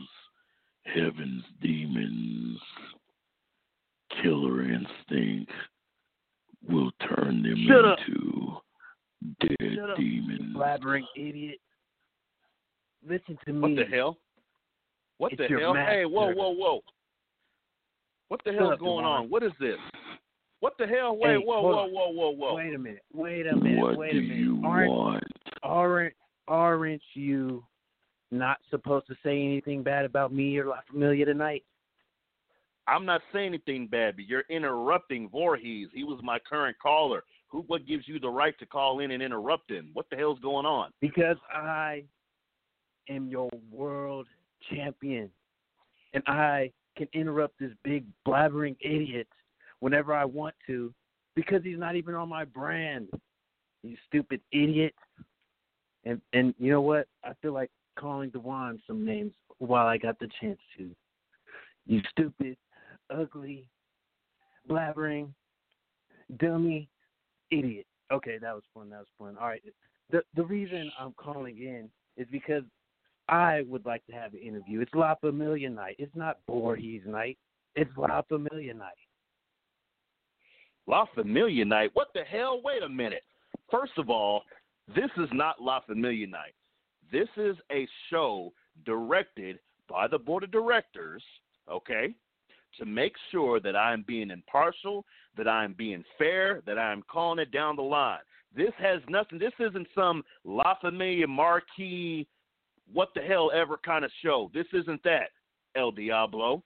Heaven's 0.85 1.43
Demons. 1.61 2.59
Killer 4.21 4.63
Instinct 4.63 5.51
will 6.69 6.91
turn 7.07 7.41
them 7.43 7.65
Shut 7.67 7.85
up. 7.85 7.97
into 7.99 8.57
dead 9.39 9.75
Shut 9.75 9.89
up, 9.91 9.97
demons. 9.97 10.55
blabbering 10.55 11.03
idiot. 11.15 11.59
Listen 13.07 13.37
to 13.45 13.53
me. 13.53 13.61
What 13.61 13.75
the 13.89 13.95
hell? 13.95 14.17
What 15.17 15.31
It's 15.33 15.39
the 15.41 15.47
your 15.49 15.59
hell? 15.59 15.73
Hey, 15.73 16.05
whoa, 16.05 16.31
whoa, 16.33 16.49
whoa. 16.51 16.81
What 18.27 18.41
the 18.43 18.51
Shut 18.51 18.59
hell's 18.59 18.73
up, 18.73 18.79
going 18.79 19.05
on? 19.05 19.29
What 19.29 19.43
is 19.43 19.51
this? 19.59 19.77
What 20.59 20.73
the 20.77 20.85
hell? 20.87 21.17
Wait, 21.17 21.29
Hey, 21.31 21.37
whoa, 21.37 21.61
whoa, 21.61 21.87
whoa, 21.87 22.09
whoa, 22.11 22.29
whoa. 22.31 22.55
Wait 22.55 22.73
a 22.73 22.77
minute. 22.77 23.01
Wait 23.13 23.47
a 23.47 23.55
minute. 23.55 23.81
what 23.81 23.97
wait 23.97 24.11
do 24.13 24.19
a 24.19 24.21
minute. 24.21 24.37
you 24.37 24.61
aren't, 24.65 24.91
want? 24.91 25.23
aren't 25.63 26.13
aren't 26.47 27.01
you 27.13 27.63
not 28.31 28.57
supposed 28.69 29.07
to 29.07 29.15
say 29.23 29.43
anything 29.43 29.83
bad 29.83 30.05
about 30.05 30.33
me 30.33 30.57
or 30.57 30.65
La 30.65 30.79
Familia 30.89 31.25
tonight? 31.25 31.63
I'm 32.87 33.05
not 33.05 33.21
saying 33.31 33.47
anything 33.47 33.87
bad, 33.87 34.15
but 34.15 34.25
you're 34.25 34.43
interrupting 34.49 35.29
Voorhees. 35.29 35.89
He 35.93 36.03
was 36.03 36.19
my 36.23 36.39
current 36.39 36.77
caller. 36.81 37.23
Who? 37.49 37.63
What 37.67 37.85
gives 37.85 38.07
you 38.07 38.19
the 38.19 38.29
right 38.29 38.57
to 38.59 38.65
call 38.65 38.99
in 38.99 39.11
and 39.11 39.21
interrupt 39.21 39.69
him? 39.69 39.91
What 39.93 40.07
the 40.09 40.17
hell's 40.17 40.39
going 40.39 40.65
on? 40.65 40.91
Because 40.99 41.37
I 41.53 42.03
am 43.09 43.27
your 43.27 43.49
world 43.71 44.27
champion. 44.71 45.29
And 46.13 46.23
I 46.27 46.71
can 46.97 47.07
interrupt 47.13 47.59
this 47.59 47.71
big 47.83 48.05
blabbering 48.27 48.75
idiot 48.81 49.27
whenever 49.79 50.13
I 50.13 50.25
want 50.25 50.55
to 50.67 50.93
because 51.35 51.63
he's 51.63 51.79
not 51.79 51.95
even 51.95 52.15
on 52.15 52.29
my 52.29 52.45
brand. 52.45 53.09
You 53.83 53.95
stupid 54.07 54.41
idiot. 54.51 54.93
And 56.03 56.21
and 56.33 56.53
you 56.57 56.71
know 56.71 56.81
what? 56.81 57.07
I 57.23 57.33
feel 57.41 57.53
like 57.53 57.69
calling 57.97 58.29
Dewan 58.29 58.81
some 58.87 59.05
names 59.05 59.33
while 59.59 59.87
I 59.87 59.97
got 59.97 60.19
the 60.19 60.29
chance 60.39 60.59
to. 60.77 60.89
You 61.85 62.01
stupid, 62.11 62.57
ugly, 63.09 63.65
blabbering, 64.69 65.29
dummy, 66.39 66.87
idiot. 67.51 67.85
Okay, 68.11 68.37
that 68.41 68.53
was 68.53 68.63
fun. 68.73 68.89
That 68.89 68.99
was 68.99 69.07
fun. 69.17 69.37
All 69.39 69.47
right. 69.47 69.61
The 70.11 70.21
the 70.35 70.43
reason 70.43 70.91
I'm 70.99 71.13
calling 71.13 71.57
in 71.57 71.89
is 72.17 72.27
because 72.31 72.63
I 73.29 73.63
would 73.67 73.85
like 73.85 74.05
to 74.07 74.13
have 74.13 74.33
an 74.33 74.39
interview. 74.39 74.81
It's 74.81 74.93
La 74.93 75.15
Familia 75.15 75.69
night. 75.69 75.95
It's 75.99 76.15
not 76.15 76.39
Voorhees 76.47 77.03
night. 77.05 77.37
It's 77.75 77.91
La 77.97 78.21
Familia 78.23 78.73
night. 78.73 78.89
La 80.87 81.05
Familia 81.15 81.63
night? 81.63 81.91
What 81.93 82.09
the 82.13 82.23
hell? 82.23 82.61
Wait 82.63 82.83
a 82.83 82.89
minute. 82.89 83.23
First 83.69 83.93
of 83.97 84.09
all, 84.09 84.43
this 84.93 85.09
is 85.17 85.29
not 85.31 85.61
La 85.61 85.79
Familia 85.79 86.27
night. 86.27 86.53
This 87.11 87.27
is 87.37 87.57
a 87.71 87.87
show 88.09 88.53
directed 88.85 89.59
by 89.89 90.07
the 90.07 90.17
board 90.17 90.43
of 90.43 90.51
directors, 90.51 91.23
okay, 91.69 92.15
to 92.79 92.85
make 92.85 93.13
sure 93.31 93.59
that 93.59 93.75
I'm 93.75 94.03
being 94.07 94.31
impartial, 94.31 95.05
that 95.37 95.47
I'm 95.47 95.73
being 95.73 96.03
fair, 96.17 96.61
that 96.65 96.79
I'm 96.79 97.03
calling 97.11 97.39
it 97.39 97.51
down 97.51 97.75
the 97.75 97.81
line. 97.81 98.19
This 98.55 98.71
has 98.79 99.01
nothing, 99.09 99.39
this 99.39 99.53
isn't 99.59 99.87
some 99.93 100.23
La 100.45 100.75
Familia 100.79 101.27
marquee, 101.27 102.27
what 102.91 103.09
the 103.15 103.21
hell 103.21 103.51
ever 103.53 103.77
kind 103.77 104.05
of 104.05 104.11
show. 104.23 104.49
This 104.53 104.67
isn't 104.73 105.03
that, 105.03 105.29
El 105.75 105.91
Diablo. 105.91 106.63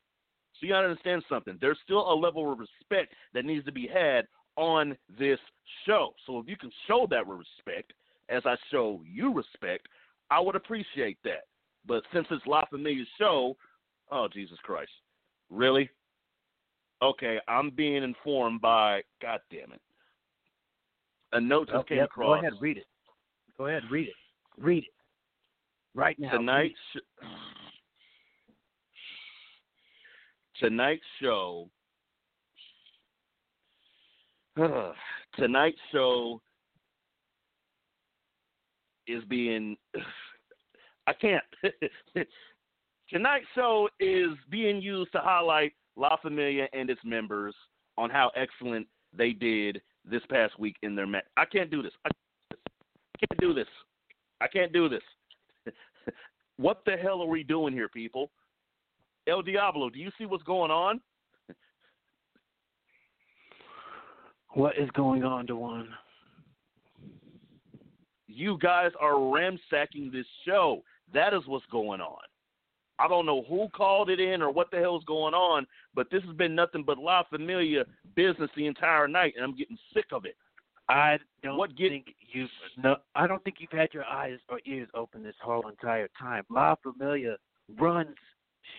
So 0.53 0.65
you 0.65 0.69
gotta 0.69 0.87
understand 0.87 1.23
something. 1.27 1.57
There's 1.59 1.77
still 1.83 2.11
a 2.11 2.15
level 2.15 2.51
of 2.51 2.59
respect 2.59 3.13
that 3.33 3.45
needs 3.45 3.65
to 3.65 3.71
be 3.71 3.87
had 3.87 4.27
on 4.55 4.95
this 5.19 5.39
show. 5.85 6.13
So 6.25 6.39
if 6.39 6.47
you 6.47 6.55
can 6.55 6.71
show 6.87 7.07
that 7.09 7.27
respect, 7.27 7.93
as 8.29 8.43
I 8.45 8.55
show 8.71 9.01
you 9.05 9.33
respect, 9.33 9.87
I 10.31 10.39
would 10.39 10.55
appreciate 10.55 11.17
that. 11.23 11.43
But 11.87 12.03
since 12.13 12.27
it's 12.31 12.45
La 12.47 12.65
Familia's 12.65 13.07
show, 13.17 13.55
oh 14.11 14.27
Jesus 14.31 14.57
Christ, 14.63 14.91
really? 15.49 15.89
Okay, 17.01 17.39
I'm 17.47 17.69
being 17.69 18.03
informed 18.03 18.61
by 18.61 19.01
God 19.21 19.39
damn 19.51 19.71
it. 19.73 19.81
A 21.33 21.41
note 21.41 21.67
just 21.67 21.77
Oh, 21.77 21.83
came 21.83 21.97
yep, 21.97 22.05
across. 22.05 22.41
Go 22.41 22.47
ahead, 22.47 22.53
read 22.61 22.77
it. 22.77 22.85
Go 23.57 23.67
ahead, 23.67 23.83
read 23.91 24.07
it. 24.07 24.13
Read 24.57 24.83
it. 24.83 24.89
Right 25.93 26.17
now. 26.19 26.31
tonight's 26.31 26.75
sh- 26.93 27.25
tonight's 30.59 31.03
show 31.21 31.69
tonight's 35.37 35.77
show 35.91 36.41
is 39.07 39.23
being 39.25 39.77
I 41.07 41.13
can't 41.13 41.43
tonight's 43.09 43.45
show 43.53 43.89
is 43.99 44.29
being 44.49 44.81
used 44.81 45.11
to 45.11 45.19
highlight 45.19 45.73
La 45.95 46.17
Familia 46.17 46.67
and 46.73 46.89
its 46.89 47.01
members 47.03 47.55
on 47.97 48.09
how 48.09 48.31
excellent 48.35 48.87
they 49.17 49.31
did 49.31 49.81
this 50.03 50.21
past 50.29 50.59
week 50.59 50.75
in 50.83 50.95
their 50.95 51.07
match. 51.07 51.25
I 51.37 51.45
can't 51.45 51.71
do 51.71 51.81
this. 51.81 51.93
I 52.05 52.09
can't 53.19 53.39
do 53.39 53.53
this. 53.53 53.67
I 54.41 54.47
can't 54.47 54.73
do 54.73 54.89
this. 54.89 55.01
what 56.57 56.81
the 56.85 56.97
hell 56.97 57.21
are 57.21 57.27
we 57.27 57.43
doing 57.43 57.73
here, 57.73 57.87
people? 57.87 58.29
El 59.27 59.41
Diablo, 59.41 59.89
do 59.89 59.99
you 59.99 60.11
see 60.17 60.25
what's 60.25 60.43
going 60.43 60.71
on? 60.71 60.99
What 64.49 64.77
is 64.77 64.89
going 64.91 65.23
on, 65.23 65.45
Dewan? 65.45 65.89
You 68.35 68.57
guys 68.59 68.91
are 68.99 69.31
ransacking 69.31 70.11
this 70.11 70.25
show. 70.45 70.83
That 71.13 71.33
is 71.33 71.41
what's 71.45 71.65
going 71.71 72.01
on. 72.01 72.17
I 72.99 73.07
don't 73.07 73.25
know 73.25 73.43
who 73.47 73.67
called 73.69 74.09
it 74.09 74.19
in 74.19 74.41
or 74.41 74.51
what 74.51 74.71
the 74.71 74.77
hell's 74.77 75.03
going 75.05 75.33
on, 75.33 75.65
but 75.93 76.09
this 76.11 76.23
has 76.23 76.35
been 76.35 76.53
nothing 76.55 76.83
but 76.85 76.97
La 76.97 77.23
Familia 77.23 77.85
business 78.15 78.49
the 78.55 78.67
entire 78.67 79.07
night, 79.07 79.33
and 79.35 79.43
I'm 79.45 79.55
getting 79.55 79.77
sick 79.93 80.05
of 80.11 80.25
it. 80.25 80.35
I 80.89 81.17
don't 81.43 81.57
What 81.57 81.75
get- 81.75 81.89
think 81.89 82.15
you've 82.19 82.51
no. 82.77 82.97
I 83.15 83.25
don't 83.25 83.43
think 83.43 83.57
you've 83.59 83.71
had 83.71 83.93
your 83.93 84.05
eyes 84.05 84.39
or 84.49 84.59
ears 84.65 84.89
open 84.93 85.23
this 85.23 85.35
whole 85.41 85.67
entire 85.67 86.09
time. 86.19 86.45
La 86.49 86.75
Familia 86.75 87.37
runs 87.77 88.15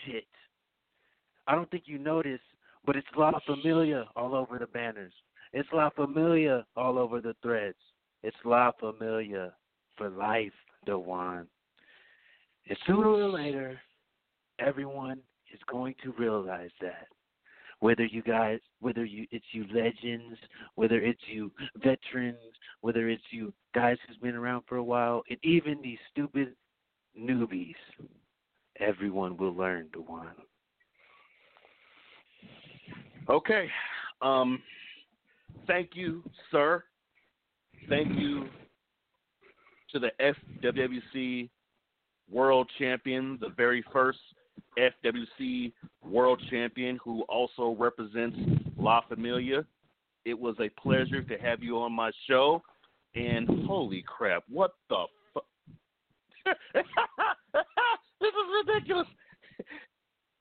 shit. 0.05 0.27
I 1.49 1.55
don't 1.55 1.71
think 1.71 1.85
you 1.87 1.99
notice, 1.99 2.41
but 2.85 2.95
it's 2.97 3.07
La 3.17 3.39
Familia 3.41 4.07
all 4.17 4.35
over 4.35 4.59
the 4.59 4.67
banners. 4.69 5.13
It's 5.53 5.69
La 5.73 5.91
Familia 5.91 6.65
all 6.77 6.99
over 6.99 7.21
the 7.21 7.35
threads. 7.43 7.79
It's 8.27 8.37
La 8.45 8.73
Familia 8.81 9.53
for 9.97 10.11
life, 10.11 10.51
Dewan. 10.85 11.47
And 12.69 12.79
sooner 12.85 13.07
or 13.07 13.29
later, 13.29 13.79
everyone 14.59 15.21
is 15.55 15.61
going 15.71 15.95
to 16.03 16.13
realize 16.19 16.73
that. 16.81 17.07
Whether 17.79 18.05
you 18.05 18.23
guys, 18.23 18.59
whether 18.81 19.05
you, 19.05 19.29
it's 19.31 19.45
you 19.53 19.65
legends, 19.73 20.37
whether 20.75 20.97
it's 20.97 21.21
you 21.29 21.53
veterans, 21.77 22.37
whether 22.81 23.09
it's 23.09 23.23
you 23.31 23.53
guys 23.77 23.97
who's 24.09 24.17
been 24.17 24.35
around 24.35 24.65
for 24.69 24.79
a 24.79 24.83
while, 24.83 25.23
and 25.31 25.39
even 25.45 25.81
these 25.81 25.99
stupid 26.11 26.49
newbies, 27.17 27.77
everyone 28.81 29.37
will 29.37 29.55
learn 29.55 29.89
to 29.93 30.01
one. 30.01 30.35
Okay. 33.31 33.69
Um, 34.21 34.61
thank 35.69 35.91
you, 35.95 36.25
sir. 36.51 36.83
Thank 37.89 38.19
you 38.19 38.49
to 39.93 39.99
the 39.99 40.11
FWC 40.21 41.49
World 42.31 42.69
Champion, 42.79 43.39
the 43.41 43.51
very 43.57 43.85
first 43.93 44.19
FWC 44.79 45.73
World 46.03 46.43
Champion 46.51 46.99
who 47.03 47.23
also 47.23 47.77
represents 47.79 48.37
La 48.77 49.01
Familia. 49.09 49.65
It 50.25 50.39
was 50.39 50.57
a 50.61 50.69
pleasure 50.81 51.23
to 51.23 51.39
have 51.39 51.63
you 51.63 51.79
on 51.79 51.93
my 51.93 52.11
show. 52.29 52.63
And 53.15 53.49
holy 53.67 54.05
crap, 54.07 54.45
what 54.49 54.73
the 54.91 55.05
fuck? 55.33 55.45
this 56.75 56.85
is 58.21 58.67
ridiculous. 58.67 59.07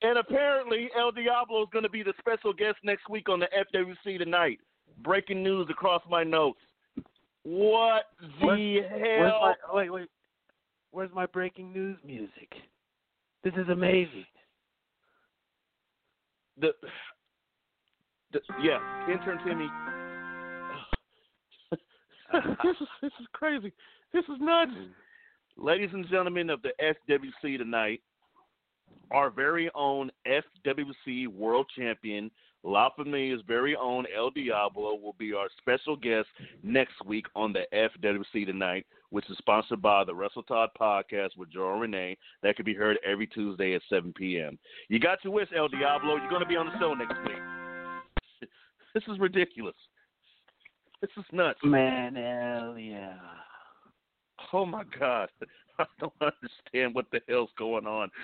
And 0.01 0.17
apparently, 0.17 0.89
El 0.97 1.11
Diablo 1.11 1.63
is 1.63 1.69
going 1.71 1.83
to 1.83 1.89
be 1.89 2.03
the 2.03 2.13
special 2.19 2.51
guest 2.51 2.77
next 2.83 3.09
week 3.09 3.29
on 3.29 3.39
the 3.39 3.47
FWC 3.73 4.17
tonight. 4.17 4.59
Breaking 5.03 5.41
news 5.41 5.67
across 5.69 6.01
my 6.09 6.23
notes. 6.23 6.59
What 7.45 8.05
the 8.41 8.45
Where's 8.45 9.29
hell? 9.29 9.39
my, 9.41 9.53
wait, 9.71 9.89
wait. 9.91 10.09
Where's 10.89 11.11
my 11.13 11.27
breaking 11.27 11.71
news 11.71 11.97
music? 12.03 12.51
This 13.43 13.53
is 13.53 13.69
amazing. 13.69 14.25
the, 16.59 16.71
the 18.33 18.39
yeah, 18.63 18.79
intern 19.11 19.37
Timmy. 19.45 19.67
this 22.63 22.75
is 22.81 22.87
this 23.03 23.11
is 23.19 23.27
crazy. 23.33 23.71
This 24.11 24.23
is 24.23 24.37
nuts. 24.39 24.71
Ladies 25.55 25.91
and 25.93 26.09
gentlemen 26.09 26.49
of 26.49 26.61
the 26.63 26.71
FWC 26.81 27.59
tonight, 27.59 28.01
our 29.11 29.29
very 29.29 29.69
own 29.75 30.09
FWC 30.27 31.27
World 31.27 31.67
Champion, 31.77 32.31
La 32.66 32.89
Familia's 32.89 33.41
very 33.47 33.76
own 33.76 34.07
El 34.18 34.32
Diablo, 34.32 34.95
will 34.95 35.16
be 35.20 35.34
our 35.34 35.49
special 35.59 35.95
guest 35.95 36.28
next 36.63 36.93
week 37.05 37.28
on 37.36 37.53
the 37.53 37.61
FWC 37.72 38.47
tonight, 38.47 38.88
which 39.11 39.30
is 39.30 39.38
sponsored 39.38 39.84
by 39.84 40.03
the 40.03 40.16
Wrestle 40.16 40.41
Talk 40.41 40.72
podcast 40.76 41.38
with 41.38 41.51
Joe 41.51 41.74
and 41.74 41.82
Rene. 41.82 42.18
That 42.41 42.55
can 42.55 42.66
be 42.66 42.74
heard 42.74 42.97
every 43.05 43.28
Tuesday 43.28 43.76
at 43.76 43.84
7 43.88 44.11
p.m. 44.18 44.57
You 44.89 44.99
got 44.99 45.24
your 45.24 45.32
wish, 45.32 45.47
El 45.55 45.68
Diablo. 45.68 46.16
You're 46.16 46.30
going 46.30 46.41
to 46.41 46.47
be 46.47 46.55
on 46.55 46.66
the 46.66 46.80
show 46.80 46.95
next 46.95 47.16
week. 47.28 47.38
this 48.95 49.03
is 49.07 49.20
ridiculous. 49.20 49.76
This 51.01 51.11
is 51.18 51.26
nuts. 51.32 51.59
Man, 51.63 52.16
hell 52.16 52.80
yeah. 52.80 53.13
Oh 54.51 54.66
my 54.66 54.84
God. 54.99 55.30
I 55.80 55.86
don't 55.99 56.13
understand 56.20 56.95
what 56.95 57.05
the 57.11 57.22
hell's 57.30 57.51
going 57.59 57.86
on. 57.86 58.09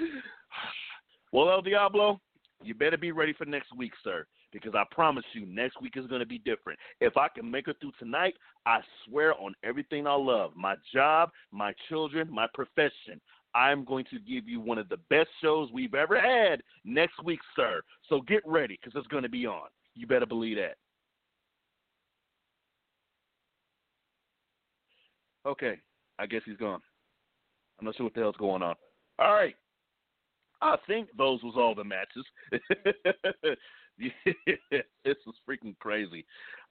Well, 1.33 1.49
El 1.49 1.61
Diablo, 1.61 2.19
you 2.63 2.73
better 2.73 2.97
be 2.97 3.11
ready 3.11 3.33
for 3.33 3.45
next 3.45 3.75
week, 3.75 3.93
sir, 4.03 4.25
because 4.51 4.73
I 4.75 4.83
promise 4.91 5.25
you, 5.33 5.45
next 5.45 5.81
week 5.81 5.93
is 5.95 6.07
going 6.07 6.19
to 6.19 6.25
be 6.25 6.39
different. 6.39 6.79
If 6.99 7.17
I 7.17 7.27
can 7.27 7.49
make 7.49 7.67
it 7.67 7.77
through 7.79 7.93
tonight, 7.99 8.35
I 8.65 8.79
swear 9.05 9.33
on 9.39 9.53
everything 9.63 10.07
I 10.07 10.15
love 10.15 10.51
my 10.55 10.75
job, 10.93 11.29
my 11.51 11.73
children, 11.89 12.27
my 12.31 12.47
profession. 12.53 13.19
I'm 13.53 13.83
going 13.83 14.05
to 14.11 14.19
give 14.19 14.47
you 14.47 14.59
one 14.61 14.77
of 14.77 14.87
the 14.89 14.97
best 15.09 15.29
shows 15.41 15.69
we've 15.73 15.93
ever 15.93 16.19
had 16.19 16.61
next 16.85 17.21
week, 17.23 17.39
sir. 17.55 17.81
So 18.07 18.21
get 18.21 18.41
ready 18.45 18.79
because 18.81 18.97
it's 18.97 19.07
going 19.07 19.23
to 19.23 19.29
be 19.29 19.45
on. 19.45 19.67
You 19.95 20.07
better 20.07 20.25
believe 20.25 20.57
that. 20.57 20.77
Okay, 25.45 25.79
I 26.19 26.27
guess 26.27 26.41
he's 26.45 26.57
gone. 26.57 26.81
I'm 27.79 27.85
not 27.85 27.95
sure 27.95 28.05
what 28.05 28.13
the 28.13 28.21
hell's 28.21 28.35
going 28.37 28.61
on. 28.61 28.75
All 29.17 29.33
right. 29.33 29.55
I 30.61 30.75
think 30.87 31.09
those 31.17 31.41
was 31.43 31.55
all 31.57 31.75
the 31.75 31.83
matches. 31.83 32.25
this 33.97 35.17
was 35.25 35.35
freaking 35.47 35.77
crazy. 35.79 36.25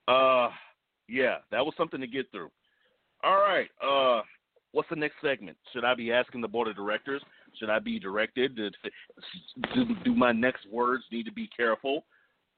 Uh 0.08 0.50
yeah, 1.08 1.36
that 1.50 1.64
was 1.64 1.74
something 1.76 2.00
to 2.00 2.06
get 2.06 2.30
through. 2.30 2.50
All 3.22 3.36
right. 3.36 3.68
Uh 3.82 4.22
what's 4.72 4.88
the 4.88 4.96
next 4.96 5.16
segment? 5.22 5.56
Should 5.72 5.84
I 5.84 5.94
be 5.94 6.12
asking 6.12 6.40
the 6.40 6.48
board 6.48 6.68
of 6.68 6.76
directors? 6.76 7.22
Should 7.58 7.70
I 7.70 7.78
be 7.78 7.98
directed? 7.98 8.56
Do, 8.56 9.84
do 10.04 10.14
my 10.14 10.32
next 10.32 10.70
words 10.70 11.04
need 11.10 11.26
to 11.26 11.32
be 11.32 11.48
careful? 11.56 12.04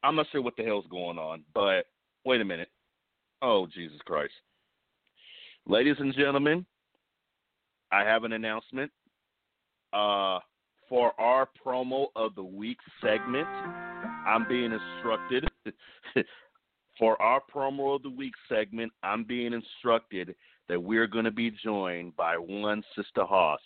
I'm 0.02 0.16
not 0.16 0.26
sure 0.32 0.42
what 0.42 0.56
the 0.56 0.64
hell's 0.64 0.86
going 0.90 1.18
on, 1.18 1.44
but 1.54 1.86
wait 2.24 2.40
a 2.40 2.44
minute. 2.44 2.68
Oh, 3.40 3.66
Jesus 3.66 3.98
Christ. 4.04 4.34
Ladies 5.66 5.96
and 5.98 6.14
gentlemen, 6.14 6.66
I 7.90 8.02
have 8.04 8.24
an 8.24 8.32
announcement. 8.32 8.90
Uh, 9.92 10.38
for 10.92 11.18
our 11.18 11.48
promo 11.64 12.08
of 12.16 12.34
the 12.34 12.44
week 12.44 12.76
segment, 13.00 13.48
I'm 14.26 14.46
being 14.46 14.78
instructed. 14.78 15.48
for 16.98 17.20
our 17.22 17.40
promo 17.40 17.96
of 17.96 18.02
the 18.02 18.10
week 18.10 18.34
segment, 18.46 18.92
I'm 19.02 19.24
being 19.24 19.54
instructed 19.54 20.34
that 20.68 20.82
we're 20.82 21.06
going 21.06 21.24
to 21.24 21.30
be 21.30 21.50
joined 21.64 22.14
by 22.14 22.34
one 22.36 22.82
Sister 22.94 23.24
Hoss. 23.24 23.58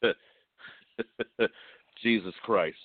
Jesus 2.02 2.34
Christ. 2.44 2.76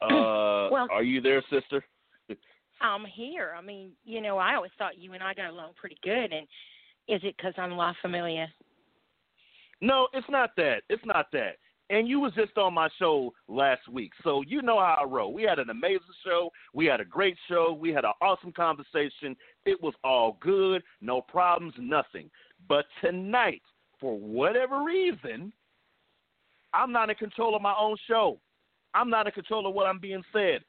Uh, 0.00 0.70
well, 0.70 0.86
are 0.92 1.02
you 1.02 1.20
there, 1.20 1.42
sister? 1.50 1.84
I'm 2.80 3.04
here. 3.04 3.52
I 3.58 3.62
mean, 3.62 3.90
you 4.04 4.20
know, 4.20 4.38
I 4.38 4.54
always 4.54 4.70
thought 4.78 4.96
you 4.96 5.12
and 5.14 5.24
I 5.24 5.34
got 5.34 5.50
along 5.50 5.72
pretty 5.74 5.98
good, 6.04 6.32
and 6.32 6.46
is 7.08 7.20
it 7.24 7.34
because 7.36 7.54
I'm 7.58 7.72
La 7.72 7.94
Familia? 8.00 8.46
No, 9.80 10.06
it's 10.12 10.30
not 10.30 10.50
that. 10.56 10.82
It's 10.88 11.04
not 11.04 11.26
that. 11.32 11.56
And 11.90 12.06
you 12.06 12.20
was 12.20 12.32
just 12.34 12.56
on 12.56 12.72
my 12.72 12.88
show 13.00 13.34
last 13.48 13.88
week, 13.88 14.12
so 14.22 14.42
you 14.46 14.62
know 14.62 14.78
how 14.78 14.98
I 15.00 15.04
roll. 15.04 15.34
We 15.34 15.42
had 15.42 15.58
an 15.58 15.70
amazing 15.70 16.00
show. 16.24 16.50
We 16.72 16.86
had 16.86 17.00
a 17.00 17.04
great 17.04 17.36
show. 17.48 17.76
We 17.78 17.90
had 17.90 18.04
an 18.04 18.12
awesome 18.22 18.52
conversation. 18.52 19.36
It 19.66 19.82
was 19.82 19.94
all 20.04 20.38
good, 20.40 20.84
no 21.00 21.20
problems, 21.20 21.74
nothing. 21.78 22.30
But 22.68 22.84
tonight, 23.02 23.62
for 23.98 24.16
whatever 24.16 24.84
reason, 24.84 25.52
I'm 26.72 26.92
not 26.92 27.10
in 27.10 27.16
control 27.16 27.56
of 27.56 27.62
my 27.62 27.74
own 27.76 27.96
show. 28.06 28.38
I'm 28.94 29.10
not 29.10 29.26
in 29.26 29.32
control 29.32 29.66
of 29.66 29.74
what 29.74 29.86
I'm 29.86 29.98
being 29.98 30.22
said. 30.32 30.60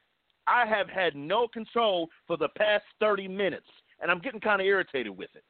I 0.48 0.66
have 0.66 0.88
had 0.88 1.14
no 1.14 1.46
control 1.46 2.08
for 2.26 2.36
the 2.36 2.48
past 2.56 2.84
30 2.98 3.28
minutes, 3.28 3.66
and 4.00 4.10
I'm 4.10 4.18
getting 4.18 4.40
kind 4.40 4.60
of 4.60 4.66
irritated 4.66 5.16
with 5.16 5.30
it. 5.34 5.44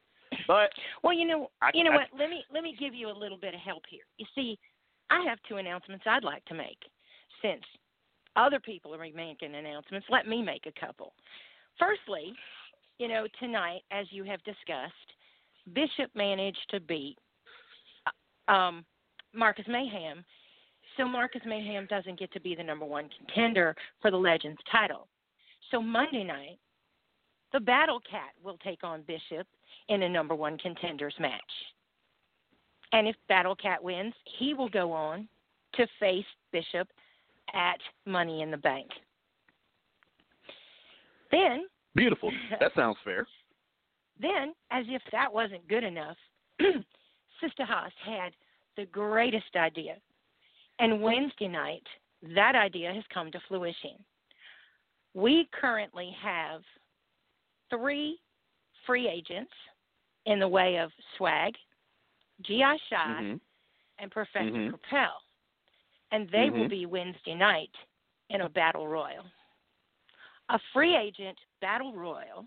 But 0.47 0.69
well, 1.03 1.13
you 1.13 1.27
know, 1.27 1.49
I, 1.61 1.69
you 1.73 1.83
know 1.83 1.91
I, 1.91 1.95
what? 1.95 2.07
Let 2.17 2.29
me 2.29 2.43
let 2.53 2.63
me 2.63 2.75
give 2.79 2.93
you 2.93 3.09
a 3.09 3.13
little 3.13 3.37
bit 3.37 3.53
of 3.53 3.59
help 3.59 3.83
here. 3.89 4.03
You 4.17 4.25
see, 4.35 4.57
I 5.09 5.23
have 5.27 5.39
two 5.47 5.57
announcements 5.57 6.05
I'd 6.07 6.23
like 6.23 6.43
to 6.45 6.53
make. 6.53 6.79
Since 7.41 7.63
other 8.35 8.59
people 8.59 8.93
are 8.93 8.97
making 8.97 9.55
announcements, 9.55 10.07
let 10.09 10.27
me 10.27 10.41
make 10.41 10.65
a 10.65 10.79
couple. 10.79 11.13
Firstly, 11.77 12.33
you 12.99 13.07
know, 13.07 13.27
tonight, 13.39 13.81
as 13.91 14.07
you 14.11 14.23
have 14.23 14.43
discussed, 14.43 14.93
Bishop 15.73 16.11
managed 16.15 16.65
to 16.69 16.79
beat 16.79 17.17
um, 18.47 18.85
Marcus 19.33 19.65
Mayhem 19.67 20.23
so 20.97 21.05
Marcus 21.05 21.41
Mayhem 21.45 21.87
doesn't 21.89 22.19
get 22.19 22.31
to 22.33 22.39
be 22.39 22.55
the 22.55 22.63
number 22.63 22.85
one 22.85 23.09
contender 23.17 23.75
for 24.01 24.11
the 24.11 24.17
Legends 24.17 24.59
title. 24.71 25.07
So 25.71 25.81
Monday 25.81 26.23
night, 26.23 26.59
the 27.51 27.59
Battle 27.59 27.99
Cat 28.09 28.31
will 28.43 28.57
take 28.63 28.83
on 28.83 29.03
Bishop 29.03 29.47
in 29.89 30.03
a 30.03 30.09
number 30.09 30.35
one 30.35 30.57
contenders 30.57 31.15
match. 31.19 31.41
And 32.93 33.07
if 33.07 33.15
Battle 33.27 33.55
Cat 33.55 33.83
wins, 33.83 34.13
he 34.39 34.53
will 34.53 34.69
go 34.69 34.91
on 34.91 35.27
to 35.75 35.87
face 35.99 36.25
Bishop 36.51 36.87
at 37.53 37.79
Money 38.05 38.41
in 38.41 38.51
the 38.51 38.57
Bank. 38.57 38.87
Then 41.31 41.65
beautiful. 41.95 42.31
That 42.59 42.71
sounds 42.75 42.97
fair. 43.03 43.27
Then, 44.21 44.53
as 44.71 44.85
if 44.87 45.01
that 45.11 45.33
wasn't 45.33 45.67
good 45.67 45.83
enough, 45.83 46.15
Sister 47.41 47.65
Hoss 47.65 47.91
had 48.05 48.31
the 48.77 48.85
greatest 48.85 49.55
idea 49.55 49.95
and 50.79 51.01
Wednesday 51.01 51.47
night, 51.47 51.83
that 52.35 52.55
idea 52.55 52.93
has 52.93 53.03
come 53.13 53.31
to 53.31 53.39
fruition. 53.47 53.91
We 55.13 55.47
currently 55.53 56.15
have 56.21 56.61
three 57.69 58.19
free 58.85 59.07
agents 59.07 59.51
in 60.25 60.39
the 60.39 60.47
way 60.47 60.77
of 60.77 60.89
Swag, 61.17 61.53
G.I. 62.45 62.77
Shah, 62.89 63.21
mm-hmm. 63.21 63.35
and 63.99 64.11
Professor 64.11 64.45
mm-hmm. 64.45 64.69
Propel. 64.69 65.13
And 66.11 66.29
they 66.29 66.37
mm-hmm. 66.49 66.59
will 66.59 66.69
be 66.69 66.85
Wednesday 66.85 67.35
night 67.35 67.71
in 68.29 68.41
a 68.41 68.49
battle 68.49 68.87
royal. 68.87 69.23
A 70.49 70.59
free 70.73 70.95
agent 70.95 71.37
battle 71.61 71.93
royal, 71.93 72.45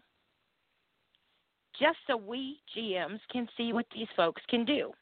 just 1.81 1.97
so 2.07 2.17
we 2.17 2.61
GMs 2.77 3.21
can 3.33 3.49
see 3.57 3.73
what 3.73 3.87
these 3.95 4.09
folks 4.17 4.43
can 4.49 4.65
do. 4.65 4.93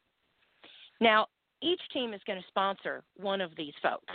Now, 1.01 1.27
each 1.61 1.81
team 1.93 2.13
is 2.13 2.21
going 2.25 2.39
to 2.39 2.47
sponsor 2.47 3.03
one 3.17 3.41
of 3.41 3.51
these 3.57 3.73
folks. 3.81 4.13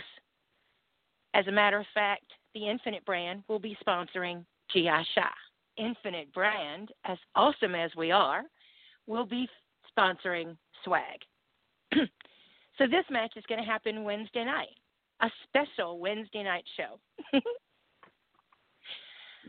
As 1.33 1.47
a 1.47 1.51
matter 1.51 1.79
of 1.79 1.85
fact, 1.93 2.25
the 2.53 2.67
Infinite 2.67 3.05
brand 3.05 3.43
will 3.47 3.59
be 3.59 3.77
sponsoring 3.85 4.43
G.I. 4.73 5.03
Shah. 5.15 5.29
Infinite 5.77 6.33
brand, 6.33 6.89
as 7.05 7.17
awesome 7.35 7.75
as 7.75 7.91
we 7.95 8.11
are, 8.11 8.43
will 9.07 9.25
be 9.25 9.47
sponsoring 9.97 10.57
Swag. 10.83 11.19
so 11.93 12.87
this 12.87 13.05
match 13.09 13.33
is 13.35 13.43
going 13.47 13.61
to 13.61 13.69
happen 13.69 14.03
Wednesday 14.03 14.45
night, 14.45 14.75
a 15.21 15.29
special 15.47 15.99
Wednesday 15.99 16.43
night 16.43 16.63
show. 16.77 16.99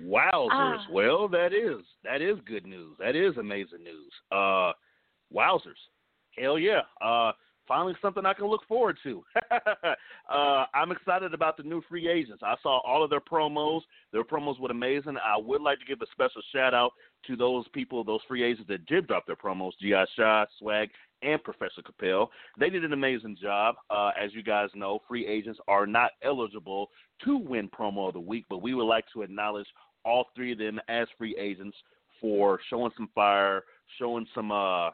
Wowzers! 0.04 0.48
Ah. 0.50 0.86
Well, 0.90 1.28
that 1.28 1.52
is 1.52 1.84
that 2.02 2.22
is 2.22 2.38
good 2.46 2.66
news. 2.66 2.96
That 2.98 3.14
is 3.14 3.36
amazing 3.36 3.84
news. 3.84 4.12
Uh, 4.30 4.72
wowzers! 5.32 5.78
Hell 6.38 6.58
yeah! 6.58 6.80
Uh, 7.00 7.32
finally 7.72 7.94
something 8.02 8.26
I 8.26 8.34
can 8.34 8.48
look 8.48 8.68
forward 8.68 8.98
to. 9.02 9.24
uh, 10.30 10.64
I'm 10.74 10.92
excited 10.92 11.32
about 11.32 11.56
the 11.56 11.62
new 11.62 11.80
free 11.88 12.06
agents. 12.06 12.42
I 12.44 12.54
saw 12.62 12.80
all 12.86 13.02
of 13.02 13.08
their 13.08 13.20
promos. 13.20 13.80
Their 14.12 14.24
promos 14.24 14.60
were 14.60 14.70
amazing. 14.70 15.16
I 15.16 15.38
would 15.38 15.62
like 15.62 15.78
to 15.78 15.86
give 15.86 16.02
a 16.02 16.06
special 16.12 16.42
shout 16.54 16.74
out 16.74 16.90
to 17.28 17.34
those 17.34 17.66
people, 17.68 18.04
those 18.04 18.20
free 18.28 18.42
agents 18.42 18.68
that 18.68 18.84
did 18.84 19.06
drop 19.06 19.26
their 19.26 19.36
promos, 19.36 19.70
G.I. 19.80 20.04
Shaw, 20.14 20.44
Swag, 20.58 20.90
and 21.22 21.42
Professor 21.42 21.80
Capel. 21.80 22.30
They 22.60 22.68
did 22.68 22.84
an 22.84 22.92
amazing 22.92 23.38
job. 23.40 23.76
Uh, 23.88 24.10
as 24.22 24.34
you 24.34 24.42
guys 24.42 24.68
know, 24.74 24.98
free 25.08 25.26
agents 25.26 25.58
are 25.66 25.86
not 25.86 26.10
eligible 26.22 26.90
to 27.24 27.38
win 27.38 27.70
promo 27.70 28.08
of 28.08 28.12
the 28.12 28.20
week, 28.20 28.44
but 28.50 28.60
we 28.60 28.74
would 28.74 28.84
like 28.84 29.06
to 29.14 29.22
acknowledge 29.22 29.66
all 30.04 30.26
three 30.36 30.52
of 30.52 30.58
them 30.58 30.78
as 30.88 31.08
free 31.16 31.34
agents 31.40 31.76
for 32.20 32.60
showing 32.68 32.92
some 32.98 33.08
fire, 33.14 33.62
showing 33.98 34.26
some 34.34 34.52
uh, 34.52 34.90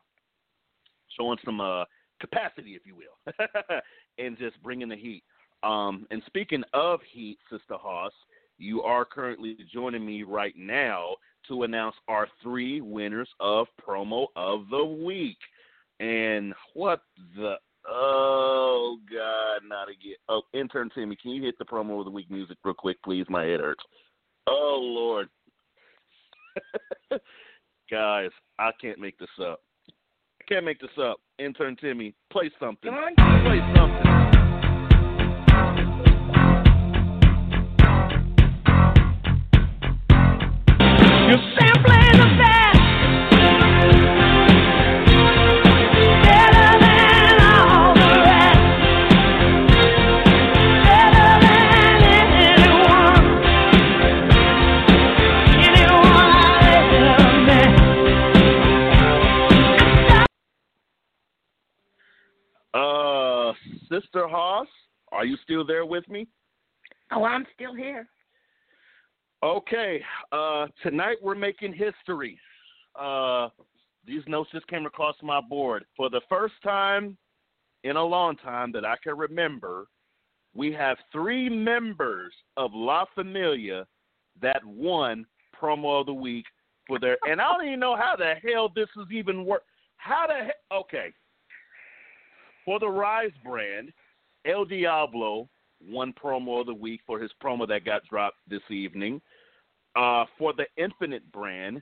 showing 1.18 1.38
some 1.44 1.60
uh, 1.60 1.84
capacity, 2.20 2.72
if 2.72 2.82
you 2.84 2.94
will, 2.94 3.34
and 4.18 4.38
just 4.38 4.62
bringing 4.62 4.88
the 4.88 4.96
heat. 4.96 5.22
Um, 5.62 6.06
and 6.10 6.22
speaking 6.26 6.62
of 6.72 7.00
heat, 7.12 7.38
Sister 7.50 7.76
Hoss, 7.76 8.12
you 8.58 8.82
are 8.82 9.04
currently 9.04 9.56
joining 9.72 10.04
me 10.04 10.22
right 10.22 10.54
now 10.56 11.16
to 11.48 11.62
announce 11.62 11.94
our 12.08 12.28
three 12.42 12.80
winners 12.80 13.28
of 13.40 13.66
promo 13.86 14.26
of 14.36 14.68
the 14.70 14.84
week. 14.84 15.38
And 16.00 16.54
what 16.74 17.02
the 17.36 17.54
oh 17.88 18.98
god, 19.10 19.68
not 19.68 19.88
again. 19.88 20.16
Oh, 20.28 20.42
intern 20.52 20.90
Timmy, 20.94 21.16
can 21.20 21.32
you 21.32 21.42
hit 21.42 21.58
the 21.58 21.64
promo 21.64 21.98
of 21.98 22.04
the 22.04 22.10
week 22.10 22.30
music 22.30 22.58
real 22.64 22.74
quick, 22.74 23.02
please? 23.02 23.26
My 23.28 23.44
head 23.44 23.60
hurts. 23.60 23.82
Oh 24.46 24.78
Lord. 24.80 25.28
Guys, 27.90 28.30
I 28.58 28.70
can't 28.80 28.98
make 28.98 29.18
this 29.18 29.28
up. 29.40 29.60
Can't 30.48 30.64
make 30.64 30.80
this 30.80 30.90
up. 30.98 31.18
Intern 31.38 31.76
Timmy, 31.76 32.14
play 32.30 32.50
something. 32.58 32.90
Play 32.90 33.60
something. 33.76 34.37
Sister 64.00 64.28
Hoss, 64.28 64.68
are 65.12 65.24
you 65.24 65.36
still 65.42 65.66
there 65.66 65.86
with 65.86 66.08
me? 66.08 66.26
Oh, 67.12 67.24
I'm 67.24 67.46
still 67.54 67.74
here. 67.74 68.06
Okay. 69.42 70.02
Uh, 70.30 70.66
tonight 70.82 71.16
we're 71.22 71.34
making 71.34 71.72
history. 71.72 72.38
Uh, 72.98 73.48
these 74.06 74.22
notes 74.26 74.50
just 74.52 74.66
came 74.68 74.86
across 74.86 75.16
my 75.22 75.40
board. 75.40 75.84
For 75.96 76.10
the 76.10 76.20
first 76.28 76.54
time 76.62 77.16
in 77.84 77.96
a 77.96 78.04
long 78.04 78.36
time 78.36 78.72
that 78.72 78.84
I 78.84 78.96
can 79.02 79.16
remember, 79.16 79.86
we 80.54 80.72
have 80.72 80.96
three 81.12 81.48
members 81.48 82.32
of 82.56 82.70
La 82.74 83.04
Familia 83.14 83.86
that 84.40 84.64
won 84.64 85.24
promo 85.60 86.00
of 86.00 86.06
the 86.06 86.14
week 86.14 86.44
for 86.86 86.98
their. 86.98 87.16
And 87.28 87.40
I 87.40 87.52
don't 87.52 87.66
even 87.66 87.80
know 87.80 87.96
how 87.96 88.14
the 88.16 88.34
hell 88.46 88.70
this 88.74 88.88
is 88.96 89.10
even 89.12 89.44
work. 89.44 89.62
How 89.96 90.26
the 90.26 90.44
heck? 90.44 90.56
Okay. 90.72 91.12
For 92.68 92.78
the 92.78 92.86
Rise 92.86 93.30
brand, 93.42 93.94
El 94.44 94.66
Diablo 94.66 95.48
won 95.88 96.12
promo 96.12 96.60
of 96.60 96.66
the 96.66 96.74
week 96.74 97.00
for 97.06 97.18
his 97.18 97.30
promo 97.42 97.66
that 97.66 97.86
got 97.86 98.06
dropped 98.10 98.36
this 98.46 98.60
evening. 98.68 99.22
Uh, 99.96 100.26
for 100.36 100.52
the 100.52 100.66
Infinite 100.76 101.32
brand, 101.32 101.80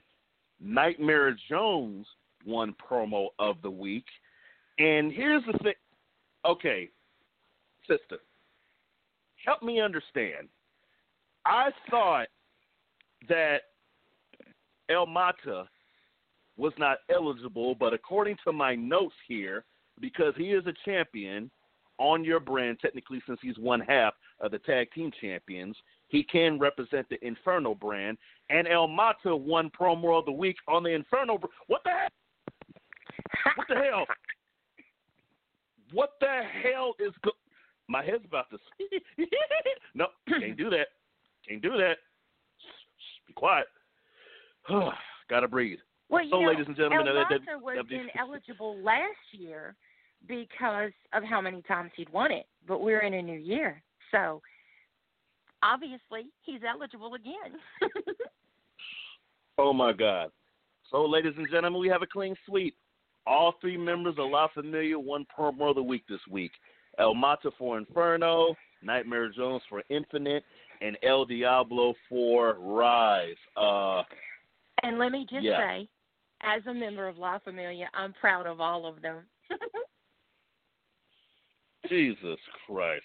Nightmare 0.61 1.35
Jones 1.49 2.07
won 2.45 2.73
promo 2.89 3.27
of 3.37 3.57
the 3.63 3.69
week. 3.69 4.05
And 4.79 5.11
here's 5.11 5.43
the 5.51 5.59
thing. 5.61 5.73
Okay, 6.45 6.89
sister, 7.81 8.19
help 9.45 9.61
me 9.61 9.81
understand. 9.81 10.47
I 11.45 11.71
thought 11.89 12.27
that 13.27 13.57
El 14.89 15.05
Mata 15.05 15.67
was 16.55 16.71
not 16.77 16.99
eligible, 17.13 17.75
but 17.75 17.93
according 17.93 18.37
to 18.45 18.53
my 18.53 18.73
notes 18.73 19.15
here, 19.27 19.65
because 19.99 20.33
he 20.37 20.51
is 20.51 20.65
a 20.67 20.73
champion 20.85 21.49
on 21.97 22.23
your 22.23 22.39
brand, 22.39 22.79
technically 22.79 23.21
since 23.27 23.39
he's 23.41 23.57
one 23.57 23.79
half 23.79 24.13
of 24.39 24.51
the 24.51 24.59
tag 24.59 24.91
team 24.93 25.11
champions, 25.19 25.75
he 26.07 26.23
can 26.23 26.59
represent 26.59 27.07
the 27.09 27.23
Inferno 27.25 27.75
brand. 27.75 28.17
And 28.49 28.67
El 28.67 28.87
Mata 28.87 29.35
won 29.35 29.71
promo 29.79 30.19
of 30.19 30.25
the 30.25 30.31
week 30.31 30.57
on 30.67 30.83
the 30.83 30.91
Inferno. 30.91 31.37
Br- 31.37 31.47
what 31.67 31.81
the 31.83 31.89
hell? 31.89 32.09
What 33.55 33.67
the 33.67 33.75
hell? 33.75 34.05
What 35.91 36.09
the 36.19 36.41
hell 36.63 36.93
is 36.99 37.13
go- 37.23 37.31
my 37.87 38.03
head's 38.03 38.25
about 38.25 38.49
to? 38.51 38.57
no, 39.95 40.07
can't 40.27 40.57
do 40.57 40.69
that. 40.69 40.87
Can't 41.47 41.61
do 41.61 41.77
that. 41.77 41.97
Be 43.25 43.33
quiet. 43.33 43.67
Gotta 45.29 45.47
breathe. 45.47 45.79
Well, 46.09 46.23
so, 46.29 46.41
know, 46.41 46.47
ladies 46.47 46.65
and 46.67 46.75
gentlemen, 46.75 47.07
El 47.07 47.13
that- 47.15 47.61
was 47.61 47.85
ineligible 47.89 48.81
last 48.81 49.17
year 49.31 49.75
because 50.27 50.91
of 51.13 51.23
how 51.23 51.41
many 51.41 51.61
times 51.63 51.91
he'd 51.95 52.09
won 52.09 52.31
it. 52.31 52.45
But 52.67 52.81
we're 52.81 53.01
in 53.01 53.13
a 53.13 53.21
new 53.21 53.39
year, 53.39 53.81
so 54.11 54.41
obviously 55.63 56.27
he's 56.43 56.61
eligible 56.67 57.13
again. 57.15 57.59
Oh 59.57 59.73
my 59.73 59.91
God. 59.91 60.29
So, 60.91 61.03
ladies 61.05 61.33
and 61.37 61.47
gentlemen, 61.49 61.81
we 61.81 61.87
have 61.87 62.01
a 62.01 62.07
clean 62.07 62.35
sweep. 62.45 62.75
All 63.25 63.55
three 63.59 63.75
members 63.75 64.15
of 64.17 64.29
La 64.29 64.47
Familia 64.53 64.97
won 64.97 65.25
promo 65.37 65.69
of 65.71 65.75
the 65.75 65.83
week 65.83 66.03
this 66.07 66.19
week. 66.29 66.51
El 66.99 67.13
Mata 67.13 67.49
for 67.57 67.77
Inferno, 67.77 68.55
Nightmare 68.81 69.29
Jones 69.29 69.61
for 69.67 69.83
Infinite, 69.89 70.43
and 70.81 70.97
El 71.03 71.25
Diablo 71.25 71.93
for 72.07 72.55
Rise. 72.59 73.35
Uh, 73.55 74.03
and 74.83 74.97
let 74.97 75.11
me 75.11 75.25
just 75.29 75.43
Yeah. 75.43 75.57
say, 75.57 75.89
as 76.41 76.65
a 76.67 76.73
member 76.73 77.07
of 77.07 77.17
La 77.17 77.39
Familia, 77.39 77.89
I'm 77.93 78.13
proud 78.13 78.45
of 78.45 78.61
all 78.61 78.85
of 78.85 79.01
them. 79.01 79.25
Jesus 81.89 82.39
Christ. 82.65 83.03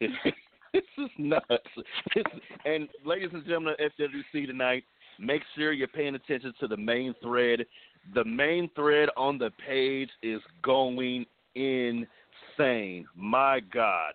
this 0.00 0.82
is 0.98 1.10
nuts. 1.18 1.44
It's, 2.14 2.30
and 2.64 2.88
ladies 3.04 3.30
and 3.32 3.44
gentlemen 3.44 3.74
of 3.78 3.92
FWC 3.98 4.46
tonight, 4.46 4.84
make 5.18 5.42
sure 5.56 5.72
you're 5.72 5.88
paying 5.88 6.14
attention 6.14 6.52
to 6.60 6.68
the 6.68 6.76
main 6.76 7.14
thread. 7.22 7.66
The 8.14 8.24
main 8.24 8.70
thread 8.74 9.08
on 9.16 9.38
the 9.38 9.50
page 9.66 10.10
is 10.22 10.40
going 10.62 11.26
insane. 11.54 13.06
My 13.14 13.60
God. 13.72 14.14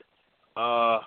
Uh 0.55 0.99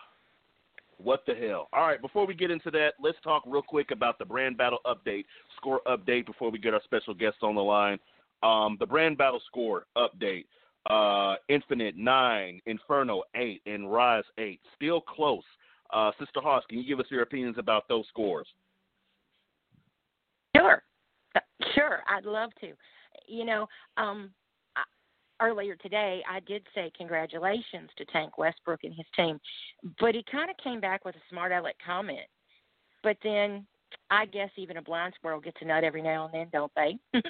what 1.00 1.22
the 1.26 1.34
hell? 1.34 1.68
All 1.72 1.86
right, 1.86 2.02
before 2.02 2.26
we 2.26 2.34
get 2.34 2.50
into 2.50 2.72
that, 2.72 2.94
let's 3.00 3.18
talk 3.22 3.44
real 3.46 3.62
quick 3.62 3.92
about 3.92 4.18
the 4.18 4.24
brand 4.24 4.58
battle 4.58 4.80
update, 4.84 5.24
score 5.56 5.80
update 5.86 6.26
before 6.26 6.50
we 6.50 6.58
get 6.58 6.74
our 6.74 6.82
special 6.84 7.14
guests 7.14 7.38
on 7.42 7.54
the 7.54 7.62
line. 7.62 7.98
Um, 8.42 8.76
the 8.80 8.86
brand 8.86 9.16
battle 9.16 9.40
score 9.46 9.86
update 9.96 10.46
uh, 10.88 11.36
Infinite 11.48 11.96
nine, 11.96 12.60
Inferno 12.66 13.22
eight, 13.34 13.62
and 13.66 13.92
Rise 13.92 14.24
eight. 14.38 14.60
Still 14.76 15.00
close. 15.00 15.42
Uh, 15.92 16.10
Sister 16.18 16.40
Hoss, 16.40 16.64
can 16.68 16.78
you 16.78 16.86
give 16.86 17.00
us 17.00 17.06
your 17.10 17.22
opinions 17.22 17.56
about 17.58 17.88
those 17.88 18.04
scores? 18.08 18.46
Sure, 20.56 20.82
sure, 21.74 22.00
I'd 22.08 22.24
love 22.24 22.50
to. 22.60 22.72
You 23.26 23.44
know, 23.44 23.68
um, 23.96 24.30
I, 24.76 24.82
earlier 25.40 25.76
today 25.76 26.22
I 26.28 26.40
did 26.40 26.66
say 26.74 26.90
congratulations 26.96 27.90
to 27.96 28.04
Tank 28.06 28.38
Westbrook 28.38 28.80
and 28.84 28.94
his 28.94 29.06
team, 29.16 29.40
but 30.00 30.14
he 30.14 30.24
kind 30.30 30.50
of 30.50 30.56
came 30.62 30.80
back 30.80 31.04
with 31.04 31.14
a 31.14 31.30
smart 31.30 31.52
aleck 31.52 31.76
comment. 31.84 32.26
But 33.02 33.16
then 33.22 33.66
I 34.10 34.26
guess 34.26 34.50
even 34.56 34.76
a 34.76 34.82
blind 34.82 35.14
squirrel 35.16 35.40
gets 35.40 35.58
a 35.60 35.64
nut 35.64 35.84
every 35.84 36.02
now 36.02 36.26
and 36.26 36.34
then, 36.34 36.48
don't 36.52 36.72
they? 36.74 36.98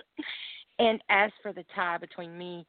and 0.79 1.03
as 1.11 1.31
for 1.43 1.53
the 1.53 1.65
tie 1.75 1.99
between 1.99 2.37
me 2.37 2.67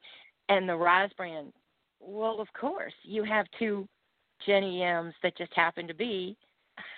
and 0.50 0.68
the 0.68 0.76
Rise 0.76 1.10
brand, 1.16 1.52
well, 2.00 2.40
of 2.40 2.48
course, 2.52 2.92
you 3.04 3.24
have 3.24 3.46
two 3.58 3.88
GMs 4.46 5.12
that 5.22 5.38
just 5.38 5.52
happen 5.54 5.86
to 5.86 5.94
be 5.94 6.36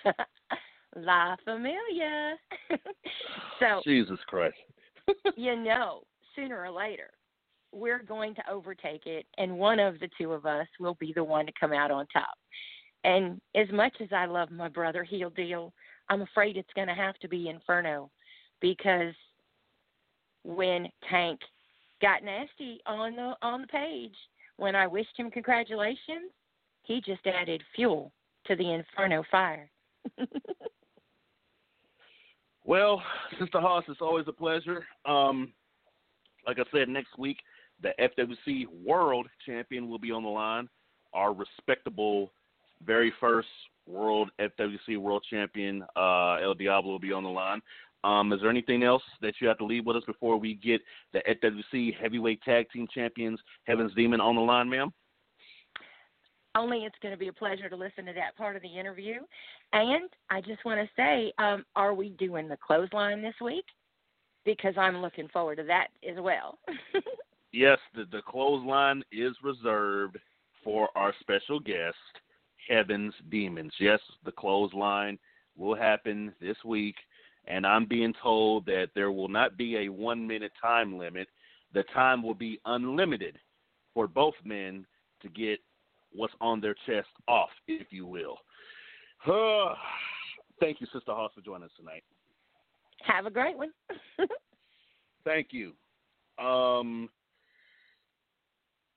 La 0.95 1.35
Familia. 1.45 2.35
so 3.59 3.81
Jesus 3.85 4.19
Christ. 4.27 4.55
you 5.37 5.55
know, 5.55 6.01
sooner 6.35 6.61
or 6.61 6.71
later, 6.71 7.11
we're 7.71 8.03
going 8.03 8.35
to 8.35 8.49
overtake 8.49 9.05
it, 9.05 9.25
and 9.37 9.57
one 9.57 9.79
of 9.79 9.99
the 9.99 10.09
two 10.17 10.33
of 10.33 10.45
us 10.45 10.67
will 10.79 10.95
be 10.99 11.13
the 11.15 11.23
one 11.23 11.45
to 11.45 11.51
come 11.59 11.73
out 11.73 11.91
on 11.91 12.05
top. 12.07 12.35
And 13.03 13.41
as 13.55 13.67
much 13.71 13.93
as 14.01 14.09
I 14.11 14.25
love 14.25 14.49
my 14.49 14.69
brother 14.69 15.03
Heel 15.03 15.29
Deal, 15.29 15.73
I'm 16.09 16.21
afraid 16.21 16.57
it's 16.57 16.73
going 16.75 16.87
to 16.87 16.93
have 16.93 17.15
to 17.19 17.27
be 17.27 17.49
Inferno 17.49 18.09
because 18.61 19.13
when 20.43 20.87
Tank 21.09 21.39
got 22.03 22.23
nasty 22.23 22.81
on 22.85 23.15
the 23.15 23.33
on 23.41 23.61
the 23.61 23.67
page, 23.67 24.15
when 24.57 24.75
I 24.75 24.85
wished 24.85 25.17
him 25.17 25.31
congratulations, 25.31 26.31
he 26.83 27.01
just 27.01 27.25
added 27.25 27.63
fuel 27.75 28.11
to 28.45 28.55
the 28.55 28.73
Inferno 28.73 29.23
fire. 29.31 29.69
Well, 32.65 33.01
Sister 33.39 33.59
Hoss, 33.59 33.83
it's 33.89 34.01
always 34.01 34.25
a 34.27 34.31
pleasure. 34.31 34.85
Um, 35.05 35.51
like 36.47 36.59
I 36.59 36.63
said, 36.71 36.87
next 36.87 37.17
week 37.17 37.37
the 37.81 37.91
FWC 37.99 38.67
World 38.85 39.27
Champion 39.45 39.89
will 39.89 39.99
be 39.99 40.11
on 40.11 40.23
the 40.23 40.29
line. 40.29 40.69
Our 41.13 41.33
respectable, 41.33 42.31
very 42.85 43.11
first 43.19 43.49
World 43.85 44.29
FWC 44.39 44.97
World 44.97 45.25
Champion, 45.29 45.83
uh, 45.97 46.35
El 46.35 46.53
Diablo, 46.53 46.91
will 46.91 46.99
be 46.99 47.11
on 47.11 47.23
the 47.23 47.29
line. 47.29 47.61
Um, 48.03 48.33
is 48.33 48.41
there 48.41 48.49
anything 48.49 48.83
else 48.83 49.03
that 49.21 49.35
you 49.39 49.47
have 49.47 49.57
to 49.59 49.65
leave 49.65 49.85
with 49.85 49.97
us 49.97 50.03
before 50.05 50.37
we 50.37 50.55
get 50.55 50.81
the 51.13 51.19
FWC 51.19 51.97
Heavyweight 51.99 52.41
Tag 52.43 52.69
Team 52.71 52.87
Champions 52.93 53.39
Heaven's 53.65 53.93
Demon 53.95 54.19
on 54.19 54.35
the 54.35 54.41
line, 54.41 54.69
ma'am? 54.69 54.91
only 56.55 56.83
it's 56.85 56.95
going 57.01 57.11
to 57.11 57.17
be 57.17 57.29
a 57.29 57.33
pleasure 57.33 57.67
to 57.67 57.75
listen 57.75 58.05
to 58.05 58.13
that 58.13 58.37
part 58.37 58.55
of 58.55 58.61
the 58.61 58.79
interview. 58.79 59.15
And 59.71 60.07
I 60.29 60.39
just 60.39 60.63
want 60.63 60.79
to 60.79 60.87
say, 60.95 61.33
um, 61.39 61.65
are 61.75 61.95
we 61.95 62.09
doing 62.09 62.47
the 62.47 62.57
clothesline 62.57 63.23
this 63.23 63.33
week? 63.41 63.65
Because 64.45 64.75
I'm 64.77 64.97
looking 64.97 65.27
forward 65.29 65.55
to 65.55 65.63
that 65.63 65.87
as 66.07 66.17
well. 66.19 66.59
Yes, 67.53 67.77
the, 67.93 68.05
the 68.11 68.23
clothesline 68.27 69.03
is 69.11 69.35
reserved 69.43 70.17
for 70.63 70.89
our 70.95 71.13
special 71.19 71.59
guest, 71.59 71.95
Heaven's 72.67 73.13
Demons. 73.29 73.73
Yes, 73.79 73.99
the 74.25 74.31
clothesline 74.31 75.19
will 75.55 75.75
happen 75.75 76.33
this 76.41 76.57
week, 76.65 76.95
and 77.45 77.65
I'm 77.65 77.85
being 77.85 78.13
told 78.21 78.65
that 78.67 78.89
there 78.95 79.11
will 79.11 79.27
not 79.27 79.57
be 79.57 79.77
a 79.77 79.89
one 79.89 80.25
minute 80.25 80.51
time 80.61 80.97
limit. 80.97 81.27
The 81.73 81.83
time 81.93 82.23
will 82.23 82.35
be 82.35 82.59
unlimited 82.65 83.37
for 83.93 84.07
both 84.07 84.35
men 84.43 84.85
to 85.21 85.29
get 85.29 85.59
what's 86.13 86.33
on 86.39 86.61
their 86.61 86.75
chest 86.85 87.07
off, 87.27 87.49
if 87.67 87.87
you 87.91 88.05
will. 88.05 88.37
Thank 90.59 90.79
you, 90.79 90.87
Sister 90.93 91.11
Hoss, 91.11 91.31
for 91.35 91.41
joining 91.41 91.63
us 91.63 91.71
tonight. 91.77 92.03
Have 93.01 93.25
a 93.25 93.31
great 93.31 93.57
one. 93.57 93.71
Thank 95.25 95.47
you. 95.51 95.73
Um, 96.39 97.09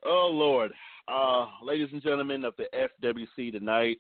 oh 0.04 0.30
Lord, 0.32 0.72
uh, 1.08 1.46
ladies 1.62 1.88
and 1.92 2.02
gentlemen 2.02 2.44
of 2.44 2.54
the 2.56 2.66
FWC 3.02 3.52
tonight. 3.52 3.98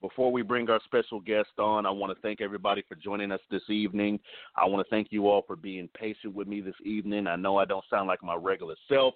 Before 0.00 0.30
we 0.30 0.42
bring 0.42 0.68
our 0.68 0.80
special 0.84 1.20
guest 1.20 1.50
on, 1.58 1.86
I 1.86 1.90
want 1.90 2.14
to 2.14 2.20
thank 2.20 2.40
everybody 2.40 2.82
for 2.88 2.94
joining 2.94 3.32
us 3.32 3.40
this 3.50 3.62
evening. 3.68 4.20
I 4.56 4.66
want 4.66 4.86
to 4.86 4.90
thank 4.90 5.08
you 5.10 5.28
all 5.28 5.42
for 5.46 5.56
being 5.56 5.88
patient 5.94 6.34
with 6.34 6.46
me 6.46 6.60
this 6.60 6.74
evening. 6.84 7.26
I 7.26 7.36
know 7.36 7.56
I 7.56 7.64
don't 7.64 7.84
sound 7.88 8.06
like 8.06 8.22
my 8.22 8.34
regular 8.34 8.74
self, 8.88 9.14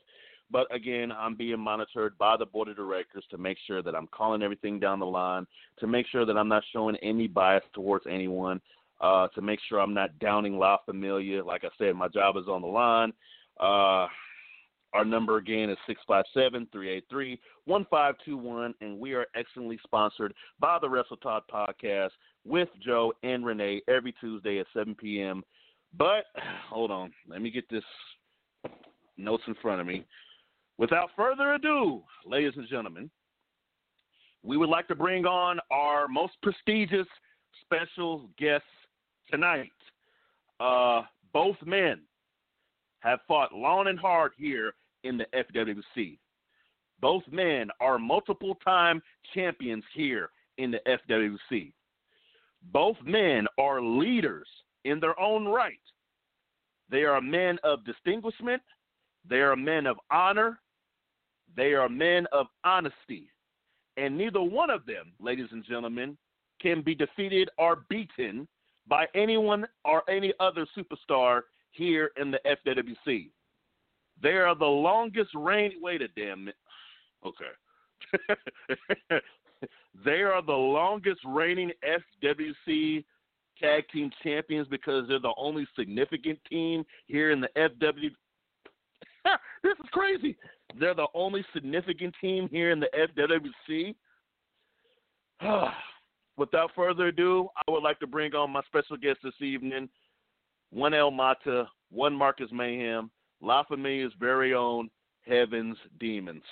but 0.50 0.72
again, 0.74 1.12
I'm 1.12 1.34
being 1.34 1.60
monitored 1.60 2.16
by 2.16 2.36
the 2.36 2.46
board 2.46 2.68
of 2.68 2.76
directors 2.76 3.24
to 3.30 3.38
make 3.38 3.58
sure 3.66 3.82
that 3.82 3.94
I'm 3.94 4.06
calling 4.08 4.42
everything 4.42 4.80
down 4.80 4.98
the 4.98 5.06
line, 5.06 5.46
to 5.80 5.86
make 5.86 6.06
sure 6.06 6.24
that 6.24 6.38
I'm 6.38 6.48
not 6.48 6.62
showing 6.72 6.96
any 6.96 7.26
bias 7.26 7.64
towards 7.74 8.06
anyone, 8.08 8.60
uh, 9.00 9.28
to 9.28 9.42
make 9.42 9.60
sure 9.68 9.80
I'm 9.80 9.94
not 9.94 10.18
downing 10.18 10.58
La 10.58 10.78
Familia. 10.86 11.44
Like 11.44 11.64
I 11.64 11.68
said, 11.76 11.96
my 11.96 12.08
job 12.08 12.36
is 12.36 12.48
on 12.48 12.62
the 12.62 12.68
line. 12.68 13.12
Uh, 13.60 14.06
our 14.94 15.04
number 15.04 15.36
again 15.36 15.70
is 15.70 15.76
657 15.86 16.68
383 16.72 17.40
1521, 17.66 18.74
and 18.80 18.98
we 18.98 19.12
are 19.12 19.26
excellently 19.34 19.78
sponsored 19.84 20.32
by 20.58 20.78
the 20.80 20.88
Wrestle 20.88 21.18
Talk 21.18 21.44
podcast 21.50 22.10
with 22.44 22.68
Joe 22.84 23.12
and 23.22 23.44
Rene 23.44 23.82
every 23.88 24.14
Tuesday 24.20 24.58
at 24.58 24.66
7 24.72 24.94
p.m. 24.94 25.42
But 25.96 26.24
hold 26.68 26.90
on, 26.90 27.12
let 27.28 27.42
me 27.42 27.50
get 27.50 27.68
this 27.68 27.84
notes 29.16 29.44
in 29.46 29.54
front 29.60 29.80
of 29.80 29.86
me. 29.86 30.04
Without 30.78 31.10
further 31.16 31.54
ado, 31.54 32.02
ladies 32.24 32.52
and 32.56 32.68
gentlemen, 32.68 33.10
we 34.42 34.56
would 34.56 34.68
like 34.68 34.88
to 34.88 34.94
bring 34.94 35.26
on 35.26 35.58
our 35.70 36.08
most 36.08 36.34
prestigious 36.42 37.06
special 37.62 38.30
guests 38.38 38.66
tonight. 39.30 39.70
Uh, 40.60 41.02
both 41.32 41.56
men 41.66 42.00
have 43.00 43.20
fought 43.26 43.54
long 43.54 43.86
and 43.86 43.98
hard 43.98 44.32
here 44.36 44.74
in 45.04 45.18
the 45.18 45.26
FWC. 45.34 46.18
Both 47.00 47.22
men 47.30 47.68
are 47.80 47.98
multiple 47.98 48.56
time 48.64 49.00
champions 49.34 49.84
here 49.94 50.30
in 50.58 50.70
the 50.70 50.80
FWC. 50.86 51.72
Both 52.72 52.96
men 53.04 53.46
are 53.58 53.80
leaders 53.80 54.48
in 54.84 54.98
their 54.98 55.18
own 55.20 55.46
right. 55.46 55.78
They 56.90 57.04
are 57.04 57.20
men 57.20 57.58
of 57.62 57.84
distinguishment. 57.84 58.62
They 59.28 59.40
are 59.40 59.56
men 59.56 59.86
of 59.86 59.98
honor. 60.10 60.60
They 61.56 61.74
are 61.74 61.88
men 61.88 62.26
of 62.32 62.46
honesty. 62.64 63.30
And 63.96 64.16
neither 64.16 64.42
one 64.42 64.70
of 64.70 64.86
them, 64.86 65.12
ladies 65.20 65.48
and 65.52 65.64
gentlemen, 65.64 66.16
can 66.60 66.82
be 66.82 66.94
defeated 66.94 67.50
or 67.58 67.84
beaten 67.88 68.48
by 68.86 69.06
anyone 69.14 69.66
or 69.84 70.02
any 70.08 70.32
other 70.40 70.66
superstar 70.76 71.42
here 71.72 72.10
in 72.20 72.30
the 72.30 72.40
FWC. 72.46 73.30
They 74.22 74.30
are 74.30 74.54
the 74.54 74.64
longest 74.64 75.30
reign. 75.34 75.72
Wait 75.80 76.02
a 76.02 76.08
damn 76.08 76.48
it. 76.48 76.56
Okay. 77.24 77.44
they 80.04 80.22
are 80.22 80.42
the 80.42 80.52
longest 80.52 81.20
reigning 81.26 81.72
FWC 82.22 83.04
tag 83.60 83.84
team 83.92 84.10
champions 84.22 84.68
because 84.68 85.06
they're 85.08 85.18
the 85.18 85.34
only 85.36 85.66
significant 85.76 86.38
team 86.48 86.84
here 87.06 87.30
in 87.32 87.40
the 87.40 87.48
FW. 87.56 88.10
this 89.62 89.72
is 89.72 89.90
crazy. 89.92 90.36
They're 90.78 90.94
the 90.94 91.08
only 91.14 91.44
significant 91.52 92.14
team 92.20 92.48
here 92.50 92.70
in 92.70 92.80
the 92.80 92.88
FWC. 93.68 93.94
Without 96.36 96.70
further 96.76 97.08
ado, 97.08 97.48
I 97.56 97.70
would 97.70 97.82
like 97.82 97.98
to 97.98 98.06
bring 98.06 98.34
on 98.34 98.52
my 98.52 98.60
special 98.66 98.96
guest 98.96 99.18
this 99.24 99.34
evening, 99.40 99.88
one 100.70 100.94
El 100.94 101.10
Mata, 101.10 101.68
one 101.90 102.14
Marcus 102.14 102.50
Mayhem, 102.52 103.10
La 103.40 103.62
Familia's 103.64 104.12
very 104.18 104.54
own 104.54 104.90
Heaven's 105.26 105.76
Demons. 105.98 106.42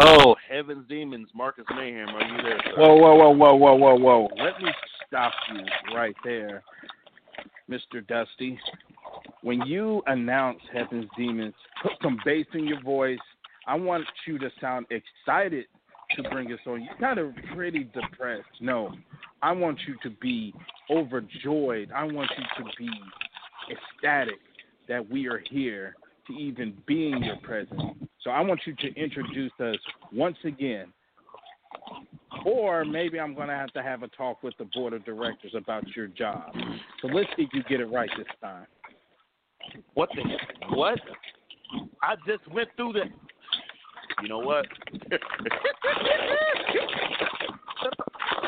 Oh, 0.00 0.36
Heaven's 0.48 0.88
Demons, 0.88 1.28
Marcus 1.34 1.64
Mayhem, 1.74 2.08
are 2.08 2.22
you 2.22 2.42
there? 2.42 2.60
Sir? 2.66 2.72
Whoa, 2.76 2.94
whoa, 2.94 3.14
whoa, 3.16 3.32
whoa, 3.32 3.54
whoa, 3.54 3.74
whoa, 3.74 3.94
whoa. 3.96 4.28
Let 4.36 4.62
me 4.62 4.70
stop 5.06 5.32
you 5.52 5.94
right 5.96 6.14
there, 6.22 6.62
Mr. 7.68 8.06
Dusty. 8.06 8.60
When 9.42 9.60
you 9.62 10.02
announce 10.06 10.60
Heaven's 10.72 11.08
Demons, 11.16 11.54
put 11.82 11.92
some 12.00 12.18
bass 12.24 12.46
in 12.54 12.68
your 12.68 12.80
voice. 12.82 13.18
I 13.66 13.74
want 13.74 14.04
you 14.26 14.38
to 14.38 14.50
sound 14.60 14.86
excited 14.90 15.66
to 16.16 16.22
bring 16.30 16.52
us 16.52 16.60
on. 16.66 16.84
You're 16.84 16.96
kind 17.00 17.18
of 17.18 17.32
pretty 17.54 17.84
depressed. 17.92 18.46
No, 18.60 18.94
I 19.42 19.50
want 19.50 19.80
you 19.88 19.96
to 20.04 20.16
be 20.20 20.54
overjoyed. 20.90 21.90
I 21.92 22.04
want 22.04 22.30
you 22.38 22.64
to 22.64 22.70
be 22.78 22.90
ecstatic 23.68 24.38
that 24.88 25.10
we 25.10 25.26
are 25.26 25.42
here 25.50 25.96
to 26.28 26.32
even 26.34 26.76
be 26.86 27.10
in 27.10 27.24
your 27.24 27.38
presence. 27.38 28.07
So 28.24 28.30
I 28.30 28.40
want 28.40 28.60
you 28.66 28.74
to 28.74 28.94
introduce 28.94 29.52
us 29.60 29.76
once 30.12 30.36
again. 30.44 30.92
Or 32.44 32.84
maybe 32.84 33.20
I'm 33.20 33.34
going 33.34 33.48
to 33.48 33.54
have 33.54 33.72
to 33.72 33.82
have 33.82 34.02
a 34.02 34.08
talk 34.08 34.42
with 34.42 34.54
the 34.58 34.66
board 34.74 34.92
of 34.92 35.04
directors 35.04 35.54
about 35.54 35.84
your 35.94 36.08
job. 36.08 36.52
So 37.00 37.08
let's 37.08 37.28
see 37.36 37.42
if 37.42 37.50
you 37.52 37.62
get 37.64 37.80
it 37.80 37.86
right 37.86 38.10
this 38.16 38.26
time. 38.40 38.66
What 39.94 40.08
the 40.14 40.22
what? 40.74 40.98
I 42.02 42.14
just 42.26 42.50
went 42.52 42.68
through 42.76 42.94
the. 42.94 43.04
You 44.22 44.28
know 44.28 44.38
what? 44.38 44.66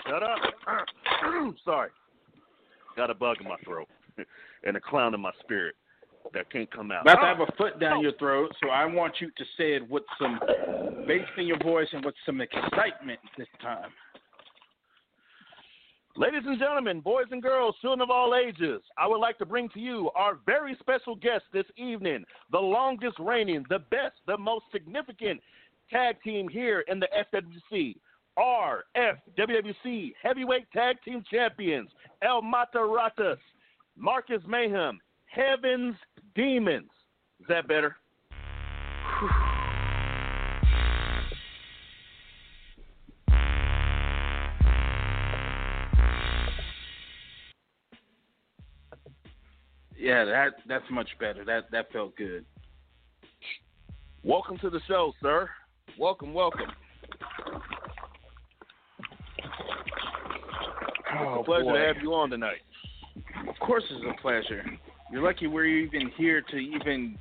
Shut 0.06 0.22
up. 0.22 0.38
Sorry. 1.64 1.90
Got 2.96 3.10
a 3.10 3.14
bug 3.14 3.36
in 3.40 3.48
my 3.48 3.56
throat 3.64 3.88
and 4.64 4.76
a 4.76 4.80
clown 4.80 5.14
in 5.14 5.20
my 5.20 5.32
spirit 5.40 5.74
that 6.34 6.50
can't 6.50 6.70
come 6.72 6.90
out. 6.90 7.02
About 7.02 7.20
to 7.20 7.26
have 7.26 7.40
a 7.40 7.52
foot 7.56 7.78
down 7.80 7.98
oh. 7.98 8.02
your 8.02 8.12
throat, 8.18 8.50
so 8.62 8.70
I 8.70 8.84
want 8.86 9.14
you 9.20 9.28
to 9.28 9.44
say 9.56 9.74
it 9.74 9.88
with 9.88 10.04
some 10.20 10.38
bass 11.06 11.26
in 11.36 11.46
your 11.46 11.58
voice 11.58 11.88
and 11.92 12.04
with 12.04 12.14
some 12.26 12.40
excitement 12.40 13.20
this 13.36 13.48
time. 13.60 13.90
Ladies 16.16 16.42
and 16.44 16.58
gentlemen, 16.58 17.00
boys 17.00 17.26
and 17.30 17.40
girls, 17.40 17.76
children 17.80 18.00
of 18.00 18.10
all 18.10 18.34
ages, 18.34 18.82
I 18.98 19.06
would 19.06 19.20
like 19.20 19.38
to 19.38 19.46
bring 19.46 19.68
to 19.70 19.80
you 19.80 20.10
our 20.16 20.38
very 20.44 20.76
special 20.80 21.14
guest 21.14 21.44
this 21.52 21.66
evening, 21.76 22.24
the 22.50 22.58
longest 22.58 23.18
reigning, 23.20 23.64
the 23.70 23.78
best, 23.78 24.16
the 24.26 24.36
most 24.36 24.64
significant 24.72 25.40
tag 25.88 26.16
team 26.22 26.48
here 26.48 26.80
in 26.88 26.98
the 27.00 27.08
FWC, 27.32 27.96
our 28.36 28.84
FWC 28.96 30.12
Heavyweight 30.22 30.70
Tag 30.72 30.96
Team 31.04 31.22
Champions, 31.30 31.90
El 32.22 32.42
Mataratas, 32.42 33.38
Marcus 33.96 34.42
Mayhem, 34.48 34.98
Heaven's 35.30 35.94
Demons. 36.34 36.90
Is 37.38 37.46
that 37.48 37.68
better? 37.68 37.96
Yeah, 49.96 50.24
that 50.24 50.54
that's 50.66 50.84
much 50.90 51.08
better. 51.20 51.44
That 51.44 51.70
that 51.70 51.92
felt 51.92 52.16
good. 52.16 52.44
Welcome 54.24 54.58
to 54.58 54.70
the 54.70 54.80
show, 54.88 55.12
sir. 55.22 55.48
Welcome, 55.96 56.34
welcome. 56.34 56.72
Oh, 61.12 61.22
it's 61.22 61.36
a 61.36 61.38
oh, 61.38 61.42
pleasure 61.44 61.64
boy. 61.64 61.72
to 61.74 61.86
have 61.86 61.96
you 62.02 62.14
on 62.14 62.30
tonight. 62.30 62.62
Of 63.48 63.54
course, 63.64 63.84
it's 63.90 64.04
a 64.18 64.20
pleasure. 64.20 64.64
You're 65.10 65.22
lucky 65.22 65.46
we're 65.46 65.64
even 65.66 66.10
here 66.16 66.40
to 66.50 66.56
even 66.56 67.18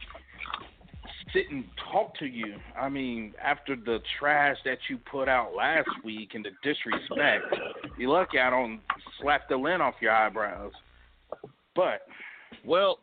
sit 1.34 1.50
and 1.52 1.64
talk 1.92 2.16
to 2.20 2.26
you. 2.26 2.56
I 2.80 2.90
mean, 2.90 3.34
after 3.44 3.76
the 3.76 4.00
trash 4.20 4.58
that 4.66 4.78
you 4.90 4.98
put 5.12 5.28
out 5.28 5.54
last 5.56 5.90
week 6.04 6.32
and 6.34 6.46
the 6.46 6.52
disrespect, 6.64 7.46
you're 7.98 8.10
lucky 8.10 8.40
I 8.40 8.50
don't 8.50 8.80
slap 9.22 9.48
the 9.50 9.58
lint 9.58 9.82
off 9.82 9.96
your 10.02 10.12
eyebrows. 10.12 10.72
But 11.76 12.02
Well, 12.66 13.00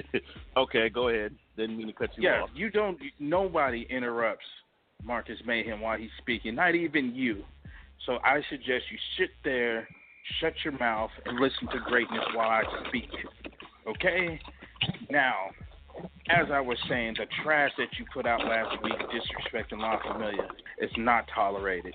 okay, 0.56 0.88
go 0.88 1.08
ahead. 1.08 1.34
Didn't 1.56 1.76
mean 1.76 1.88
to 1.88 1.92
cut 1.92 2.10
you 2.16 2.28
yeah, 2.28 2.42
off. 2.42 2.50
you 2.54 2.70
don't. 2.70 2.98
Nobody 3.18 3.86
interrupts 3.90 4.46
Marcus 5.02 5.38
Mayhem 5.46 5.80
while 5.80 5.98
he's 5.98 6.10
speaking, 6.18 6.54
not 6.54 6.74
even 6.74 7.14
you. 7.14 7.42
So 8.06 8.18
I 8.24 8.40
suggest 8.48 8.84
you 8.90 8.98
sit 9.18 9.30
there, 9.44 9.86
shut 10.40 10.54
your 10.64 10.78
mouth, 10.78 11.10
and 11.26 11.38
listen 11.38 11.66
to 11.72 11.78
greatness 11.86 12.24
while 12.34 12.48
I 12.48 12.62
speak. 12.88 13.10
Okay? 13.90 14.40
Now, 15.10 15.50
as 16.28 16.46
I 16.52 16.60
was 16.60 16.78
saying, 16.88 17.16
the 17.18 17.26
trash 17.42 17.72
that 17.78 17.88
you 17.98 18.04
put 18.12 18.26
out 18.26 18.40
last 18.40 18.82
week, 18.82 18.92
disrespecting 18.92 19.78
La 19.78 20.00
Familia, 20.00 20.48
is 20.80 20.90
not 20.96 21.24
tolerated. 21.34 21.94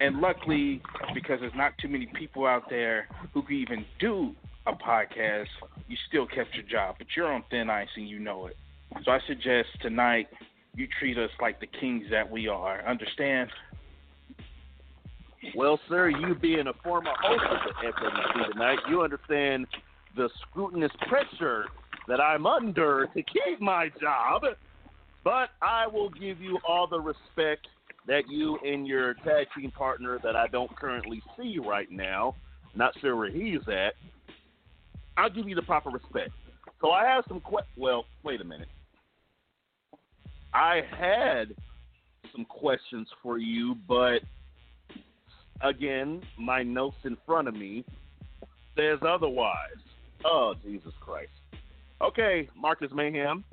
And 0.00 0.20
luckily, 0.20 0.80
because 1.12 1.40
there's 1.40 1.52
not 1.54 1.72
too 1.80 1.88
many 1.88 2.06
people 2.06 2.46
out 2.46 2.70
there 2.70 3.06
who 3.34 3.42
can 3.42 3.56
even 3.56 3.84
do 3.98 4.34
a 4.66 4.72
podcast, 4.72 5.46
you 5.88 5.96
still 6.08 6.26
kept 6.26 6.54
your 6.54 6.64
job. 6.64 6.96
But 6.98 7.08
you're 7.14 7.30
on 7.30 7.44
thin 7.50 7.68
ice 7.68 7.88
and 7.96 8.08
you 8.08 8.18
know 8.18 8.46
it. 8.46 8.56
So 9.04 9.10
I 9.10 9.18
suggest 9.26 9.68
tonight 9.82 10.28
you 10.74 10.88
treat 10.98 11.18
us 11.18 11.30
like 11.40 11.60
the 11.60 11.66
kings 11.66 12.04
that 12.10 12.28
we 12.28 12.48
are. 12.48 12.86
Understand? 12.86 13.50
Well, 15.54 15.78
sir, 15.88 16.08
you 16.08 16.34
being 16.34 16.66
a 16.66 16.72
former 16.82 17.12
host 17.22 17.42
of 17.50 17.58
the 17.64 17.88
FWC 17.88 18.52
tonight, 18.52 18.78
you 18.88 19.02
understand 19.02 19.66
the 20.16 20.28
scrutinous 20.42 20.92
pressure 21.08 21.66
that 22.08 22.20
I'm 22.20 22.46
under 22.46 23.06
to 23.14 23.22
keep 23.22 23.60
my 23.60 23.90
job. 24.00 24.42
But 25.22 25.50
I 25.62 25.86
will 25.86 26.10
give 26.10 26.40
you 26.40 26.58
all 26.66 26.86
the 26.86 27.00
respect 27.00 27.66
that 28.06 28.22
you 28.28 28.58
and 28.64 28.86
your 28.86 29.14
tag 29.14 29.46
team 29.56 29.70
partner 29.70 30.18
that 30.22 30.34
I 30.34 30.46
don't 30.48 30.74
currently 30.76 31.22
see 31.36 31.58
right 31.58 31.90
now, 31.90 32.34
not 32.74 32.94
sure 33.00 33.16
where 33.16 33.30
he's 33.30 33.60
at, 33.68 33.94
I'll 35.16 35.30
give 35.30 35.48
you 35.48 35.54
the 35.54 35.62
proper 35.62 35.90
respect. 35.90 36.30
So 36.80 36.90
I 36.90 37.04
have 37.04 37.24
some 37.28 37.40
que- 37.40 37.66
well, 37.76 38.06
wait 38.22 38.40
a 38.40 38.44
minute. 38.44 38.68
I 40.54 40.80
had 40.98 41.54
some 42.32 42.44
questions 42.46 43.08
for 43.22 43.38
you, 43.38 43.76
but 43.86 44.20
again, 45.60 46.22
my 46.38 46.62
notes 46.62 46.96
in 47.04 47.16
front 47.26 47.48
of 47.48 47.54
me 47.54 47.84
says 48.76 48.98
otherwise. 49.02 49.76
Oh, 50.24 50.54
Jesus 50.64 50.92
Christ. 51.00 51.30
Okay, 52.00 52.48
Marcus 52.56 52.90
Mayhem, 52.94 53.44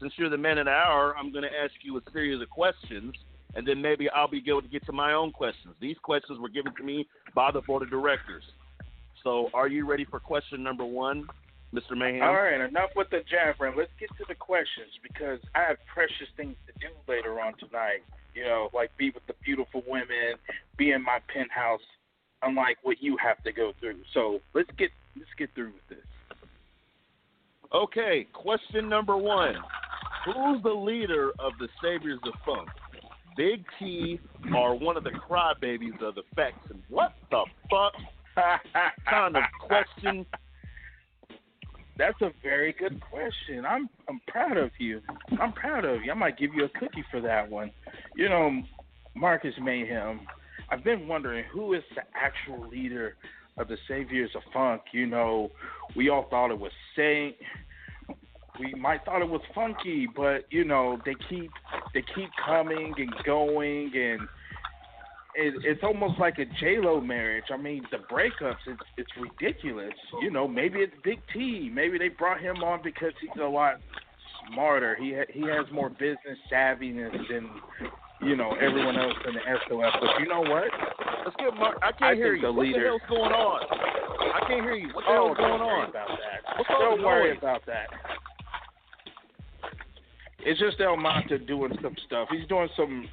since 0.00 0.12
you're 0.16 0.30
the 0.30 0.38
man 0.38 0.58
of 0.58 0.66
the 0.66 0.70
hour, 0.70 1.14
I'm 1.16 1.32
going 1.32 1.44
to 1.44 1.50
ask 1.50 1.72
you 1.82 1.98
a 1.98 2.00
series 2.12 2.40
of 2.40 2.48
questions, 2.48 3.14
and 3.54 3.66
then 3.66 3.82
maybe 3.82 4.08
I'll 4.08 4.28
be 4.28 4.42
able 4.48 4.62
to 4.62 4.68
get 4.68 4.84
to 4.86 4.92
my 4.92 5.12
own 5.12 5.32
questions. 5.32 5.74
These 5.80 5.96
questions 6.02 6.38
were 6.38 6.48
given 6.48 6.74
to 6.76 6.82
me 6.82 7.06
by 7.34 7.50
the 7.50 7.60
board 7.60 7.82
of 7.82 7.90
directors. 7.90 8.44
So, 9.22 9.50
are 9.52 9.68
you 9.68 9.86
ready 9.86 10.06
for 10.06 10.18
question 10.18 10.62
number 10.62 10.84
one, 10.84 11.26
Mr. 11.74 11.96
Mayhem? 11.96 12.22
All 12.22 12.34
right, 12.34 12.60
enough 12.60 12.90
with 12.96 13.10
the 13.10 13.20
jabbering. 13.30 13.74
Let's 13.76 13.90
get 14.00 14.08
to 14.16 14.24
the 14.26 14.34
questions 14.34 14.88
because 15.02 15.40
I 15.54 15.60
have 15.60 15.76
precious 15.92 16.28
things 16.36 16.56
to 16.66 16.72
do 16.80 16.94
later 17.06 17.38
on 17.40 17.52
tonight. 17.58 18.00
You 18.34 18.44
know, 18.44 18.70
like 18.72 18.96
be 18.96 19.10
with 19.10 19.26
the 19.26 19.34
beautiful 19.44 19.82
women, 19.86 20.36
be 20.78 20.92
in 20.92 21.02
my 21.02 21.18
penthouse, 21.32 21.84
unlike 22.42 22.78
what 22.82 23.02
you 23.02 23.18
have 23.22 23.42
to 23.44 23.52
go 23.52 23.72
through. 23.78 23.98
So 24.14 24.40
let's 24.54 24.70
get 24.78 24.90
let's 25.16 25.30
get 25.38 25.50
through 25.54 25.72
with 25.72 25.88
this. 25.88 26.06
Okay, 27.72 28.26
question 28.32 28.88
number 28.88 29.16
one. 29.16 29.54
Who's 30.24 30.62
the 30.62 30.70
leader 30.70 31.30
of 31.38 31.52
the 31.58 31.68
Saviors 31.82 32.18
of 32.26 32.34
Funk? 32.44 32.68
Big 33.36 33.64
T 33.78 34.20
or 34.54 34.78
one 34.78 34.96
of 34.96 35.04
the 35.04 35.10
crybabies 35.10 36.02
of 36.02 36.14
the 36.16 36.22
faction? 36.34 36.82
What 36.88 37.14
the 37.30 37.44
fuck 37.70 37.92
kind 39.08 39.36
of 39.36 39.42
question? 39.66 40.26
That's 41.96 42.20
a 42.22 42.32
very 42.42 42.72
good 42.72 43.00
question. 43.00 43.64
I'm 43.66 43.88
I'm 44.08 44.20
proud 44.26 44.56
of 44.56 44.70
you. 44.78 45.00
I'm 45.40 45.52
proud 45.52 45.84
of 45.84 46.02
you. 46.02 46.10
I 46.10 46.14
might 46.14 46.38
give 46.38 46.54
you 46.54 46.64
a 46.64 46.68
cookie 46.68 47.04
for 47.10 47.20
that 47.20 47.48
one. 47.48 47.70
You 48.16 48.28
know, 48.28 48.62
Marcus 49.14 49.54
Mayhem. 49.62 50.20
I've 50.70 50.84
been 50.84 51.08
wondering 51.08 51.44
who 51.52 51.74
is 51.74 51.82
the 51.94 52.02
actual 52.14 52.68
leader 52.68 53.16
of 53.60 53.68
the 53.68 53.76
Saviors 53.86 54.30
of 54.34 54.42
Funk. 54.52 54.82
You 54.92 55.06
know, 55.06 55.50
we 55.94 56.08
all 56.08 56.26
thought 56.30 56.50
it 56.50 56.58
was 56.58 56.72
Saint. 56.96 57.36
We 58.58 58.74
might 58.74 59.04
thought 59.04 59.22
it 59.22 59.28
was 59.28 59.40
Funky, 59.54 60.08
but 60.14 60.44
you 60.50 60.64
know 60.64 60.98
they 61.04 61.14
keep 61.28 61.50
they 61.94 62.02
keep 62.14 62.30
coming 62.44 62.92
and 62.96 63.14
going, 63.24 63.92
and 63.94 64.20
it, 65.34 65.54
it's 65.64 65.82
almost 65.82 66.18
like 66.18 66.38
a 66.38 66.44
J 66.58 66.78
Lo 66.78 67.00
marriage. 67.00 67.44
I 67.50 67.56
mean, 67.56 67.86
the 67.90 67.98
breakups 67.98 68.56
it's 68.66 68.82
it's 68.96 69.10
ridiculous. 69.18 69.94
You 70.20 70.30
know, 70.30 70.48
maybe 70.48 70.80
it's 70.80 70.94
Big 71.04 71.20
T. 71.32 71.70
Maybe 71.72 71.98
they 71.98 72.08
brought 72.08 72.40
him 72.40 72.62
on 72.62 72.80
because 72.82 73.12
he's 73.20 73.30
a 73.40 73.46
lot 73.46 73.76
smarter. 74.52 74.96
He 75.00 75.14
ha- 75.14 75.32
he 75.32 75.42
has 75.42 75.66
more 75.72 75.88
business 75.88 76.38
savviness 76.52 77.12
than 77.30 77.48
you 78.22 78.36
know 78.36 78.52
everyone 78.60 78.96
else 78.96 79.14
in 79.26 79.34
the 79.34 79.40
SOS. 79.68 79.92
But 80.00 80.20
you 80.20 80.28
know 80.28 80.40
what? 80.40 80.64
Let's 81.24 81.36
get 81.36 81.54
Mark. 81.56 81.78
I 81.82 81.92
can't 81.92 82.12
I 82.12 82.14
hear 82.14 82.34
you. 82.34 82.42
the 82.42 82.52
what 82.52 82.66
leader- 82.66 82.80
the 82.82 82.86
hell's 82.86 83.00
going 83.08 83.32
on? 83.32 83.60
I 84.34 84.40
can't 84.46 84.62
hear 84.62 84.74
you. 84.74 84.88
What 84.94 85.04
the 85.04 85.10
oh, 85.10 85.26
hell's 85.26 85.36
going 85.36 85.58
don't 85.58 85.66
worry 85.66 85.82
on? 85.82 85.88
about 85.90 86.08
that. 86.08 86.58
What's 86.58 86.68
don't 86.68 87.02
worry 87.04 87.30
noise? 87.30 87.38
about 87.38 87.66
that. 87.66 87.86
It's 90.40 90.58
just 90.58 90.80
El 90.80 90.96
Mata 90.96 91.38
doing 91.38 91.76
some 91.82 91.94
stuff. 92.06 92.28
He's 92.30 92.48
doing 92.48 92.68
some 92.76 93.08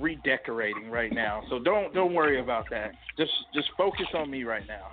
redecorating 0.00 0.90
right 0.90 1.12
now. 1.12 1.42
So 1.50 1.58
don't 1.58 1.92
don't 1.94 2.14
worry 2.14 2.40
about 2.40 2.66
that. 2.70 2.92
Just 3.18 3.32
just 3.54 3.68
focus 3.76 4.06
on 4.14 4.30
me 4.30 4.44
right 4.44 4.66
now. 4.66 4.88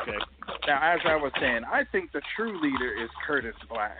Okay. 0.00 0.16
Now, 0.66 0.94
as 0.94 1.00
I 1.04 1.16
was 1.16 1.32
saying, 1.40 1.62
I 1.70 1.82
think 1.90 2.12
the 2.12 2.22
true 2.36 2.60
leader 2.62 2.94
is 3.02 3.10
Curtis 3.26 3.56
Black. 3.68 3.98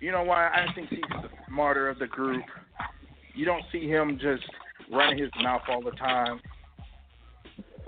You 0.00 0.12
know 0.12 0.22
why? 0.22 0.48
I 0.48 0.66
think 0.74 0.88
he's 0.88 0.98
the 1.10 1.28
smarter 1.48 1.88
of 1.88 1.98
the 1.98 2.06
group. 2.06 2.44
You 3.40 3.46
don't 3.46 3.64
see 3.72 3.88
him 3.88 4.18
just 4.20 4.44
running 4.92 5.16
his 5.16 5.30
mouth 5.42 5.62
all 5.66 5.80
the 5.80 5.92
time. 5.92 6.42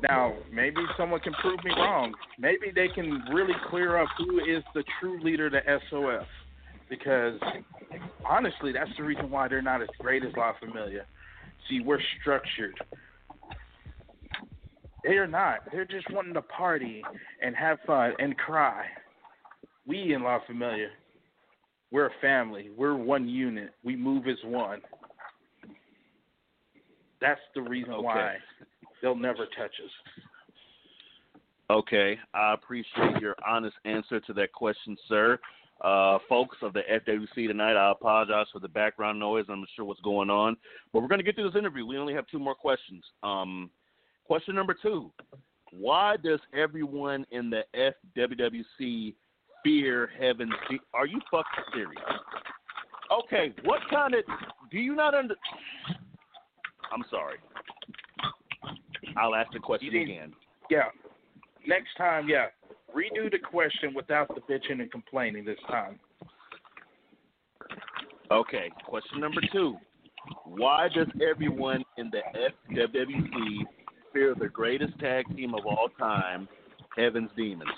Now, 0.01 0.35
maybe 0.51 0.81
someone 0.97 1.21
can 1.21 1.35
prove 1.43 1.63
me 1.63 1.73
wrong. 1.77 2.15
Maybe 2.39 2.73
they 2.75 2.89
can 2.89 3.23
really 3.31 3.53
clear 3.69 3.99
up 3.99 4.09
who 4.17 4.39
is 4.39 4.65
the 4.75 4.83
true 4.99 5.23
leader 5.23 5.51
the 5.51 5.61
SOF. 5.91 6.27
Because 6.89 7.39
honestly, 8.27 8.73
that's 8.73 8.89
the 8.97 9.03
reason 9.03 9.31
why 9.31 9.47
they're 9.47 9.61
not 9.61 9.83
as 9.83 9.91
great 9.99 10.25
as 10.25 10.33
La 10.39 10.55
Familia. 10.59 11.05
See, 11.69 11.81
we're 11.85 12.01
structured. 12.23 12.75
They 15.05 15.19
are 15.19 15.27
not. 15.27 15.71
They're 15.71 15.85
just 15.85 16.11
wanting 16.11 16.33
to 16.33 16.43
party 16.43 17.05
and 17.43 17.55
have 17.57 17.77
fun 17.87 18.15
and 18.19 18.39
cry. 18.39 18.87
We 19.87 20.15
in 20.15 20.23
La 20.23 20.39
Familia, 20.47 20.89
we're 21.91 22.07
a 22.07 22.21
family. 22.23 22.71
We're 22.75 22.97
one 22.97 23.29
unit. 23.29 23.75
We 23.85 23.97
move 23.97 24.27
as 24.29 24.39
one. 24.47 24.81
That's 27.23 27.41
the 27.55 27.62
reason 27.62 27.95
Okay. 27.95 28.03
why 28.03 28.37
they'll 29.01 29.14
never 29.14 29.47
touch 29.47 29.73
us. 29.81 29.91
Okay, 31.70 32.18
I 32.35 32.53
appreciate 32.53 33.20
your 33.20 33.35
honest 33.47 33.77
answer 33.87 34.20
to 34.20 34.33
that 34.35 34.53
question, 34.53 34.97
sir. 35.09 35.39
Uh, 35.81 36.18
folks 36.29 36.57
of 36.62 36.73
the 36.75 36.83
FWC 36.83 37.47
tonight, 37.47 37.77
I 37.77 37.91
apologize 37.93 38.47
for 38.53 38.59
the 38.59 38.68
background 38.68 39.18
noise. 39.18 39.47
I'm 39.49 39.61
not 39.61 39.68
sure 39.75 39.85
what's 39.85 40.01
going 40.03 40.29
on, 40.31 40.57
but 40.93 41.01
we're 41.01 41.09
going 41.09 41.18
to 41.20 41.25
get 41.25 41.35
through 41.37 41.51
this 41.51 41.59
interview. 41.59 41.87
We 41.87 41.97
only 41.97 42.12
have 42.14 42.27
two 42.27 42.39
more 42.39 42.55
questions. 42.55 43.05
Um, 43.23 43.70
question 44.25 44.55
number 44.55 44.75
two: 44.75 45.11
Why 45.70 46.16
does 46.16 46.41
everyone 46.53 47.25
in 47.31 47.51
the 47.51 47.64
FWWC 47.75 49.14
fear 49.64 50.11
Heaven's? 50.18 50.53
Gate? 50.68 50.81
Are 50.93 51.07
you 51.07 51.20
fucking 51.31 51.64
serious? 51.73 52.03
Okay, 53.11 53.55
what 53.64 53.81
kind 53.91 54.14
of? 54.14 54.25
Do 54.70 54.79
you 54.79 54.95
not 54.95 55.14
under? 55.14 55.35
I'm 56.93 57.05
sorry. 57.11 57.38
I'll 59.16 59.34
ask 59.34 59.53
the 59.53 59.59
question 59.59 59.93
need- 59.93 60.03
again. 60.03 60.32
Yeah. 60.70 60.90
Next 61.66 61.95
time, 61.97 62.28
yeah. 62.28 62.47
Redo 62.95 63.30
the 63.30 63.38
question 63.38 63.95
without 63.95 64.28
the 64.34 64.40
bitching 64.43 64.80
and 64.80 64.90
complaining 64.90 65.45
this 65.45 65.59
time. 65.68 65.99
Okay, 68.30 68.70
question 68.84 69.20
number 69.20 69.40
two. 69.53 69.76
Why 70.45 70.88
does 70.88 71.09
everyone 71.22 71.84
in 71.97 72.11
the 72.11 72.20
FWC 72.70 73.66
fear 74.12 74.34
the 74.34 74.49
greatest 74.49 74.99
tag 74.99 75.24
team 75.36 75.55
of 75.55 75.66
all 75.66 75.88
time, 75.99 76.49
Heaven's 76.97 77.30
Demons? 77.36 77.70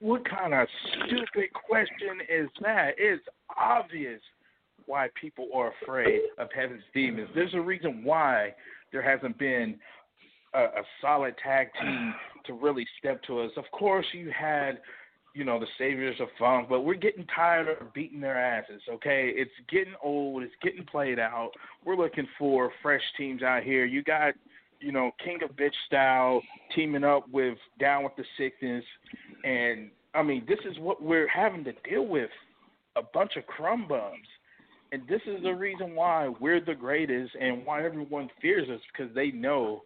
What 0.00 0.28
kind 0.28 0.54
of 0.54 0.66
stupid 0.92 1.52
question 1.52 2.20
is 2.28 2.48
that? 2.62 2.94
It's 2.96 3.22
obvious 3.58 4.20
why 4.90 5.08
people 5.18 5.46
are 5.54 5.72
afraid 5.82 6.20
of 6.38 6.48
Heaven's 6.52 6.82
Demons. 6.92 7.28
There's 7.32 7.54
a 7.54 7.60
reason 7.60 8.02
why 8.02 8.52
there 8.92 9.02
hasn't 9.02 9.38
been 9.38 9.78
a, 10.52 10.62
a 10.62 10.82
solid 11.00 11.34
tag 11.42 11.68
team 11.80 12.12
to 12.46 12.54
really 12.54 12.84
step 12.98 13.22
to 13.28 13.40
us. 13.40 13.52
Of 13.56 13.64
course, 13.70 14.06
you 14.12 14.32
had, 14.36 14.80
you 15.32 15.44
know, 15.44 15.60
the 15.60 15.66
Saviors 15.78 16.16
of 16.20 16.26
Funk, 16.40 16.68
but 16.68 16.80
we're 16.80 16.94
getting 16.94 17.24
tired 17.26 17.68
of 17.68 17.94
beating 17.94 18.20
their 18.20 18.36
asses, 18.36 18.82
okay? 18.92 19.32
It's 19.32 19.50
getting 19.70 19.94
old. 20.02 20.42
It's 20.42 20.52
getting 20.60 20.84
played 20.84 21.20
out. 21.20 21.52
We're 21.84 21.96
looking 21.96 22.26
for 22.36 22.72
fresh 22.82 23.02
teams 23.16 23.42
out 23.44 23.62
here. 23.62 23.84
You 23.84 24.02
got, 24.02 24.34
you 24.80 24.90
know, 24.90 25.12
King 25.24 25.38
of 25.44 25.56
Bleach 25.56 25.72
Style 25.86 26.42
teaming 26.74 27.04
up 27.04 27.28
with 27.30 27.58
Down 27.78 28.02
with 28.02 28.16
the 28.16 28.24
Sickness. 28.36 28.84
And, 29.44 29.90
I 30.14 30.24
mean, 30.24 30.44
this 30.48 30.58
is 30.68 30.76
what 30.80 31.00
we're 31.00 31.28
having 31.28 31.62
to 31.62 31.72
deal 31.88 32.06
with 32.06 32.30
a 32.96 33.02
bunch 33.14 33.36
of 33.36 33.46
crumb 33.46 33.86
bums. 33.86 34.26
And 34.92 35.02
this 35.08 35.20
is 35.26 35.42
the 35.42 35.52
reason 35.54 35.94
why 35.94 36.28
we're 36.40 36.60
the 36.60 36.74
greatest 36.74 37.34
and 37.40 37.64
why 37.64 37.84
everyone 37.84 38.28
fears 38.42 38.68
us 38.68 38.80
because 38.92 39.14
they 39.14 39.30
know 39.30 39.82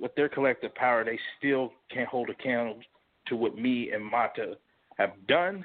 with 0.00 0.14
their 0.14 0.28
collective 0.28 0.74
power, 0.74 1.04
they 1.04 1.18
still 1.38 1.72
can't 1.92 2.08
hold 2.08 2.28
a 2.28 2.34
candle 2.34 2.78
to 3.28 3.36
what 3.36 3.56
me 3.56 3.92
and 3.92 4.04
Mata 4.04 4.56
have 4.98 5.12
done 5.28 5.64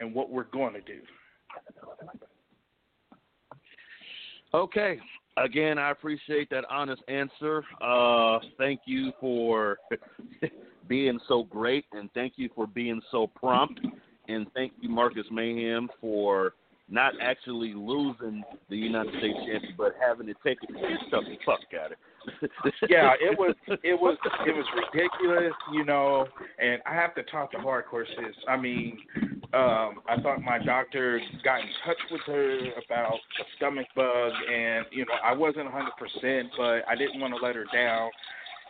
and 0.00 0.14
what 0.14 0.30
we're 0.30 0.44
going 0.44 0.74
to 0.74 0.80
do. 0.80 1.00
Okay. 4.52 4.98
Again, 5.36 5.78
I 5.78 5.90
appreciate 5.90 6.48
that 6.50 6.64
honest 6.70 7.02
answer. 7.08 7.64
Uh, 7.80 8.38
thank 8.56 8.80
you 8.84 9.12
for 9.20 9.78
being 10.88 11.18
so 11.26 11.42
great, 11.42 11.86
and 11.92 12.08
thank 12.12 12.34
you 12.36 12.48
for 12.54 12.68
being 12.68 13.00
so 13.10 13.26
prompt, 13.26 13.80
and 14.28 14.46
thank 14.54 14.72
you, 14.80 14.88
Marcus 14.88 15.26
Mayhem, 15.32 15.88
for 16.00 16.54
not 16.88 17.14
actually 17.20 17.72
losing 17.74 18.42
the 18.68 18.76
United 18.76 19.12
States 19.18 19.38
championship, 19.38 19.76
but 19.76 19.94
having 20.00 20.26
to 20.26 20.34
take 20.44 20.58
it. 20.62 20.74
Get 20.74 21.10
the 21.10 21.36
fuck 21.46 21.60
out 21.82 21.92
of 21.92 21.98
it. 22.42 22.74
yeah, 22.90 23.12
it 23.20 23.38
was 23.38 23.54
it 23.68 23.98
was 23.98 24.16
it 24.46 24.54
was 24.54 24.66
ridiculous, 24.76 25.54
you 25.72 25.84
know. 25.84 26.26
And 26.58 26.82
I 26.86 26.94
have 26.94 27.14
to 27.14 27.22
talk 27.24 27.52
to 27.52 27.58
hardcore 27.58 28.04
sis. 28.06 28.36
I 28.48 28.56
mean, 28.56 28.98
um, 29.54 30.00
I 30.08 30.20
thought 30.22 30.42
my 30.42 30.58
doctor 30.58 31.20
got 31.42 31.60
in 31.60 31.68
touch 31.86 31.96
with 32.10 32.20
her 32.26 32.58
about 32.84 33.14
a 33.14 33.44
stomach 33.56 33.86
bug, 33.96 34.32
and 34.52 34.84
you 34.90 35.06
know, 35.06 35.14
I 35.24 35.32
wasn't 35.32 35.68
100%, 35.68 36.44
but 36.56 36.82
I 36.88 36.94
didn't 36.96 37.20
want 37.20 37.34
to 37.34 37.44
let 37.44 37.54
her 37.54 37.64
down, 37.72 38.10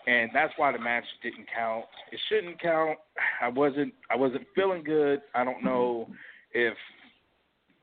and 0.06 0.30
that's 0.32 0.52
why 0.56 0.70
the 0.72 0.78
match 0.78 1.04
didn't 1.22 1.46
count. 1.54 1.84
It 2.12 2.20
shouldn't 2.28 2.60
count. 2.60 2.98
I 3.42 3.48
wasn't 3.48 3.92
I 4.10 4.16
wasn't 4.16 4.46
feeling 4.54 4.84
good. 4.84 5.22
I 5.34 5.44
don't 5.44 5.64
know 5.64 6.08
if 6.52 6.74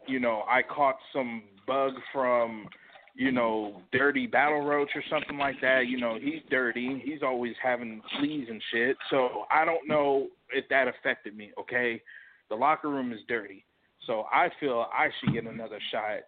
you 0.07 0.19
know 0.19 0.43
I 0.49 0.61
caught 0.61 0.97
some 1.13 1.43
bug 1.67 1.93
from 2.11 2.67
you 3.15 3.31
know, 3.31 3.81
dirty 3.91 4.25
battle 4.25 4.61
roach 4.61 4.89
or 4.95 5.03
something 5.09 5.37
like 5.37 5.59
that. 5.61 5.87
You 5.87 5.99
know, 5.99 6.17
he's 6.21 6.41
dirty. 6.49 7.01
He's 7.03 7.21
always 7.21 7.53
having 7.61 8.01
fleas 8.17 8.47
and 8.49 8.61
shit. 8.71 8.97
So 9.09 9.45
I 9.51 9.65
don't 9.65 9.87
know 9.87 10.27
if 10.51 10.65
that 10.69 10.87
affected 10.87 11.35
me. 11.35 11.51
Okay, 11.59 12.01
the 12.49 12.55
locker 12.55 12.89
room 12.89 13.11
is 13.11 13.19
dirty, 13.27 13.65
so 14.07 14.25
I 14.31 14.49
feel 14.59 14.85
I 14.93 15.09
should 15.19 15.33
get 15.33 15.43
another 15.43 15.79
shot 15.91 16.21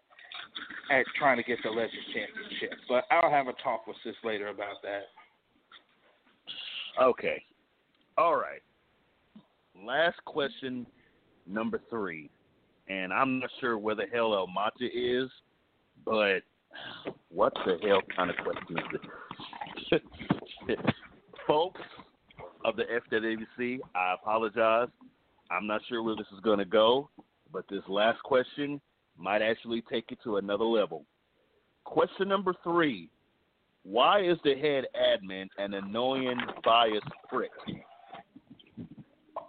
at 0.92 1.06
trying 1.18 1.38
to 1.38 1.44
get 1.44 1.60
the 1.64 1.70
Legends 1.70 1.94
Championship. 2.14 2.78
But 2.90 3.06
I'll 3.12 3.32
have 3.32 3.48
a 3.48 3.54
talk 3.64 3.88
with 3.88 3.98
sis 4.04 4.16
later 4.24 4.48
about 4.50 4.82
that. 4.84 5.04
Okay. 7.02 7.42
All 8.18 8.36
right. 8.36 8.62
Last 9.84 10.24
question, 10.26 10.86
number 11.48 11.82
three. 11.90 12.30
And 12.94 13.12
I'm 13.12 13.39
not 13.39 13.50
sure 13.60 13.78
where 13.78 13.96
the 13.96 14.06
hell 14.14 14.36
El 14.36 14.48
Mata 14.48 14.86
is, 14.86 15.30
but 16.06 16.41
what 17.30 17.54
the 17.66 17.78
hell 17.88 18.02
kind 18.16 18.30
of 18.30 18.36
question 18.38 18.78
is 18.78 19.98
this? 20.68 20.78
Folks 21.48 21.82
of 22.64 22.76
the 22.76 22.84
FWWC, 23.12 23.80
I 23.96 24.14
apologize. 24.14 24.89
I'm 25.50 25.66
not 25.66 25.82
sure 25.89 26.04
where 26.04 26.16
this 26.16 26.28
is 26.34 26.39
going 26.41 26.60
to 26.60 26.66
go, 26.66 27.10
but 27.52 27.66
this 27.70 27.82
last 27.88 28.22
question 28.24 28.80
might 29.18 29.41
actually 29.41 29.84
take 29.91 30.12
it 30.12 30.20
to 30.24 30.38
another 30.38 30.66
level. 30.66 31.06
Question 31.86 32.28
number 32.28 32.54
three 32.64 33.10
Why 33.84 34.22
is 34.22 34.38
the 34.44 34.56
head 34.56 34.86
admin 34.96 35.48
an 35.58 35.74
annoying, 35.74 36.39
biased 36.64 37.08
prick? 37.28 37.52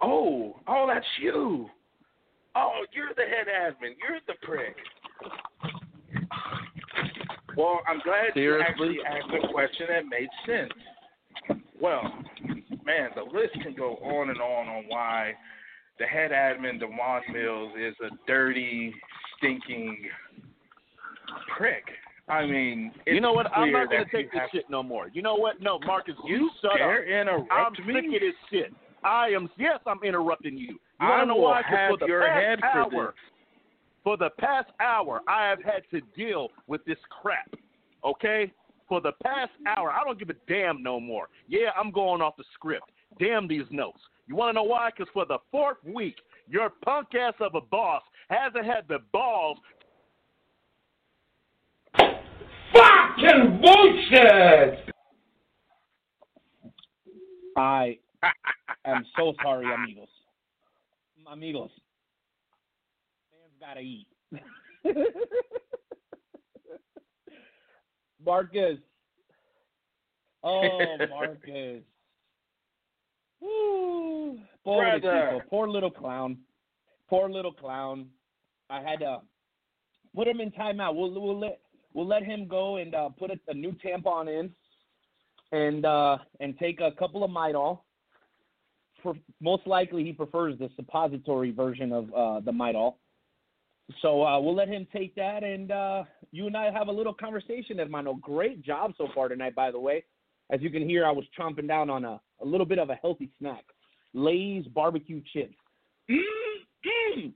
Oh, 0.01 0.59
oh, 0.67 0.87
that's 0.91 1.05
you. 1.21 1.69
Oh, 2.55 2.85
you're 2.93 3.13
the 3.15 3.23
head 3.23 3.47
admin. 3.47 3.95
You're 3.99 4.19
the 4.27 4.33
prick. 4.45 4.75
Well, 7.57 7.81
I'm 7.87 7.99
glad 8.03 8.33
Seriously? 8.33 8.95
you 8.95 9.03
actually 9.03 9.05
asked 9.05 9.45
a 9.45 9.51
question 9.53 9.87
that 9.89 10.05
made 10.05 10.29
sense. 10.45 10.71
Well, 11.79 12.01
man, 12.85 13.09
the 13.15 13.23
list 13.23 13.53
can 13.61 13.75
go 13.75 13.95
on 13.97 14.29
and 14.29 14.39
on 14.41 14.67
on 14.67 14.83
why 14.87 15.33
the 15.99 16.05
head 16.05 16.31
admin, 16.31 16.79
Dewan 16.79 17.21
Mills, 17.31 17.71
is 17.79 17.95
a 18.03 18.09
dirty, 18.27 18.93
stinking 19.37 19.97
prick. 21.57 21.83
I 22.27 22.45
mean, 22.45 22.91
you 23.05 23.21
know 23.21 23.33
what? 23.33 23.45
I'm 23.55 23.71
not 23.71 23.89
going 23.89 24.03
to 24.03 24.11
take 24.11 24.31
this 24.31 24.41
shit 24.51 24.65
no 24.69 24.81
more. 24.81 25.09
You 25.13 25.21
know 25.21 25.35
what? 25.35 25.61
No, 25.61 25.77
Marcus, 25.85 26.15
you, 26.25 26.35
You 26.37 26.49
shut 26.61 26.81
up. 26.81 27.45
I'm 27.51 27.87
me? 27.87 27.93
sick 27.93 28.05
of 28.05 28.11
this 28.11 28.33
shit. 28.51 28.73
I 29.05 29.29
am. 29.29 29.49
Yes, 29.57 29.79
I'm 29.85 30.03
interrupting 30.03 30.57
you. 30.57 30.67
You 30.67 30.79
I 30.99 31.09
want 31.09 31.21
to 31.21 31.25
know 31.27 31.35
will 31.35 31.43
why? 31.43 31.61
'Cause 31.61 31.71
have 31.71 31.91
for 31.91 31.97
the 31.97 32.07
your 32.07 32.21
past 32.21 32.43
head 32.43 32.59
for 32.59 32.65
hour, 32.67 33.05
this. 33.11 33.15
for 34.03 34.17
the 34.17 34.29
past 34.31 34.71
hour, 34.79 35.21
I 35.27 35.45
have 35.47 35.61
had 35.63 35.89
to 35.91 36.01
deal 36.15 36.51
with 36.67 36.83
this 36.85 36.97
crap. 37.09 37.53
Okay? 38.03 38.51
For 38.87 39.01
the 39.01 39.13
past 39.23 39.51
hour, 39.65 39.91
I 39.91 40.03
don't 40.03 40.17
give 40.19 40.29
a 40.29 40.35
damn 40.47 40.81
no 40.83 40.99
more. 40.99 41.29
Yeah, 41.47 41.71
I'm 41.75 41.91
going 41.91 42.21
off 42.21 42.35
the 42.37 42.43
script. 42.53 42.91
Damn 43.19 43.47
these 43.47 43.69
notes. 43.71 44.01
You 44.27 44.35
want 44.35 44.49
to 44.49 44.53
know 44.53 44.63
why? 44.63 44.89
Because 44.89 45.09
for 45.13 45.25
the 45.25 45.39
fourth 45.51 45.83
week, 45.83 46.19
your 46.47 46.69
punk 46.69 47.15
ass 47.15 47.33
of 47.39 47.55
a 47.55 47.61
boss 47.61 48.03
hasn't 48.29 48.65
had 48.65 48.87
the 48.87 48.99
balls 49.11 49.59
Fucking 52.73 53.61
bullshit! 53.61 54.93
I 57.57 57.97
am 58.85 59.05
so 59.17 59.33
sorry, 59.41 59.65
amigos. 59.73 60.07
Amigos. 61.31 61.71
Man's 63.31 63.53
gotta 63.59 63.79
eat. 63.79 64.07
Marcus. 68.25 68.79
Oh, 70.43 70.97
Marcus. 71.09 71.83
Woo. 73.41 74.39
Poor. 74.63 74.95
Chico. 74.95 75.41
Poor 75.49 75.67
little 75.67 75.91
clown. 75.91 76.37
Poor 77.09 77.29
little 77.29 77.53
clown. 77.53 78.07
I 78.69 78.81
had 78.81 78.99
to 78.99 79.21
put 80.15 80.27
him 80.27 80.41
in 80.41 80.51
timeout. 80.51 80.95
We'll 80.95 81.11
we'll 81.11 81.39
let 81.39 81.59
we'll 81.93 82.07
let 82.07 82.23
him 82.23 82.47
go 82.47 82.77
and 82.77 82.95
uh, 82.95 83.09
put 83.09 83.31
a, 83.31 83.39
a 83.47 83.53
new 83.53 83.73
tampon 83.73 84.27
in, 84.27 84.51
and 85.57 85.85
uh, 85.85 86.17
and 86.39 86.57
take 86.57 86.79
a 86.81 86.91
couple 86.91 87.23
of 87.23 87.31
Midol. 87.31 87.79
For 89.05 89.13
most 89.39 89.67
likely, 89.67 90.03
he 90.03 90.13
prefers 90.13 90.57
the 90.57 90.67
suppository 90.75 91.51
version 91.51 91.91
of 91.91 92.11
uh, 92.11 92.39
the 92.39 92.51
Midol. 92.51 92.95
So 94.01 94.23
uh, 94.23 94.39
we'll 94.39 94.55
let 94.55 94.67
him 94.67 94.87
take 94.91 95.13
that, 95.13 95.43
and 95.43 95.71
uh, 95.71 96.05
you 96.31 96.47
and 96.47 96.57
I 96.57 96.71
have 96.71 96.87
a 96.87 96.91
little 96.91 97.13
conversation, 97.13 97.77
hermano. 97.77 98.15
Great 98.15 98.63
job 98.63 98.93
so 98.97 99.07
far 99.13 99.27
tonight, 99.27 99.53
by 99.53 99.69
the 99.69 99.79
way. 99.79 100.03
As 100.49 100.59
you 100.63 100.71
can 100.71 100.81
hear, 100.89 101.05
I 101.05 101.11
was 101.11 101.23
chomping 101.39 101.67
down 101.67 101.91
on 101.91 102.03
a, 102.03 102.19
a 102.41 102.45
little 102.45 102.65
bit 102.65 102.79
of 102.79 102.89
a 102.89 102.95
healthy 102.95 103.29
snack. 103.37 103.63
Lay's 104.15 104.65
barbecue 104.65 105.21
chips. 105.33 105.53
Mm, 106.09 106.17
mm. 107.19 107.33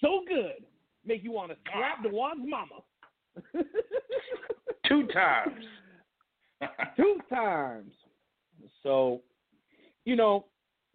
So 0.00 0.22
good. 0.26 0.64
Make 1.06 1.22
you 1.22 1.30
want 1.30 1.52
to 1.52 1.56
slap 1.72 2.02
Dewan's 2.02 2.48
mama. 2.48 2.82
Two 4.88 5.06
times. 5.06 5.64
Two 6.96 7.18
times. 7.30 7.92
So, 8.82 9.22
you 10.04 10.16
know, 10.16 10.46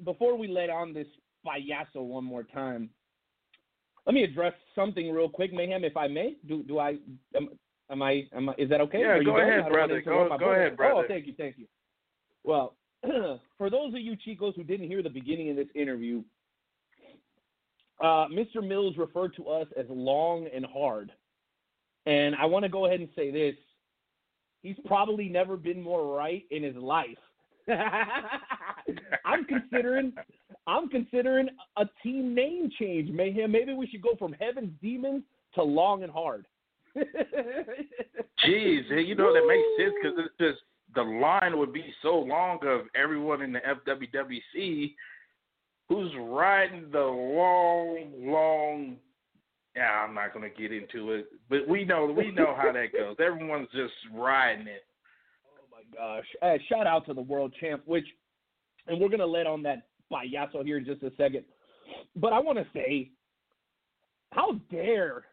before 0.03 0.37
we 0.37 0.47
let 0.47 0.69
on 0.69 0.93
this 0.93 1.07
payaso 1.45 2.01
one 2.01 2.23
more 2.23 2.43
time, 2.43 2.89
let 4.05 4.13
me 4.13 4.23
address 4.23 4.53
something 4.75 5.11
real 5.11 5.29
quick, 5.29 5.53
Mayhem, 5.53 5.83
if 5.83 5.95
I 5.95 6.07
may. 6.07 6.35
Do 6.47 6.63
do 6.63 6.79
I 6.79 6.97
am, 7.35 7.49
am 7.91 8.01
I 8.01 8.23
am 8.33 8.49
I, 8.49 8.55
is 8.57 8.69
that 8.69 8.81
okay? 8.81 9.01
Yeah, 9.01 9.21
go 9.23 9.37
ahead, 9.37 9.49
don't 9.49 9.61
wanna 9.61 9.69
brother. 9.69 10.01
Go- 10.01 10.37
go 10.37 10.51
ahead, 10.51 10.77
brother. 10.77 11.03
Oh, 11.03 11.07
thank 11.07 11.27
you, 11.27 11.33
thank 11.37 11.57
you. 11.57 11.67
Well, 12.43 12.75
for 13.57 13.69
those 13.69 13.93
of 13.93 13.99
you 13.99 14.15
chicos 14.15 14.55
who 14.55 14.63
didn't 14.63 14.87
hear 14.87 15.03
the 15.03 15.09
beginning 15.09 15.49
of 15.51 15.55
this 15.55 15.67
interview, 15.75 16.23
uh, 18.01 18.27
Mr. 18.27 18.65
Mills 18.65 18.95
referred 18.97 19.35
to 19.35 19.47
us 19.47 19.67
as 19.77 19.85
long 19.89 20.47
and 20.53 20.65
hard. 20.65 21.11
And 22.05 22.35
I 22.35 22.45
want 22.45 22.63
to 22.63 22.69
go 22.69 22.85
ahead 22.85 22.99
and 22.99 23.09
say 23.15 23.31
this. 23.31 23.55
He's 24.61 24.77
probably 24.85 25.29
never 25.29 25.55
been 25.55 25.81
more 25.81 26.15
right 26.15 26.43
in 26.51 26.63
his 26.63 26.75
life. 26.75 27.17
I'm 29.25 29.45
considering 29.45 30.13
I'm 30.67 30.89
considering 30.89 31.49
a 31.77 31.85
team 32.03 32.35
name 32.35 32.69
change, 32.79 33.09
Mayhem. 33.09 33.51
Maybe 33.51 33.73
we 33.73 33.87
should 33.87 34.01
go 34.01 34.15
from 34.17 34.33
Heaven's 34.33 34.71
Demons 34.81 35.23
to 35.55 35.63
Long 35.63 36.03
and 36.03 36.11
Hard. 36.11 36.45
Jeez, 36.97 39.07
you 39.07 39.15
know 39.15 39.33
that 39.33 39.47
makes 39.47 39.67
sense 39.77 39.93
because 40.01 40.25
it's 40.25 40.37
just 40.39 40.59
the 40.95 41.03
line 41.03 41.57
would 41.57 41.73
be 41.73 41.93
so 42.01 42.19
long 42.19 42.59
of 42.65 42.81
everyone 42.95 43.41
in 43.41 43.53
the 43.53 43.59
FWWC 43.59 44.95
who's 45.87 46.11
riding 46.19 46.89
the 46.91 46.99
long, 46.99 48.11
long. 48.17 48.97
Yeah, 49.75 50.05
I'm 50.07 50.15
not 50.15 50.33
gonna 50.33 50.49
get 50.49 50.71
into 50.71 51.11
it, 51.11 51.27
but 51.49 51.67
we 51.67 51.85
know 51.85 52.05
we 52.05 52.31
know 52.31 52.55
how 52.55 52.71
that 52.71 52.91
goes. 52.91 53.15
Everyone's 53.19 53.69
just 53.71 53.93
riding 54.13 54.67
it. 54.67 54.83
Oh 55.45 55.65
my 55.71 55.83
gosh. 55.95 56.25
Uh, 56.41 56.57
shout 56.67 56.87
out 56.87 57.05
to 57.05 57.13
the 57.13 57.21
world 57.21 57.53
champ, 57.59 57.83
which, 57.85 58.07
and 58.89 58.99
we're 58.99 59.07
going 59.07 59.19
to 59.19 59.25
let 59.25 59.47
on 59.47 59.63
that 59.63 59.87
payaso 60.11 60.65
here 60.65 60.77
in 60.77 60.85
just 60.85 61.03
a 61.03 61.11
second. 61.15 61.45
But 62.15 62.33
I 62.33 62.39
want 62.39 62.57
to 62.57 62.65
say, 62.73 63.11
how 64.31 64.53
dare 64.71 65.23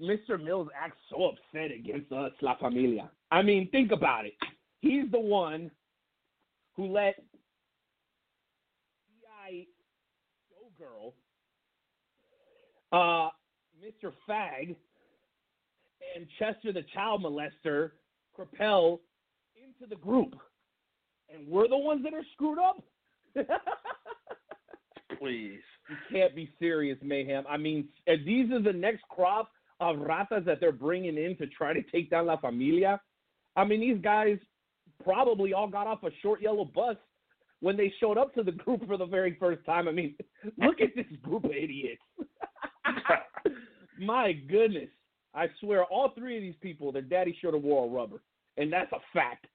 Mr. 0.00 0.42
Mills 0.42 0.68
act 0.78 0.96
so 1.10 1.30
upset 1.30 1.70
against 1.70 2.12
us, 2.12 2.32
La 2.42 2.56
Familia? 2.58 3.10
I 3.30 3.42
mean, 3.42 3.68
think 3.70 3.92
about 3.92 4.26
it. 4.26 4.34
He's 4.80 5.10
the 5.10 5.20
one 5.20 5.70
who 6.74 6.86
let 6.86 7.16
PI 9.22 9.66
Showgirl, 10.52 11.12
uh, 12.92 13.30
Mr. 13.82 14.12
Fag, 14.28 14.76
and 16.14 16.26
Chester 16.38 16.72
the 16.72 16.84
child 16.94 17.22
molester 17.22 17.92
propel 18.34 19.00
into 19.56 19.88
the 19.88 19.96
group. 19.96 20.34
And 21.32 21.46
we're 21.48 21.68
the 21.68 21.76
ones 21.76 22.02
that 22.04 22.14
are 22.14 22.24
screwed 22.34 22.58
up? 22.58 22.82
Please. 25.18 25.60
You 25.88 25.96
can't 26.10 26.34
be 26.34 26.50
serious, 26.58 26.98
Mayhem. 27.02 27.44
I 27.48 27.56
mean, 27.56 27.88
these 28.06 28.50
are 28.50 28.62
the 28.62 28.72
next 28.72 29.02
crop 29.08 29.50
of 29.80 29.96
ratas 29.96 30.44
that 30.44 30.58
they're 30.60 30.72
bringing 30.72 31.16
in 31.16 31.36
to 31.36 31.46
try 31.46 31.72
to 31.72 31.82
take 31.92 32.10
down 32.10 32.26
La 32.26 32.36
Familia. 32.36 33.00
I 33.54 33.64
mean, 33.64 33.80
these 33.80 34.02
guys 34.02 34.38
probably 35.04 35.52
all 35.52 35.68
got 35.68 35.86
off 35.86 36.02
a 36.02 36.10
short 36.22 36.42
yellow 36.42 36.64
bus 36.64 36.96
when 37.60 37.76
they 37.76 37.92
showed 38.00 38.18
up 38.18 38.34
to 38.34 38.42
the 38.42 38.52
group 38.52 38.86
for 38.86 38.96
the 38.96 39.06
very 39.06 39.36
first 39.38 39.64
time. 39.64 39.88
I 39.88 39.92
mean, 39.92 40.14
look 40.58 40.80
at 40.80 40.94
this 40.94 41.06
group 41.22 41.44
of 41.44 41.52
idiots. 41.52 42.02
My 43.98 44.32
goodness. 44.32 44.88
I 45.34 45.46
swear, 45.60 45.84
all 45.84 46.12
three 46.16 46.36
of 46.36 46.42
these 46.42 46.54
people, 46.60 46.92
their 46.92 47.02
daddy 47.02 47.36
should 47.40 47.54
have 47.54 47.62
wore 47.62 47.86
a 47.86 47.88
rubber. 47.88 48.22
And 48.56 48.72
that's 48.72 48.90
a 48.92 48.98
fact. 49.12 49.46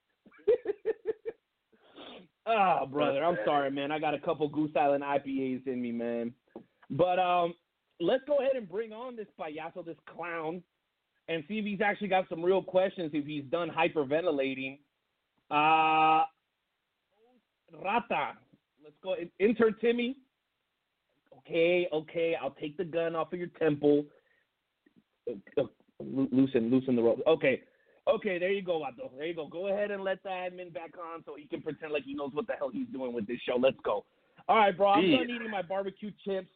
Oh, 2.52 2.86
brother, 2.86 3.24
I'm 3.24 3.38
sorry, 3.46 3.72
man. 3.72 3.92
I 3.92 4.00
got 4.00 4.14
a 4.14 4.20
couple 4.20 4.48
Goose 4.48 4.72
Island 4.76 5.04
IPAs 5.04 5.68
in 5.68 5.82
me, 5.82 5.92
man. 5.92 6.34
But 6.90 7.20
um, 7.20 7.54
let's 8.00 8.24
go 8.28 8.38
ahead 8.40 8.56
and 8.56 8.70
bring 8.70 8.92
on 8.92 9.16
this 9.16 9.28
payaso, 9.40 9.86
this 9.86 9.98
clown, 10.14 10.62
and 11.28 11.44
see 11.48 11.60
if 11.60 11.66
he's 11.66 11.82
actually 11.82 12.10
got 12.10 12.28
some 12.30 12.44
real 12.44 12.62
questions, 12.62 13.12
if 13.14 13.26
he's 13.26 13.46
done 13.46 13.70
hyperventilating. 13.70 14.80
Uh, 15.50 16.24
Rata, 17.82 18.34
let's 18.84 18.96
go. 19.04 19.16
Enter 19.40 19.72
Timmy. 19.72 20.18
Okay, 21.40 21.88
okay, 21.92 22.36
I'll 22.42 22.52
take 22.52 22.78
the 22.78 22.84
gun 22.84 23.16
off 23.16 23.34
of 23.34 23.40
your 23.40 23.50
temple. 23.60 24.06
Uh, 25.30 25.62
uh, 25.62 25.64
loosen, 26.00 26.70
loosen 26.70 26.96
the 26.96 27.02
rope. 27.02 27.22
Okay, 27.28 27.62
okay, 28.16 28.38
there 28.40 28.52
you 28.52 28.62
go, 28.62 28.80
Vato. 28.80 29.10
There 29.18 29.26
you 29.28 29.34
go. 29.36 29.48
Go 29.48 29.68
ahead 29.68 29.92
and 29.92 30.04
let 30.04 30.22
the 30.24 30.30
admin 30.30 30.74
back 30.74 30.92
on 30.98 31.24
so 31.26 31.36
he 31.38 31.46
can 31.46 31.62
pretend 31.62 31.92
like 31.94 32.04
he 32.04 32.14
knows 32.14 32.32
what 32.34 32.48
the 32.48 32.54
hell 32.54 32.70
he's 32.72 32.88
doing 32.88 33.14
with 33.14 33.28
this 33.28 33.40
show. 33.48 33.56
Let's 33.58 33.78
go. 33.84 34.06
All 34.48 34.58
right, 34.58 34.76
bro. 34.76 34.88
I'm 34.90 35.06
Yeah. 35.06 35.18
done 35.18 35.30
eating 35.30 35.52
my 35.52 35.62
barbecue 35.62 36.12
chips. 36.26 36.50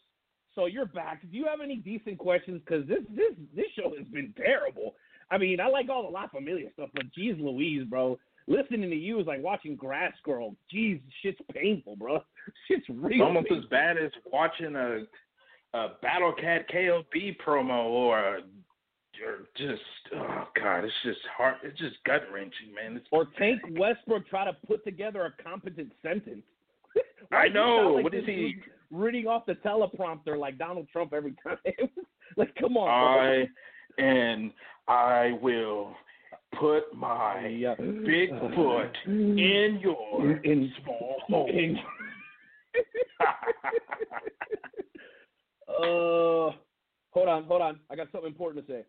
So 0.53 0.65
you're 0.67 0.85
back. 0.85 1.21
Do 1.29 1.37
you 1.37 1.45
have 1.45 1.59
any 1.61 1.75
decent 1.75 2.17
questions? 2.17 2.61
Because 2.65 2.85
this 2.87 3.03
this 3.09 3.33
this 3.53 3.65
show 3.77 3.93
has 3.97 4.07
been 4.07 4.33
terrible. 4.37 4.95
I 5.31 5.37
mean, 5.37 5.59
I 5.59 5.67
like 5.67 5.89
all 5.89 6.03
the 6.03 6.09
La 6.09 6.27
Familia 6.27 6.71
stuff, 6.73 6.89
but 6.93 7.11
geez, 7.13 7.35
Louise, 7.39 7.83
bro. 7.89 8.17
Listening 8.47 8.89
to 8.91 8.95
you 8.95 9.19
is 9.19 9.25
like 9.27 9.41
watching 9.41 9.75
Grass 9.75 10.13
grow. 10.23 10.55
Jeez, 10.73 11.01
shit's 11.21 11.41
painful, 11.51 11.95
bro. 11.95 12.23
Shit's 12.67 12.85
It's 12.87 12.89
real. 12.89 13.23
almost 13.23 13.47
painful. 13.49 13.63
as 13.65 13.69
bad 13.69 13.97
as 13.97 14.11
watching 14.31 14.75
a 14.75 15.05
a 15.73 15.89
Battle 16.01 16.31
Cat 16.31 16.67
KOB 16.71 17.35
promo 17.45 17.85
or 17.87 18.19
a 18.37 18.41
or 19.25 19.47
just 19.57 19.81
oh 20.15 20.47
god, 20.61 20.83
it's 20.83 20.93
just 21.03 21.19
hard. 21.37 21.55
It's 21.63 21.77
just 21.79 21.95
gut 22.05 22.21
wrenching, 22.33 22.73
man. 22.73 22.97
It's, 22.97 23.07
or 23.11 23.27
Tank 23.37 23.61
Westbrook 23.71 24.27
try 24.27 24.45
to 24.45 24.53
put 24.67 24.83
together 24.83 25.25
a 25.25 25.43
competent 25.43 25.91
sentence. 26.01 26.43
I 27.31 27.47
know. 27.47 27.93
like 27.95 28.03
What 28.03 28.13
is 28.13 28.25
he? 28.25 28.55
Reading 28.91 29.27
off 29.27 29.45
the 29.45 29.53
teleprompter 29.55 30.37
like 30.37 30.57
Donald 30.57 30.87
Trump 30.91 31.13
every 31.13 31.33
time. 31.43 31.57
like, 32.37 32.53
come 32.55 32.77
on. 32.77 32.87
I 32.89 33.47
and 34.01 34.51
I 34.87 35.37
will 35.41 35.95
put 36.59 36.93
my 36.95 37.75
big 38.05 38.29
foot 38.55 38.91
in 39.05 39.79
your 39.81 40.37
in 40.43 40.71
small 40.83 41.17
hole. 41.27 41.49
in- 41.49 41.77
Uh, 45.67 46.51
hold 47.11 47.27
on, 47.27 47.43
hold 47.45 47.61
on. 47.61 47.79
I 47.89 47.95
got 47.95 48.07
something 48.11 48.29
important 48.29 48.65
to 48.65 48.71
say. 48.71 48.85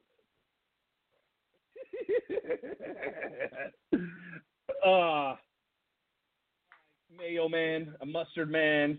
Uh, 4.86 5.34
mayo 7.16 7.48
man, 7.48 7.94
a 8.00 8.06
mustard 8.06 8.50
man, 8.50 8.98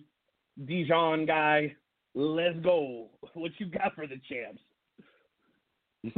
Dijon 0.66 1.26
guy. 1.26 1.76
Let's 2.16 2.58
go. 2.64 3.10
What 3.34 3.52
you 3.60 3.68
got 3.68 3.94
for 3.94 4.08
the 4.08 4.20
champs? 4.28 4.62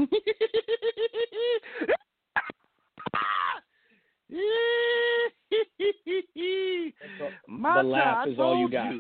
My 7.48 7.82
the 7.82 7.88
laugh 7.88 8.28
is 8.28 8.40
all 8.40 8.60
you 8.60 8.70
got. 8.70 8.94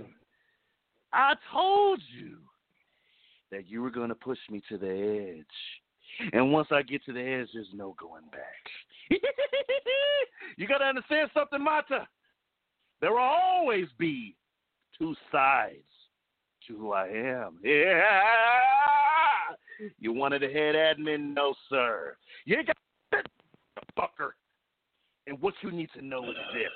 I 1.13 1.33
told 1.51 2.01
you 2.17 2.37
that 3.51 3.67
you 3.67 3.81
were 3.81 3.89
going 3.89 4.09
to 4.09 4.15
push 4.15 4.37
me 4.49 4.61
to 4.69 4.77
the 4.77 5.37
edge. 5.39 5.45
And 6.33 6.51
once 6.51 6.67
I 6.71 6.81
get 6.81 7.03
to 7.05 7.13
the 7.13 7.21
edge, 7.21 7.49
there's 7.53 7.67
no 7.73 7.95
going 7.99 8.25
back. 8.31 9.09
you 10.57 10.67
got 10.67 10.79
to 10.79 10.85
understand 10.85 11.29
something, 11.33 11.63
Mata. 11.63 12.07
There 13.01 13.11
will 13.11 13.19
always 13.19 13.87
be 13.97 14.35
two 14.97 15.15
sides 15.31 15.77
to 16.67 16.77
who 16.77 16.91
I 16.93 17.07
am. 17.07 17.59
Yeah. 17.63 18.21
You 19.97 20.11
wanted 20.11 20.43
a 20.43 20.47
head 20.47 20.75
admin? 20.75 21.33
No, 21.33 21.53
sir. 21.69 22.17
You 22.43 22.57
got 22.65 22.75
that, 23.13 23.25
fucker. 23.97 24.31
And 25.25 25.39
what 25.39 25.53
you 25.61 25.71
need 25.71 25.89
to 25.95 26.05
know 26.05 26.25
is 26.25 26.35
this 26.53 26.67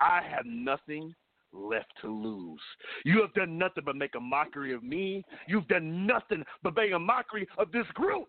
I 0.00 0.22
have 0.22 0.46
nothing 0.46 1.14
left 1.52 1.92
to 2.00 2.08
lose. 2.08 2.60
You 3.04 3.20
have 3.20 3.34
done 3.34 3.58
nothing 3.58 3.84
but 3.84 3.96
make 3.96 4.14
a 4.16 4.20
mockery 4.20 4.72
of 4.72 4.82
me. 4.82 5.24
You've 5.46 5.68
done 5.68 6.06
nothing 6.06 6.44
but 6.62 6.76
make 6.76 6.92
a 6.92 6.98
mockery 6.98 7.46
of 7.58 7.72
this 7.72 7.86
group 7.94 8.28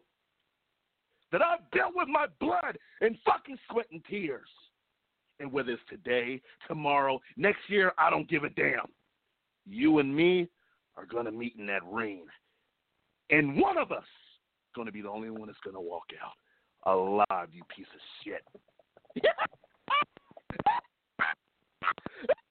that 1.31 1.41
I've 1.41 1.69
dealt 1.71 1.93
with 1.95 2.07
my 2.07 2.27
blood 2.39 2.77
and 3.01 3.17
fucking 3.25 3.57
sweat 3.69 3.87
and 3.91 4.03
tears. 4.05 4.49
And 5.39 5.51
whether 5.51 5.71
it's 5.71 5.81
today, 5.89 6.41
tomorrow, 6.67 7.19
next 7.37 7.61
year, 7.67 7.93
I 7.97 8.09
don't 8.09 8.29
give 8.29 8.43
a 8.43 8.49
damn. 8.49 8.87
You 9.65 9.99
and 9.99 10.15
me 10.15 10.47
are 10.95 11.05
going 11.05 11.25
to 11.25 11.31
meet 11.31 11.55
in 11.57 11.65
that 11.67 11.83
ring. 11.85 12.25
And 13.29 13.59
one 13.59 13.77
of 13.77 13.91
us 13.91 14.03
is 14.03 14.75
going 14.75 14.85
to 14.85 14.91
be 14.91 15.01
the 15.01 15.09
only 15.09 15.31
one 15.31 15.47
that's 15.47 15.59
going 15.63 15.75
to 15.75 15.81
walk 15.81 16.05
out 16.23 16.33
alive, 16.85 17.49
you 17.51 17.63
piece 17.75 17.87
of 17.93 18.01
shit. 18.23 18.43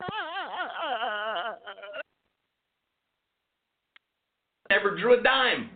Never 4.70 4.96
drew 4.96 5.18
a 5.18 5.22
dime. 5.22 5.68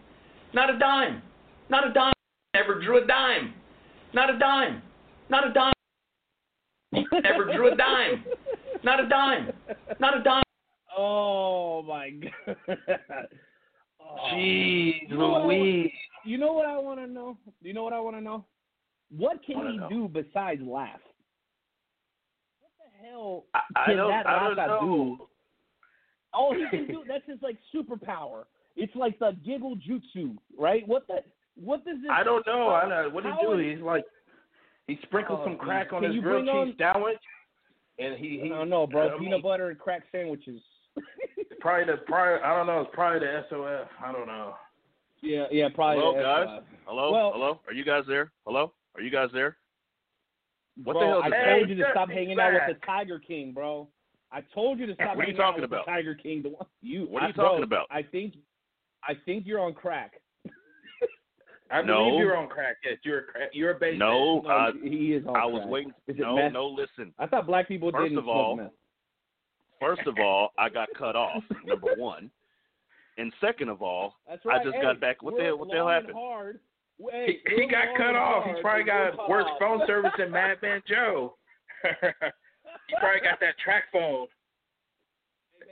Not 0.52 0.74
a 0.74 0.78
dime. 0.78 1.22
Not 1.68 1.88
a 1.88 1.92
dime. 1.92 2.12
Never 2.54 2.80
drew 2.80 3.02
a 3.02 3.06
dime. 3.06 3.54
Not 4.12 4.34
a 4.34 4.38
dime. 4.38 4.82
Not 5.28 5.48
a 5.48 5.52
dime. 5.52 5.72
Never 6.92 7.52
drew 7.52 7.72
a 7.72 7.76
dime. 7.76 8.24
Not 8.84 9.04
a 9.04 9.08
dime. 9.08 9.52
Not 9.98 10.20
a 10.20 10.22
dime. 10.22 10.44
Oh 10.96 11.82
my 11.82 12.10
god. 12.10 12.56
Oh. 14.00 14.16
Jeez 14.32 15.08
You 15.08 15.18
know 15.18 15.28
what 15.28 15.42
I 15.42 15.46
Louise. 15.46 15.90
You 16.24 16.38
know 16.38 16.52
what 16.52 16.66
I 16.66 16.78
want 16.78 17.00
to 17.00 17.06
know? 17.06 17.36
You 17.62 17.74
know 17.74 17.82
what 17.82 17.92
I 17.92 18.00
want 18.00 18.16
to 18.16 18.22
know? 18.22 18.44
What 19.10 19.44
can 19.44 19.66
he 19.66 19.76
know. 19.76 19.88
do 19.88 20.08
besides 20.08 20.62
laugh? 20.62 21.00
What 23.04 23.10
the 23.10 23.10
hell 23.10 23.44
I, 23.54 23.60
I 23.76 23.84
can 23.86 23.96
don't, 23.96 24.10
that 24.10 24.26
I 24.26 24.38
don't 24.48 24.56
Rasta 24.56 24.66
know. 24.66 24.80
do? 25.18 25.26
All 26.32 26.54
he 26.54 26.64
can 26.70 26.86
do 26.88 27.02
that's 27.06 27.24
his 27.26 27.38
like 27.42 27.58
superpower. 27.74 28.44
It's 28.76 28.94
like 28.96 29.18
the 29.18 29.36
giggle 29.44 29.76
jutsu, 29.76 30.36
right? 30.58 30.86
What 30.88 31.06
the 31.06 31.18
what 31.56 31.84
does 31.84 31.98
this 32.02 32.10
I 32.12 32.24
don't 32.24 32.44
know. 32.46 32.70
I 32.70 32.88
know 32.88 33.10
what 33.10 33.24
he 33.24 33.30
How 33.30 33.40
do. 33.40 33.58
is- 33.58 33.76
He's 33.76 33.84
like 33.84 34.04
he 34.86 34.98
sprinkled 35.04 35.40
Oh, 35.42 35.44
some 35.44 35.56
crack 35.56 35.92
on 35.92 36.02
his 36.02 36.16
grilled 36.22 36.44
cheese 36.46 36.52
on- 36.54 36.74
sandwich, 36.78 37.20
and 37.98 38.16
he 38.18 38.40
he. 38.42 38.46
I 38.52 38.56
don't 38.58 38.68
know, 38.68 38.86
bro. 38.86 39.08
I 39.08 39.10
mean, 39.12 39.30
Peanut 39.30 39.42
butter 39.42 39.70
and 39.70 39.78
crack 39.78 40.02
sandwiches. 40.12 40.60
Probably 41.60 41.84
the 41.86 41.98
probably 42.06 42.42
I 42.42 42.54
don't 42.56 42.66
know. 42.66 42.80
It's 42.82 42.90
probably 42.92 43.20
the 43.20 43.44
SOF. 43.48 43.88
I 44.04 44.12
don't 44.12 44.26
know. 44.26 44.54
Yeah, 45.22 45.46
yeah, 45.50 45.68
probably. 45.74 46.02
Hello, 46.04 46.14
guys. 46.20 46.62
Hello, 46.84 47.12
Well- 47.12 47.32
hello. 47.32 47.60
Are 47.66 47.72
you 47.72 47.84
guys 47.84 48.02
there? 48.06 48.30
Hello, 48.46 48.72
are 48.94 49.00
you 49.00 49.10
guys 49.10 49.30
there? 49.32 49.56
What 50.82 50.94
bro, 50.94 51.00
the 51.00 51.06
hell? 51.06 51.22
I 51.22 51.26
is 51.26 51.32
that? 51.32 51.44
told 51.56 51.68
you 51.68 51.74
to 51.76 51.84
stop 51.92 52.08
Hey, 52.08 52.14
hanging 52.14 52.40
out 52.40 52.52
with 52.52 52.62
the 52.80 52.86
Tiger 52.86 53.18
King, 53.18 53.52
bro. 53.52 53.88
I 54.32 54.40
told 54.52 54.78
you 54.80 54.86
to 54.86 54.94
stop 54.94 55.16
What 55.16 55.26
are 55.26 55.30
you 55.30 55.36
hanging 55.36 55.36
talking 55.36 55.64
about? 55.64 55.86
the 55.86 55.92
Tiger 55.92 56.14
King. 56.14 56.42
The 56.42 56.48
one 56.50 56.66
you. 56.82 57.04
What 57.04 57.22
are 57.22 57.26
you 57.26 57.32
I- 57.32 57.36
bro, 57.36 57.44
talking 57.50 57.64
about? 57.64 57.86
I 57.90 58.02
think, 58.02 58.34
I 59.06 59.14
think 59.24 59.46
you're 59.46 59.60
on 59.60 59.74
crack. 59.74 60.14
I 61.70 61.80
No. 61.82 62.04
believe 62.04 62.20
you're 62.20 62.36
on 62.36 62.48
crack. 62.48 62.76
Yes, 62.84 62.98
you're 63.04 63.20
a 63.20 63.24
crack. 63.24 63.50
You're 63.52 63.70
a 63.70 63.78
base. 63.78 63.98
No, 63.98 64.40
No, 64.40 64.48
I, 64.50 64.72
he 64.82 65.14
is 65.14 65.26
on 65.26 65.34
I 65.36 65.44
was 65.46 65.60
crack. 65.62 65.70
waiting. 65.70 65.94
Is 66.08 66.16
it 66.16 66.20
No, 66.20 66.36
meth? 66.36 66.52
no. 66.52 66.66
Listen. 66.66 67.14
I 67.18 67.26
thought 67.26 67.46
black 67.46 67.68
people 67.68 67.90
First 67.90 68.02
didn't 68.04 68.18
of 68.18 68.24
smoke 68.24 68.34
all, 68.36 68.56
meth. 68.56 68.72
First 69.80 70.06
of 70.06 70.18
all, 70.18 70.52
I 70.58 70.68
got 70.68 70.88
cut 70.96 71.16
off. 71.16 71.42
Number 71.64 71.94
one, 71.96 72.30
and 73.18 73.32
second 73.40 73.68
of 73.70 73.82
all, 73.82 74.16
That's 74.28 74.44
I 74.46 74.62
just 74.62 74.76
Hey, 74.76 74.82
got 74.82 75.00
back. 75.00 75.22
What 75.22 75.36
the 75.36 75.42
hell? 75.44 75.58
What 75.58 75.68
the 75.68 75.74
hell 75.76 75.88
happened? 75.88 76.12
Hard. 76.14 76.60
Hey, 77.10 77.40
He, 77.48 77.62
he 77.62 77.68
got 77.68 77.96
cut 77.96 78.14
off. 78.14 78.44
hard, 78.44 78.56
He's 78.56 78.62
probably 78.62 78.84
got 78.84 79.28
worse 79.28 79.44
off. 79.50 79.58
phone 79.58 79.80
service 79.86 80.12
than 80.18 80.30
Madman 80.30 80.82
Joe. 80.88 81.36
he 81.82 82.94
probably 82.98 83.20
got 83.22 83.40
that 83.40 83.58
track 83.62 83.84
phone. 83.92 84.26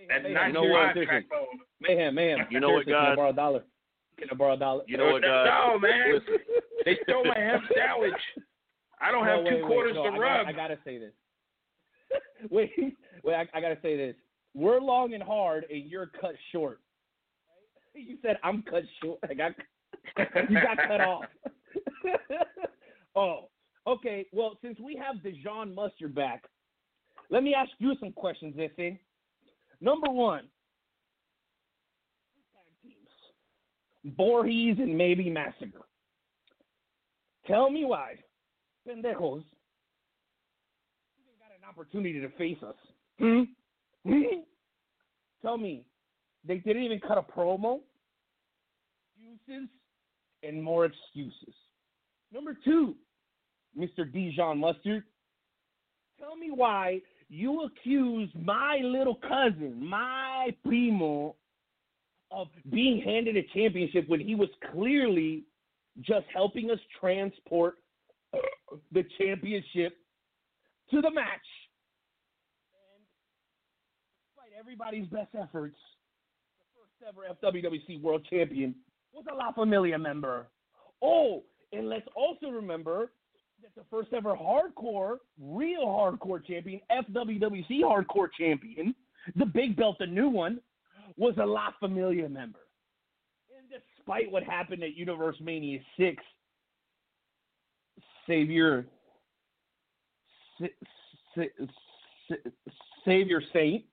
That 0.08 0.22
Mayhem, 0.22 0.34
ninety 0.34 0.52
know 0.52 0.64
what? 0.64 0.94
five 0.94 1.04
track 1.06 1.24
phone. 1.30 1.46
mayhem, 1.80 2.14
mayhem. 2.14 2.46
You 2.50 2.60
know 2.60 2.70
what, 2.70 2.84
Seriously, 2.84 2.92
Can 3.06 3.12
I 3.12 3.16
borrow 3.16 3.30
a 3.30 3.32
dollar? 3.34 3.64
Can 4.18 4.28
I 4.30 4.34
borrow 4.34 4.54
a 4.54 4.58
dollar? 4.58 4.82
You 4.86 4.96
know 4.98 5.12
what, 5.12 5.22
guys? 5.22 5.46
No, 5.48 5.78
man. 5.80 6.20
They 6.84 6.98
stole 7.04 7.24
my 7.24 7.38
ham 7.38 7.60
sandwich. 7.74 8.12
I 9.00 9.10
don't 9.12 9.24
No, 9.24 9.30
have 9.36 9.44
wait, 9.44 9.50
two 9.50 9.56
wait, 9.56 9.64
quarters 9.66 9.92
no, 9.94 10.02
to 10.04 10.08
I 10.10 10.18
rub. 10.18 10.46
Gotta, 10.46 10.48
I 10.48 10.52
gotta 10.52 10.78
say 10.84 10.98
this. 10.98 11.12
wait, 12.50 12.70
wait. 13.24 13.34
I, 13.34 13.46
I 13.54 13.60
gotta 13.60 13.78
say 13.80 13.96
this. 13.96 14.14
We're 14.54 14.80
long 14.80 15.14
and 15.14 15.22
hard, 15.22 15.64
and 15.72 15.86
you're 15.90 16.06
cut 16.20 16.34
short. 16.50 16.80
You 17.94 18.16
said 18.22 18.38
I'm 18.42 18.62
cut 18.62 18.82
short. 19.02 19.18
I 19.28 19.34
got 19.34 19.52
you 20.48 20.60
got 20.60 20.78
cut 20.88 21.00
off. 21.00 21.24
oh, 23.16 23.48
okay. 23.86 24.26
Well, 24.32 24.58
since 24.62 24.78
we 24.80 24.96
have 24.96 25.22
Dijon 25.22 25.74
Mustard 25.74 26.14
back, 26.14 26.44
let 27.30 27.42
me 27.42 27.54
ask 27.54 27.70
you 27.78 27.94
some 28.00 28.12
questions, 28.12 28.54
Ife. 28.58 28.96
Number 29.80 30.10
one, 30.10 30.48
Voorhees 34.16 34.76
and 34.78 34.96
maybe 34.96 35.30
Massacre. 35.30 35.86
Tell 37.46 37.70
me 37.70 37.84
why, 37.84 38.14
pendejos, 38.86 39.44
even 41.18 41.34
got 41.38 41.50
an 41.56 41.68
opportunity 41.68 42.20
to 42.20 42.28
face 42.30 42.58
us. 42.62 42.74
Hmm? 43.18 43.42
Hmm? 44.06 44.40
Tell 45.42 45.58
me, 45.58 45.84
they 46.46 46.58
didn't 46.58 46.82
even 46.82 47.00
cut 47.00 47.18
a 47.18 47.22
promo? 47.22 47.80
Excuses 49.16 49.68
and 50.42 50.62
more 50.62 50.84
excuses. 50.84 51.54
Number 52.32 52.56
two, 52.64 52.94
Mr. 53.78 54.10
Dijon 54.10 54.58
Mustard, 54.58 55.04
tell 56.18 56.36
me 56.36 56.50
why 56.50 57.00
you 57.28 57.62
accuse 57.64 58.30
my 58.34 58.80
little 58.82 59.14
cousin, 59.14 59.84
my 59.86 60.54
primo, 60.64 61.34
of 62.30 62.48
being 62.70 63.00
handed 63.02 63.36
a 63.36 63.42
championship 63.54 64.08
when 64.08 64.20
he 64.20 64.34
was 64.34 64.48
clearly 64.72 65.44
just 66.00 66.26
helping 66.32 66.70
us 66.70 66.78
transport 66.98 67.74
the 68.92 69.04
championship 69.18 69.96
to 70.90 71.00
the 71.02 71.10
match. 71.10 71.46
And 72.72 73.04
despite 74.28 74.58
everybody's 74.58 75.06
best 75.08 75.34
efforts, 75.34 75.76
the 76.58 76.66
first 76.74 76.96
ever 77.06 77.22
FWWC 77.42 78.00
World 78.00 78.26
Champion 78.30 78.74
was 79.12 79.24
a 79.30 79.34
La 79.34 79.52
Familia 79.52 79.98
member. 79.98 80.48
Oh, 81.02 81.42
and 81.72 81.88
let's 81.88 82.06
also 82.14 82.48
remember 82.48 83.12
that 83.62 83.74
the 83.76 83.84
first 83.90 84.12
ever 84.12 84.34
hardcore, 84.34 85.18
real 85.40 85.86
hardcore 85.86 86.44
champion, 86.44 86.80
FWWC 86.90 87.80
hardcore 87.82 88.28
champion, 88.38 88.94
the 89.36 89.46
big 89.46 89.76
belt, 89.76 89.96
the 89.98 90.06
new 90.06 90.28
one, 90.28 90.60
was 91.16 91.34
a 91.40 91.46
La 91.46 91.70
Familia 91.80 92.28
member. 92.28 92.60
And 93.56 93.66
despite 93.70 94.30
what 94.30 94.42
happened 94.42 94.82
at 94.82 94.96
Universe 94.96 95.36
Mania 95.40 95.80
6, 95.98 96.22
Savior, 98.26 98.86
Savior 103.04 103.42
Saint, 103.52 103.84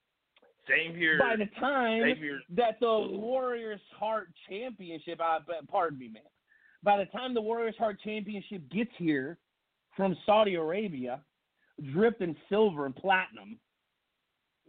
Same 0.70 0.96
here. 0.96 1.18
by 1.20 1.36
the 1.36 1.50
time 1.60 2.02
that 2.56 2.80
the 2.80 3.08
Warriors 3.12 3.82
Heart 3.98 4.30
Championship, 4.48 5.18
b- 5.18 5.54
pardon 5.68 6.00
me, 6.00 6.10
man, 6.10 6.24
by 6.84 6.98
the 6.98 7.06
time 7.06 7.34
the 7.34 7.42
Warriors 7.42 7.76
Heart 7.78 8.00
Championship 8.04 8.70
gets 8.70 8.92
here 8.98 9.38
from 9.98 10.16
Saudi 10.26 10.56
Arabia, 10.56 11.22
dripped 11.94 12.22
in 12.22 12.36
silver 12.50 12.86
and 12.86 12.96
platinum, 12.96 13.58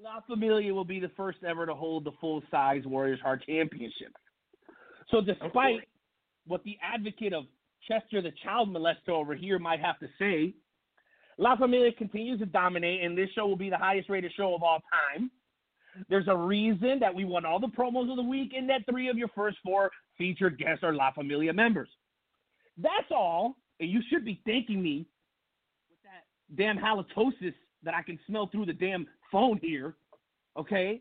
La 0.02 0.20
Familia 0.26 0.72
will 0.72 0.84
be 0.84 0.98
the 0.98 1.10
first 1.16 1.38
ever 1.46 1.66
to 1.66 1.74
hold 1.74 2.04
the 2.04 2.12
full 2.20 2.42
size 2.50 2.82
Warriors 2.86 3.20
Heart 3.20 3.44
Championship. 3.46 4.14
So, 5.10 5.20
despite 5.20 5.88
what 6.46 6.64
the 6.64 6.78
advocate 6.82 7.32
of 7.32 7.44
Chester 7.86 8.22
the 8.22 8.32
child 8.42 8.68
molester 8.70 9.10
over 9.10 9.34
here 9.34 9.58
might 9.58 9.80
have 9.80 9.98
to 9.98 10.06
say, 10.18 10.54
La 11.38 11.56
Familia 11.56 11.92
continues 11.92 12.38
to 12.40 12.46
dominate, 12.46 13.02
and 13.02 13.16
this 13.16 13.28
show 13.34 13.46
will 13.46 13.56
be 13.56 13.70
the 13.70 13.76
highest 13.76 14.08
rated 14.08 14.32
show 14.36 14.54
of 14.54 14.62
all 14.62 14.80
time. 15.14 15.30
There's 16.08 16.28
a 16.28 16.36
reason 16.36 16.98
that 17.00 17.14
we 17.14 17.24
won 17.24 17.44
all 17.44 17.58
the 17.58 17.68
promos 17.68 18.10
of 18.10 18.16
the 18.16 18.22
week 18.22 18.52
and 18.56 18.68
that 18.68 18.82
three 18.88 19.08
of 19.08 19.18
your 19.18 19.28
first 19.28 19.58
four 19.64 19.90
featured 20.16 20.58
guests 20.58 20.84
are 20.84 20.92
La 20.92 21.12
Familia 21.12 21.52
members. 21.52 21.88
That's 22.76 23.10
all. 23.10 23.56
And 23.80 23.90
you 23.90 24.00
should 24.10 24.24
be 24.24 24.40
thanking 24.44 24.82
me 24.82 25.06
with 25.88 25.98
that 26.04 26.56
damn 26.56 26.78
halitosis 26.78 27.54
that 27.82 27.94
I 27.94 28.02
can 28.02 28.18
smell 28.26 28.48
through 28.48 28.66
the 28.66 28.72
damn 28.72 29.06
phone 29.32 29.58
here. 29.62 29.96
Okay? 30.58 31.00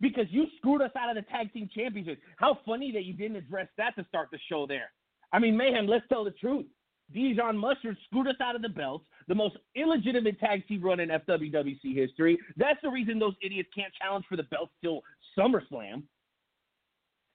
Because 0.00 0.26
you 0.30 0.46
screwed 0.58 0.82
us 0.82 0.90
out 0.96 1.10
of 1.10 1.16
the 1.16 1.30
tag 1.30 1.52
team 1.52 1.68
championship. 1.74 2.18
How 2.36 2.58
funny 2.66 2.92
that 2.92 3.04
you 3.04 3.12
didn't 3.12 3.36
address 3.36 3.68
that 3.78 3.96
to 3.96 4.04
start 4.08 4.28
the 4.30 4.38
show 4.48 4.66
there. 4.66 4.90
I 5.32 5.38
mean, 5.38 5.56
mayhem, 5.56 5.86
let's 5.86 6.06
tell 6.08 6.24
the 6.24 6.30
truth. 6.32 6.66
Dijon 7.12 7.56
Mustard 7.56 7.96
screwed 8.06 8.26
us 8.26 8.34
out 8.40 8.56
of 8.56 8.62
the 8.62 8.68
belts, 8.68 9.04
the 9.28 9.34
most 9.34 9.56
illegitimate 9.74 10.40
tag 10.40 10.66
team 10.66 10.82
run 10.82 11.00
in 11.00 11.08
FWWC 11.08 11.94
history. 11.94 12.38
That's 12.56 12.80
the 12.82 12.90
reason 12.90 13.18
those 13.18 13.34
idiots 13.42 13.68
can't 13.74 13.92
challenge 14.00 14.24
for 14.28 14.36
the 14.36 14.42
belts 14.44 14.72
till 14.82 15.02
SummerSlam. 15.38 16.02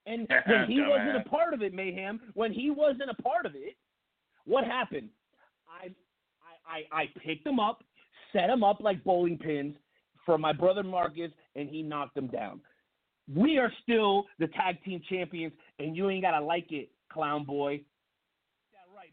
And 0.06 0.27
when 0.45 0.65
he 0.68 0.81
wasn't 0.81 1.26
a 1.26 1.30
part 1.30 1.53
of 1.53 1.61
it, 1.61 1.73
Mayhem, 1.73 2.19
when 2.34 2.52
he 2.52 2.69
wasn't 2.69 3.10
a 3.10 3.22
part 3.22 3.45
of 3.45 3.56
it, 3.56 3.76
what 4.45 4.65
happened? 4.65 5.10
I 5.69 5.88
I 6.68 6.84
I, 6.91 7.02
I 7.03 7.10
picked 7.23 7.45
him 7.45 7.60
up, 7.60 7.84
set 8.34 8.49
him 8.49 8.64
up 8.64 8.81
like 8.81 9.03
bowling 9.03 9.38
pins 9.38 9.76
for 10.26 10.38
my 10.38 10.53
brother 10.53 10.84
Marcus, 10.84 11.31
and 11.56 11.69
he 11.69 11.81
knocked 11.81 12.18
him 12.18 12.27
down. 12.27 12.61
We 13.34 13.57
are 13.57 13.72
still 13.84 14.26
the 14.39 14.48
tag 14.48 14.84
team 14.84 15.02
champions, 15.10 15.53
and 15.80 15.95
you 15.95 16.10
ain't 16.10 16.23
gotta 16.23 16.43
like 16.43 16.72
it, 16.72 16.89
clown 17.11 17.45
boy. 17.45 17.81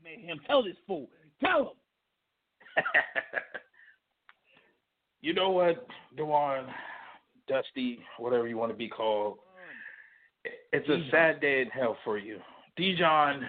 Right, 0.04 0.18
Mayhem. 0.18 0.40
Tell 0.46 0.62
this 0.62 0.76
fool. 0.86 1.08
Tell 1.40 1.60
him. 1.60 2.84
You 5.20 5.34
know 5.34 5.50
what, 5.50 5.86
Dewan, 6.16 6.66
Dusty, 7.48 7.98
whatever 8.18 8.46
you 8.46 8.56
want 8.56 8.70
to 8.70 8.76
be 8.78 8.88
called, 8.88 9.38
it's 10.72 10.88
a 10.88 11.08
sad 11.10 11.40
day 11.40 11.62
in 11.62 11.68
hell 11.68 11.96
for 12.04 12.18
you. 12.18 12.38
Dijon, 12.76 13.42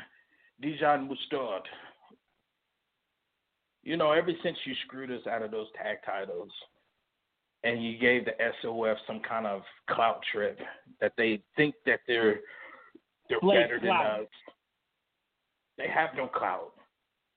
Dijon 0.62 1.08
Mustard. 1.08 1.62
You 3.84 3.98
know, 3.98 4.12
ever 4.12 4.32
since 4.44 4.58
you 4.66 4.74
screwed 4.86 5.12
us 5.12 5.26
out 5.28 5.44
of 5.44 5.52
those 5.52 5.68
tag 5.82 5.98
titles 6.06 6.50
and 7.64 7.84
you 7.84 7.98
gave 8.00 8.26
the 8.26 8.34
SOF 8.62 8.98
some 9.06 9.22
kind 9.22 9.46
of 9.46 9.62
clout 9.90 10.22
trip 10.32 10.60
that 11.02 11.14
they 11.18 11.42
think 11.56 11.76
that 11.86 12.00
they're 12.08 12.40
they're 13.30 13.40
Blake 13.42 13.60
better 13.60 13.80
than 13.80 13.92
us. 13.92 14.28
They 15.80 15.88
have 15.88 16.10
no 16.16 16.28
clout. 16.28 16.74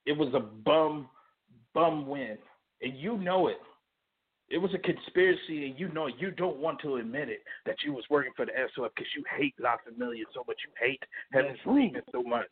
It 0.04 0.18
was 0.18 0.34
a 0.34 0.40
bum 0.40 1.08
bum 1.72 2.06
win. 2.06 2.36
And 2.82 2.98
you 2.98 3.16
know 3.16 3.46
it. 3.46 3.56
It 4.50 4.58
was 4.58 4.74
a 4.74 4.78
conspiracy, 4.78 5.66
and 5.66 5.78
you 5.78 5.88
know 5.88 6.08
it. 6.08 6.14
You 6.18 6.30
don't 6.30 6.58
want 6.58 6.80
to 6.80 6.96
admit 6.96 7.30
it 7.30 7.40
that 7.64 7.76
you 7.84 7.94
was 7.94 8.04
working 8.10 8.32
for 8.36 8.44
the 8.44 8.52
SOF 8.74 8.90
because 8.94 9.08
you 9.16 9.24
hate 9.38 9.54
La 9.58 9.76
Familia 9.82 10.24
so 10.34 10.44
much. 10.46 10.58
You 10.66 10.72
hate 10.78 11.02
Heaven's. 11.32 11.58
Demon 11.64 12.02
so 12.10 12.22
much. 12.22 12.48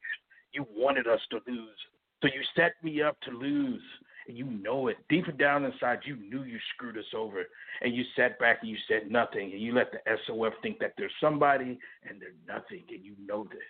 You 0.53 0.65
wanted 0.75 1.07
us 1.07 1.21
to 1.31 1.41
lose, 1.47 1.77
so 2.23 2.29
you 2.29 2.41
set 2.57 2.73
me 2.83 3.03
up 3.03 3.21
to 3.23 3.31
lose, 3.33 3.83
and 4.27 4.37
you 4.37 4.47
know 4.47 4.89
it. 4.89 4.97
Deep 5.09 5.27
down 5.39 5.65
inside, 5.65 5.99
you 6.05 6.17
knew 6.17 6.45
you 6.45 6.59
screwed 6.75 6.97
us 6.97 7.05
over, 7.15 7.45
and 7.83 7.95
you 7.95 8.03
sat 8.17 8.39
back 8.39 8.59
and 8.63 8.71
you 8.71 8.77
said 8.89 9.11
nothing, 9.11 9.53
and 9.53 9.61
you 9.61 9.75
let 9.75 9.93
the 9.93 9.99
SOF 10.27 10.55
think 10.63 10.79
that 10.79 10.95
there's 10.97 11.13
somebody 11.21 11.79
and 12.09 12.21
they're 12.21 12.31
nothing, 12.49 12.85
and 12.89 13.05
you 13.05 13.15
know 13.25 13.45
this. 13.45 13.61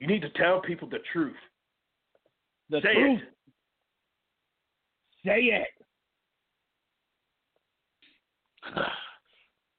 You 0.00 0.06
need 0.06 0.22
to 0.22 0.30
tell 0.30 0.60
people 0.60 0.88
the 0.88 0.98
truth. 1.12 1.36
The 2.70 2.80
Say 2.82 2.94
truth. 2.94 3.20
it. 3.20 3.28
Say 5.24 5.40
it. 5.44 5.68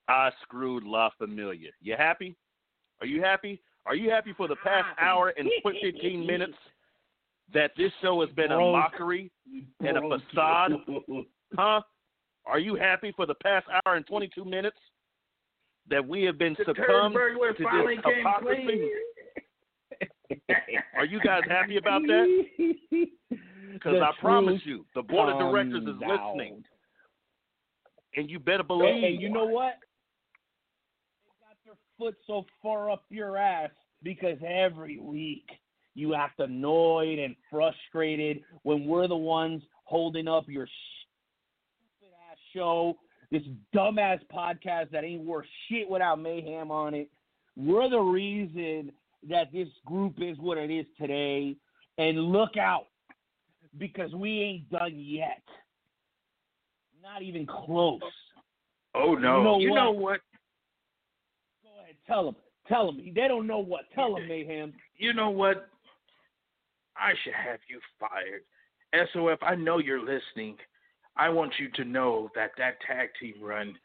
I 0.07 0.29
screwed 0.43 0.83
La 0.83 1.09
Familia. 1.17 1.71
You 1.81 1.95
happy? 1.97 2.35
Are 3.01 3.07
you 3.07 3.21
happy? 3.21 3.61
Are 3.85 3.95
you 3.95 4.09
happy 4.09 4.33
for 4.35 4.47
the 4.47 4.55
past 4.57 4.87
hour 4.99 5.33
and 5.37 5.49
15 5.81 6.25
minutes 6.25 6.53
that 7.53 7.71
this 7.77 7.91
show 8.01 8.21
has 8.21 8.29
been 8.35 8.51
a 8.51 8.57
mockery 8.59 9.31
and 9.81 9.97
a 9.97 10.01
facade? 10.01 10.71
Huh? 11.57 11.79
Are 12.45 12.59
you 12.59 12.75
happy 12.75 13.13
for 13.15 13.25
the 13.25 13.35
past 13.35 13.65
hour 13.85 13.95
and 13.95 14.05
22 14.07 14.43
minutes 14.43 14.75
that 15.89 16.05
we 16.05 16.23
have 16.23 16.37
been 16.37 16.53
The 16.57 16.65
succumbed 16.65 17.15
to 17.15 17.63
finally 17.63 17.95
this 17.95 18.03
came 18.03 18.17
hypocrisy? 18.17 18.63
clean. 18.65 18.89
Are 20.97 21.05
you 21.05 21.19
guys 21.21 21.41
happy 21.47 21.77
about 21.77 22.01
that? 22.07 22.45
Because 23.73 24.01
I 24.01 24.11
promise 24.21 24.61
you, 24.63 24.85
the 24.95 25.01
board 25.01 25.33
of 25.33 25.37
directors 25.37 25.83
is 25.83 26.01
out. 26.01 26.35
listening, 26.35 26.63
and 28.15 28.29
you 28.29 28.39
better 28.39 28.63
believe. 28.63 29.03
and 29.03 29.21
you 29.21 29.29
know 29.29 29.43
what? 29.43 29.73
They 31.25 31.31
got 31.45 31.57
their 31.65 31.75
foot 31.97 32.15
so 32.25 32.45
far 32.61 32.89
up 32.89 33.03
your 33.09 33.35
ass 33.35 33.71
because 34.01 34.37
every 34.47 34.97
week 34.97 35.43
you 35.93 36.15
act 36.15 36.39
annoyed 36.39 37.19
and 37.19 37.35
frustrated 37.51 38.41
when 38.63 38.85
we're 38.85 39.09
the 39.09 39.15
ones 39.15 39.61
holding 39.83 40.29
up 40.29 40.47
your 40.47 40.67
stupid 40.67 42.13
ass 42.31 42.37
show, 42.53 42.95
this 43.29 43.43
dumbass 43.75 44.19
podcast 44.33 44.89
that 44.91 45.03
ain't 45.03 45.25
worth 45.25 45.47
shit 45.69 45.89
without 45.89 46.21
mayhem 46.21 46.71
on 46.71 46.93
it. 46.93 47.09
We're 47.57 47.89
the 47.89 47.99
reason 47.99 48.91
that 49.29 49.51
this 49.51 49.67
group 49.85 50.15
is 50.19 50.37
what 50.39 50.57
it 50.57 50.71
is 50.71 50.85
today. 50.99 51.55
And 51.97 52.19
look 52.19 52.57
out 52.57 52.87
because 53.77 54.13
we 54.13 54.41
ain't 54.41 54.69
done 54.69 54.93
yet. 54.95 55.41
Not 57.01 57.21
even 57.21 57.45
close. 57.45 58.01
Oh 58.93 59.15
no! 59.15 59.59
You 59.59 59.69
know 59.69 59.73
what? 59.73 59.75
know 59.75 59.91
what? 59.91 60.19
Go 61.63 61.69
ahead, 61.81 61.95
tell 62.07 62.25
them. 62.25 62.35
Tell 62.67 62.87
them. 62.87 63.11
They 63.13 63.27
don't 63.27 63.45
know 63.45 63.59
what. 63.59 63.81
Tell 63.93 64.15
them, 64.15 64.27
Mayhem. 64.27 64.73
You 64.97 65.13
know 65.13 65.29
what? 65.29 65.67
I 66.97 67.11
should 67.23 67.33
have 67.33 67.59
you 67.69 67.79
fired. 67.99 68.41
SOF, 69.13 69.39
I 69.41 69.55
know 69.55 69.79
you're 69.79 69.99
listening. 69.99 70.55
I 71.17 71.29
want 71.29 71.53
you 71.59 71.69
to 71.75 71.83
know 71.83 72.29
that 72.35 72.51
that 72.57 72.75
tag 72.87 73.09
team 73.19 73.35
run 73.41 73.75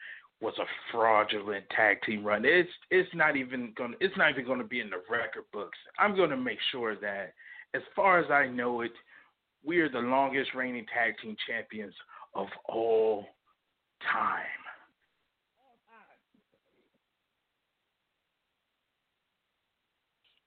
was 0.40 0.54
a 0.58 0.64
fraudulent 0.90 1.64
tag 1.76 1.98
team 2.02 2.24
run. 2.24 2.44
It's 2.44 2.70
it's 2.90 3.08
not 3.14 3.36
even 3.36 3.72
going 3.76 3.94
it's 4.00 4.16
not 4.16 4.30
even 4.30 4.44
going 4.46 4.58
to 4.58 4.64
be 4.64 4.80
in 4.80 4.90
the 4.90 5.02
record 5.10 5.44
books. 5.52 5.78
I'm 5.98 6.16
going 6.16 6.30
to 6.30 6.36
make 6.36 6.58
sure 6.72 6.96
that 6.96 7.34
as 7.74 7.82
far 7.94 8.18
as 8.18 8.30
I 8.30 8.46
know 8.46 8.80
it, 8.80 8.92
we 9.64 9.78
are 9.80 9.88
the 9.90 9.98
longest 9.98 10.54
reigning 10.54 10.86
tag 10.92 11.14
team 11.22 11.36
champions 11.46 11.94
of 12.34 12.46
all 12.68 13.26
time. 14.12 14.44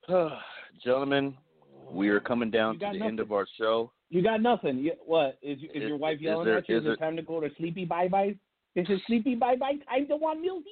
Oh, 0.10 0.30
Gentlemen, 0.84 1.36
we 1.92 2.10
are 2.10 2.20
coming 2.20 2.52
down 2.52 2.74
to 2.76 2.80
the 2.80 2.86
nothing. 2.88 3.02
end 3.04 3.20
of 3.20 3.32
our 3.32 3.48
show. 3.58 3.92
You 4.10 4.22
got 4.22 4.42
nothing. 4.42 4.78
You, 4.80 4.94
what 5.06 5.38
is, 5.42 5.58
is 5.60 5.70
Is- 5.76 5.84
your 5.88 5.98
wife 5.98 6.16
is 6.18 6.22
yelling 6.22 6.46
there- 6.46 6.58
at 6.58 6.70
you? 6.70 6.78
is 6.78 6.82
Is 6.82 6.86
it 6.86 6.88
there- 6.90 6.96
time 6.98 7.16
to 7.16 7.22
go 7.22 7.40
to 7.40 7.50
sleepy 7.58 7.86
bye 7.86 8.08
bye? 8.08 8.36
Is 8.76 8.86
it 8.90 9.02
sleepy 9.08 9.36
bye 9.36 9.56
bye 9.56 9.78
time 9.90 10.08
to 10.08 10.16
want 10.16 10.42
Milky? 10.42 10.70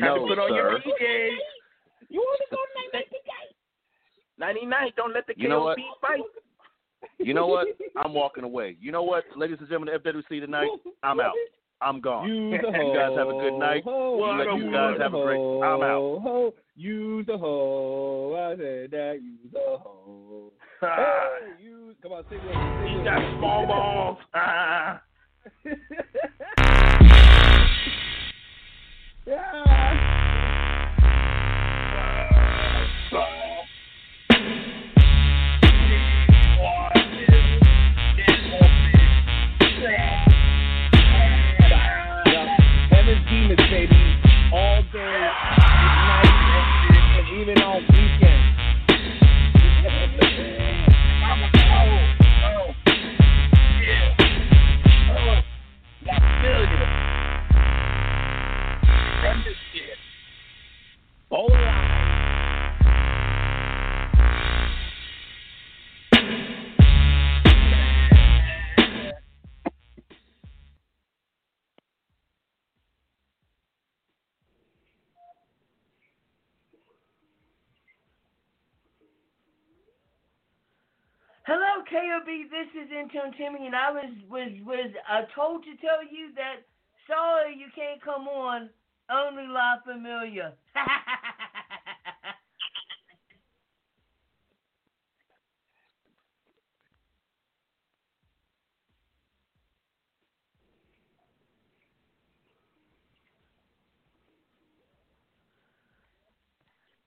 No, 0.00 0.26
Put 0.26 0.38
on 0.38 0.54
your 0.54 0.78
sir. 0.78 0.90
PJs. 0.90 1.36
You 2.08 2.20
want 2.20 2.40
to 2.48 2.56
go 2.56 2.62
night 2.74 3.04
night 3.04 3.24
Ninety 4.38 4.66
nine. 4.66 4.90
Don't 4.96 5.14
let 5.14 5.26
the 5.26 5.34
You 5.36 5.48
know 5.48 5.74
KO 5.74 5.82
fight. 6.00 6.20
You 7.18 7.34
know 7.34 7.46
what? 7.46 7.68
I'm 7.96 8.14
walking 8.14 8.44
away. 8.44 8.76
You 8.80 8.90
know 8.92 9.02
what, 9.02 9.24
ladies 9.36 9.58
and 9.60 9.68
gentlemen, 9.68 9.94
of 9.94 10.02
FWWC 10.02 10.40
tonight, 10.40 10.68
I'm 11.02 11.20
out. 11.20 11.34
I'm 11.80 12.00
gone. 12.00 12.28
Use 12.28 12.60
the 12.62 12.68
you 12.68 12.94
guys 12.94 13.16
have 13.16 13.28
a 13.28 13.32
good 13.32 13.58
night. 13.58 13.82
Ho, 13.84 14.16
We'll 14.16 14.36
let 14.36 14.56
you 14.56 14.72
guys 14.72 14.96
have 15.00 15.14
a 15.14 15.22
great. 15.22 15.38
I'm 15.38 15.82
out. 15.82 16.20
Ho, 16.22 16.54
use 16.76 17.26
the 17.26 17.36
hoe. 17.36 18.34
I 18.34 18.56
said 18.56 18.90
that. 18.92 19.20
Use 19.22 19.52
the 19.52 19.78
hoe. 19.78 20.52
Ah. 20.82 21.26
Hey, 21.40 21.62
use. 21.62 21.96
Come 22.02 22.12
on, 22.12 22.24
sing 22.30 22.38
with 22.38 22.48
me. 22.48 22.52
Sing 22.52 22.88
He's 22.88 22.96
with 22.98 23.04
got 23.04 23.38
small 23.38 23.66
balls. 23.66 24.18
Ah. 24.34 25.02
yeah. 29.26 29.64
All 44.52 44.82
day, 44.92 45.30
night, 46.08 46.30
and 47.18 47.40
even 47.40 47.62
on 47.62 47.93
KOB. 81.94 82.26
This 82.50 82.66
is 82.74 82.90
Intune 82.90 83.36
Timmy, 83.38 83.66
and 83.66 83.76
I 83.76 83.92
was 83.92 84.10
was 84.28 84.50
was 84.66 84.90
uh, 85.08 85.22
told 85.32 85.62
to 85.62 85.76
tell 85.78 86.02
you 86.02 86.34
that 86.34 86.66
sorry 87.06 87.54
you 87.56 87.66
can't 87.72 88.02
come 88.02 88.26
on. 88.26 88.68
Only 89.08 89.46
La 89.46 89.78
Familia. 89.86 90.54